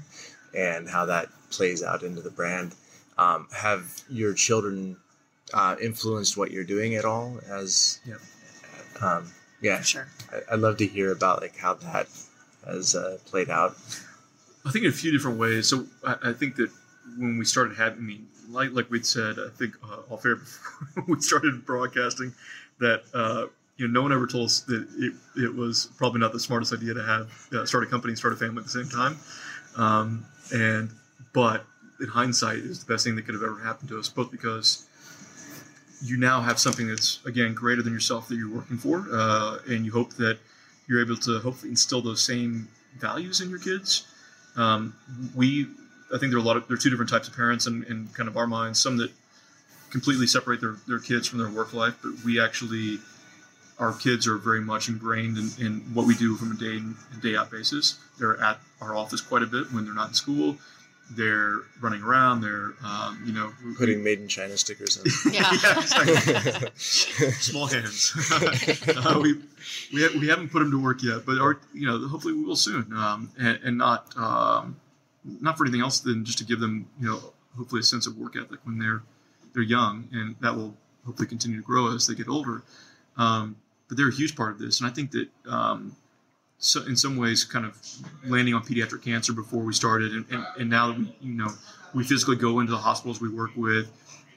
and 0.57 0.89
how 0.89 1.05
that 1.05 1.29
plays 1.49 1.83
out 1.83 2.03
into 2.03 2.21
the 2.21 2.31
brand. 2.31 2.73
Um, 3.17 3.47
have 3.55 4.01
your 4.09 4.33
children 4.33 4.97
uh, 5.53 5.75
influenced 5.81 6.37
what 6.37 6.51
you're 6.51 6.63
doing 6.65 6.95
at 6.95 7.05
all? 7.05 7.39
As 7.49 7.99
Yep. 8.05 8.19
um, 9.01 9.31
yeah, 9.61 9.77
For 9.77 9.83
sure. 9.83 10.07
I, 10.31 10.53
I'd 10.53 10.59
love 10.59 10.77
to 10.77 10.87
hear 10.87 11.11
about 11.11 11.41
like 11.41 11.57
how 11.57 11.75
that 11.75 12.07
has 12.65 12.95
uh, 12.95 13.17
played 13.25 13.49
out. 13.49 13.75
I 14.65 14.71
think 14.71 14.83
in 14.85 14.91
a 14.91 14.93
few 14.93 15.11
different 15.11 15.37
ways. 15.37 15.67
So 15.67 15.85
I, 16.03 16.15
I 16.29 16.33
think 16.33 16.55
that 16.55 16.69
when 17.17 17.37
we 17.37 17.45
started 17.45 17.77
having, 17.77 17.99
I 17.99 18.01
mean, 18.01 18.27
like 18.49 18.71
like 18.71 18.89
we'd 18.89 19.05
said, 19.05 19.37
I 19.39 19.49
think 19.49 19.75
uh, 19.83 20.13
off 20.13 20.25
air 20.25 20.35
before 20.35 21.03
we 21.07 21.21
started 21.21 21.65
broadcasting, 21.65 22.33
that 22.79 23.03
uh, 23.13 23.47
you 23.77 23.87
know 23.87 23.93
no 23.93 24.01
one 24.03 24.13
ever 24.13 24.27
told 24.27 24.45
us 24.45 24.61
that 24.61 24.87
it, 24.97 25.13
it 25.41 25.53
was 25.53 25.89
probably 25.97 26.19
not 26.19 26.31
the 26.31 26.39
smartest 26.39 26.73
idea 26.73 26.93
to 26.93 27.03
have 27.03 27.31
uh, 27.53 27.65
start 27.65 27.83
a 27.83 27.87
company 27.87 28.11
and 28.11 28.17
start 28.17 28.33
a 28.33 28.37
family 28.37 28.59
at 28.59 28.65
the 28.65 28.69
same 28.69 28.89
time. 28.89 29.17
Um, 29.77 30.25
and 30.53 30.89
but 31.33 31.65
in 31.99 32.07
hindsight, 32.07 32.57
is 32.57 32.83
the 32.83 32.93
best 32.93 33.05
thing 33.05 33.15
that 33.15 33.25
could 33.25 33.35
have 33.35 33.43
ever 33.43 33.59
happened 33.59 33.89
to 33.89 33.99
us, 33.99 34.09
both 34.09 34.31
because 34.31 34.87
you 36.01 36.17
now 36.17 36.41
have 36.41 36.59
something 36.59 36.87
that's 36.87 37.25
again 37.25 37.53
greater 37.53 37.81
than 37.81 37.93
yourself 37.93 38.27
that 38.27 38.35
you're 38.35 38.53
working 38.53 38.77
for, 38.77 39.05
uh, 39.11 39.59
and 39.67 39.85
you 39.85 39.91
hope 39.91 40.13
that 40.15 40.37
you're 40.87 41.01
able 41.01 41.17
to 41.17 41.39
hopefully 41.39 41.71
instill 41.71 42.01
those 42.01 42.21
same 42.21 42.67
values 42.99 43.41
in 43.41 43.49
your 43.49 43.59
kids. 43.59 44.05
Um, 44.55 44.95
we, 45.35 45.67
I 46.13 46.17
think 46.17 46.31
there 46.31 46.37
are 46.37 46.43
a 46.43 46.45
lot 46.45 46.57
of 46.57 46.67
there 46.67 46.75
are 46.75 46.79
two 46.79 46.89
different 46.89 47.09
types 47.09 47.27
of 47.27 47.35
parents 47.35 47.65
in, 47.67 47.83
in 47.85 48.09
kind 48.13 48.29
of 48.29 48.37
our 48.37 48.47
minds. 48.47 48.81
Some 48.81 48.97
that 48.97 49.11
completely 49.91 50.27
separate 50.27 50.61
their, 50.61 50.75
their 50.87 50.99
kids 50.99 51.27
from 51.27 51.39
their 51.39 51.49
work 51.49 51.73
life, 51.73 51.95
but 52.01 52.11
we 52.25 52.39
actually 52.39 52.99
our 53.79 53.93
kids 53.93 54.25
are 54.27 54.37
very 54.37 54.61
much 54.61 54.87
ingrained 54.87 55.37
in, 55.37 55.49
in 55.59 55.73
what 55.93 56.05
we 56.07 56.15
do 56.15 56.35
from 56.35 56.51
a 56.51 56.55
day 56.55 56.77
in 56.77 56.95
day 57.21 57.35
out 57.35 57.51
basis. 57.51 57.99
They're 58.19 58.41
at 58.41 58.59
our 58.81 58.95
office 58.95 59.21
quite 59.21 59.43
a 59.43 59.47
bit 59.47 59.71
when 59.73 59.85
they're 59.85 59.93
not 59.93 60.09
in 60.09 60.13
school. 60.13 60.57
They're 61.11 61.57
running 61.81 62.01
around. 62.01 62.41
They're 62.41 62.73
um, 62.83 63.21
you 63.25 63.33
know 63.33 63.51
we- 63.63 63.75
Putting 63.75 64.03
made 64.03 64.19
in 64.19 64.27
China 64.27 64.57
stickers 64.57 64.97
on. 64.97 65.05
Yeah. 65.33 65.49
yeah, 65.63 65.79
exactly. 65.79 66.71
small 67.31 67.67
hands. 67.67 68.13
uh, 68.87 69.19
we 69.21 69.33
we, 69.93 70.01
ha- 70.03 70.17
we 70.19 70.27
haven't 70.27 70.49
put 70.51 70.59
them 70.59 70.71
to 70.71 70.81
work 70.81 71.03
yet, 71.03 71.25
but 71.25 71.37
our, 71.39 71.59
you 71.73 71.85
know 71.85 72.07
hopefully 72.07 72.33
we 72.33 72.43
will 72.43 72.55
soon, 72.55 72.91
um, 72.93 73.29
and, 73.37 73.59
and 73.63 73.77
not 73.77 74.15
um, 74.17 74.77
not 75.41 75.57
for 75.57 75.65
anything 75.65 75.81
else 75.81 75.99
than 75.99 76.23
just 76.25 76.37
to 76.37 76.43
give 76.43 76.59
them 76.59 76.87
you 76.99 77.07
know 77.07 77.19
hopefully 77.57 77.81
a 77.81 77.83
sense 77.83 78.07
of 78.07 78.17
work 78.17 78.35
ethic 78.35 78.59
when 78.63 78.77
they're 78.77 79.03
they're 79.53 79.63
young, 79.63 80.07
and 80.11 80.35
that 80.41 80.55
will 80.55 80.75
hopefully 81.05 81.27
continue 81.27 81.57
to 81.57 81.63
grow 81.63 81.93
as 81.93 82.07
they 82.07 82.15
get 82.15 82.27
older. 82.27 82.63
Um, 83.17 83.55
but 83.87 83.97
they're 83.97 84.09
a 84.09 84.13
huge 84.13 84.35
part 84.35 84.51
of 84.51 84.59
this, 84.59 84.79
and 84.79 84.89
I 84.89 84.93
think 84.93 85.11
that 85.11 85.29
um, 85.47 85.95
so 86.57 86.83
in 86.85 86.95
some 86.95 87.17
ways, 87.17 87.43
kind 87.43 87.65
of 87.65 87.79
landing 88.25 88.53
on 88.53 88.63
pediatric 88.63 89.03
cancer 89.03 89.33
before 89.33 89.63
we 89.63 89.73
started, 89.73 90.13
and, 90.13 90.25
and, 90.31 90.45
and 90.59 90.69
now 90.69 90.87
that 90.87 90.97
we 90.97 91.15
you 91.21 91.33
know 91.33 91.49
we 91.93 92.03
physically 92.03 92.35
go 92.35 92.59
into 92.59 92.71
the 92.71 92.77
hospitals 92.77 93.21
we 93.21 93.29
work 93.29 93.51
with 93.55 93.91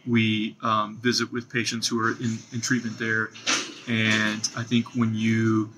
we 0.09 0.57
um, 0.63 0.97
visit 0.97 1.31
with 1.33 1.53
patients 1.53 1.87
who 1.87 2.01
are 2.01 2.13
in, 2.13 2.39
in 2.53 2.61
treatment 2.61 2.99
there. 2.99 3.31
And 3.89 4.49
I 4.57 4.63
think 4.63 4.95
when 4.95 5.15
you 5.15 5.71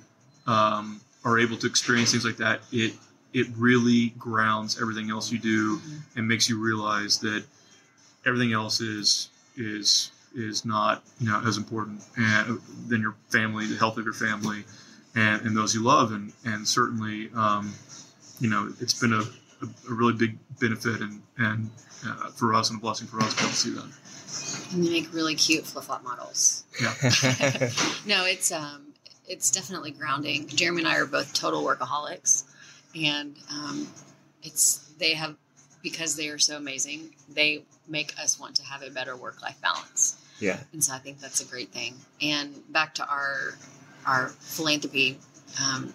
um, 0.46 1.00
are 1.24 1.38
able 1.38 1.56
to 1.58 1.66
experience 1.66 2.12
things 2.12 2.24
like 2.24 2.36
that, 2.38 2.60
it 2.72 2.94
it 3.32 3.46
really 3.56 4.10
grounds 4.18 4.80
everything 4.80 5.10
else 5.10 5.30
you 5.30 5.38
do 5.38 5.80
and 6.16 6.26
makes 6.26 6.48
you 6.48 6.58
realize 6.60 7.18
that 7.18 7.44
everything 8.26 8.52
else 8.52 8.80
is 8.80 9.28
is 9.56 10.10
is 10.34 10.64
not 10.64 11.02
you 11.18 11.28
know 11.28 11.42
as 11.46 11.56
important 11.56 12.02
and 12.16 12.60
than 12.88 13.00
your 13.00 13.14
family, 13.28 13.66
the 13.66 13.76
health 13.76 13.98
of 13.98 14.04
your 14.04 14.14
family, 14.14 14.64
and, 15.14 15.42
and 15.42 15.56
those 15.56 15.74
you 15.74 15.82
love, 15.82 16.12
and 16.12 16.32
and 16.44 16.66
certainly 16.66 17.30
um, 17.34 17.72
you 18.38 18.48
know 18.48 18.72
it's 18.80 18.94
been 18.94 19.12
a, 19.12 19.22
a, 19.62 19.68
really 19.88 20.12
big 20.12 20.38
benefit 20.60 21.00
and 21.00 21.22
and 21.38 21.70
uh, 22.06 22.28
for 22.28 22.54
us 22.54 22.70
and 22.70 22.78
a 22.78 22.80
blessing 22.80 23.06
for 23.06 23.20
us 23.20 23.34
to 23.34 23.36
be 23.36 23.42
able 23.42 23.50
to 23.50 23.56
see 23.56 23.70
that. 23.70 24.72
And 24.72 24.84
they 24.84 24.90
make 24.90 25.12
really 25.12 25.34
cute 25.34 25.66
flip 25.66 25.84
flop 25.84 26.04
models. 26.04 26.64
Yeah. 26.80 26.94
no, 28.06 28.24
it's 28.24 28.52
um, 28.52 28.92
it's 29.26 29.50
definitely 29.50 29.90
grounding. 29.90 30.46
Jeremy 30.48 30.82
and 30.82 30.88
I 30.88 30.96
are 30.96 31.06
both 31.06 31.32
total 31.34 31.62
workaholics, 31.62 32.44
and 32.94 33.36
um, 33.50 33.88
it's 34.42 34.92
they 34.98 35.14
have 35.14 35.36
because 35.82 36.16
they 36.16 36.28
are 36.28 36.38
so 36.38 36.56
amazing. 36.56 37.14
They 37.28 37.62
make 37.88 38.18
us 38.18 38.38
want 38.38 38.54
to 38.56 38.62
have 38.64 38.82
a 38.82 38.90
better 38.90 39.16
work 39.16 39.42
life 39.42 39.60
balance, 39.60 40.20
yeah. 40.40 40.58
and 40.72 40.82
so 40.82 40.94
I 40.94 40.98
think 40.98 41.20
that's 41.20 41.40
a 41.40 41.46
great 41.46 41.70
thing. 41.70 41.94
And 42.20 42.54
back 42.72 42.94
to 42.96 43.06
our 43.06 43.54
our 44.06 44.28
philanthropy. 44.28 45.18
Um, 45.60 45.94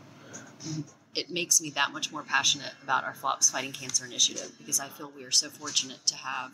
it 1.16 1.30
makes 1.30 1.62
me 1.62 1.70
that 1.72 1.92
much 1.94 2.12
more 2.12 2.24
passionate 2.24 2.74
about 2.84 3.06
our 3.06 3.14
Flops 3.14 3.50
Fighting 3.50 3.72
Cancer 3.72 4.06
initiative 4.06 4.52
because 4.58 4.82
I 4.82 4.88
feel 4.90 5.12
we 5.16 5.24
are 5.24 5.32
so 5.32 5.50
fortunate 5.50 6.06
to 6.08 6.16
have 6.18 6.52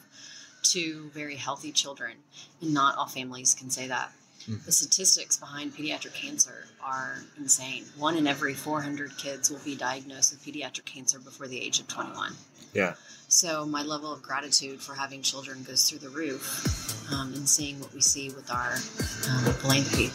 two 0.62 1.10
very 1.13 1.36
healthy 1.36 1.71
children, 1.71 2.17
and 2.62 2.73
not 2.73 2.95
all 2.95 3.08
families 3.08 3.56
can 3.56 3.69
say 3.69 3.88
that. 3.88 4.12
The 4.47 4.71
statistics 4.71 5.38
behind 5.38 5.74
pediatric 5.76 6.13
cancer 6.13 6.66
are 6.84 7.20
insane. 7.38 7.86
One 7.97 8.18
in 8.18 8.28
every 8.28 8.53
400 8.53 9.18
kids 9.18 9.49
will 9.51 9.59
be 9.59 9.76
diagnosed 9.76 10.32
with 10.34 10.43
pediatric 10.45 10.86
cancer 10.86 11.20
before 11.20 11.47
the 11.47 11.59
age 11.61 11.80
of 11.80 11.88
21. 11.88 12.34
Yeah. 12.74 12.93
So 13.28 13.66
my 13.66 13.84
level 13.84 14.11
of 14.13 14.22
gratitude 14.22 14.82
for 14.82 14.93
having 14.95 15.22
children 15.22 15.63
goes 15.63 15.89
through 15.89 15.99
the 15.99 16.09
roof, 16.09 17.11
um, 17.13 17.34
and 17.34 17.47
seeing 17.47 17.80
what 17.80 17.93
we 17.93 18.01
see 18.01 18.30
with 18.30 18.49
our 18.51 18.74
um, 18.74 19.53
philanthropy. 19.55 20.07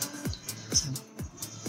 So 0.74 0.90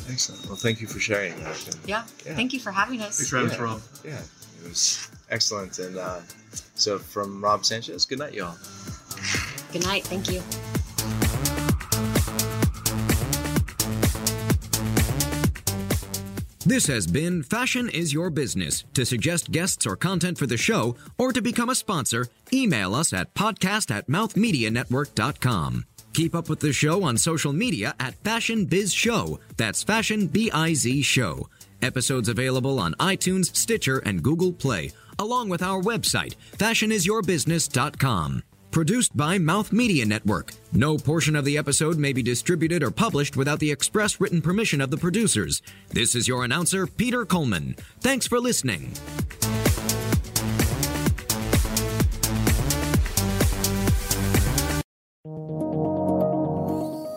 Excellent. 0.10 0.46
Well, 0.48 0.56
thank 0.56 0.80
you 0.80 0.88
for 0.88 1.00
sharing 1.00 1.38
that. 1.44 1.68
And, 1.68 1.78
yeah, 1.86 2.06
Yeah. 2.26 2.36
thank 2.36 2.54
you 2.54 2.60
for 2.62 2.72
having 2.72 3.02
us. 3.02 3.18
Thanks 3.18 3.30
for 3.30 3.38
having 3.38 3.52
us, 3.52 3.60
Rob. 3.60 3.82
yeah, 4.06 4.20
it 4.64 4.70
was 4.70 5.10
excellent. 5.30 5.78
And 5.80 5.98
uh, 5.98 6.20
so, 6.76 6.98
from 6.98 7.44
Rob 7.44 7.66
Sanchez, 7.66 8.06
good 8.06 8.20
night, 8.20 8.34
y'all. 8.34 8.56
Good 9.74 9.84
night. 9.84 10.06
Thank 10.06 10.32
you. 10.32 10.42
This 16.68 16.88
has 16.88 17.08
been 17.08 17.44
Fashion 17.44 17.88
is 17.88 18.12
Your 18.12 18.30
Business. 18.30 18.84
To 18.94 19.06
suggest 19.06 19.52
guests 19.52 19.88
or 19.88 19.96
content 19.96 20.38
for 20.38 20.48
the 20.48 20.58
show, 20.58 20.98
or 21.18 21.32
to 21.32 21.42
become 21.42 21.70
a 21.70 21.76
sponsor, 21.76 22.28
email 22.52 22.94
us 22.94 23.14
at 23.14 23.34
podcast 23.34 23.90
at 23.90 24.10
mouthmedianetwork.com. 24.10 25.86
Keep 26.12 26.36
up 26.36 26.50
with 26.50 26.60
the 26.60 26.74
show 26.74 27.04
on 27.06 27.16
social 27.16 27.54
media 27.54 27.96
at 28.02 28.16
Fashion 28.16 28.66
Biz 28.66 28.94
Show. 28.94 29.40
That's 29.56 29.82
Fashion 29.82 30.28
B 30.28 30.52
I 30.52 30.74
Z 30.74 31.04
Show. 31.04 31.48
Episodes 31.82 32.28
available 32.28 32.82
on 32.82 32.96
iTunes, 32.96 33.56
Stitcher, 33.56 34.00
and 34.00 34.22
Google 34.22 34.52
Play, 34.52 34.92
along 35.20 35.48
with 35.48 35.64
our 35.64 35.82
website, 35.82 36.36
fashionisyourbusiness.com. 36.58 38.44
Produced 38.72 39.16
by 39.18 39.38
Mouth 39.38 39.72
Media 39.72 40.06
Network. 40.06 40.54
No 40.72 40.98
portion 40.98 41.36
of 41.36 41.46
the 41.46 41.58
episode 41.58 41.98
may 41.98 42.14
be 42.14 42.22
distributed 42.22 42.84
or 42.84 42.92
published 42.92 43.36
without 43.36 43.60
the 43.60 43.72
express 43.72 44.20
written 44.20 44.42
permission 44.42 44.82
of 44.82 44.92
the 44.92 44.98
producers. 44.98 45.62
This 45.90 46.16
is 46.16 46.28
your 46.28 46.44
announcer, 46.44 46.86
Peter 46.86 47.26
Coleman. 47.26 47.76
Thanks 48.02 48.28
for 48.28 48.40
listening. 48.40 48.92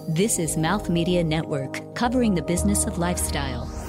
This 0.09 0.39
is 0.39 0.57
Mouth 0.57 0.89
Media 0.91 1.25
Network, 1.25 1.95
covering 1.95 2.35
the 2.35 2.43
business 2.43 2.85
of 2.85 2.99
lifestyle. 2.99 3.80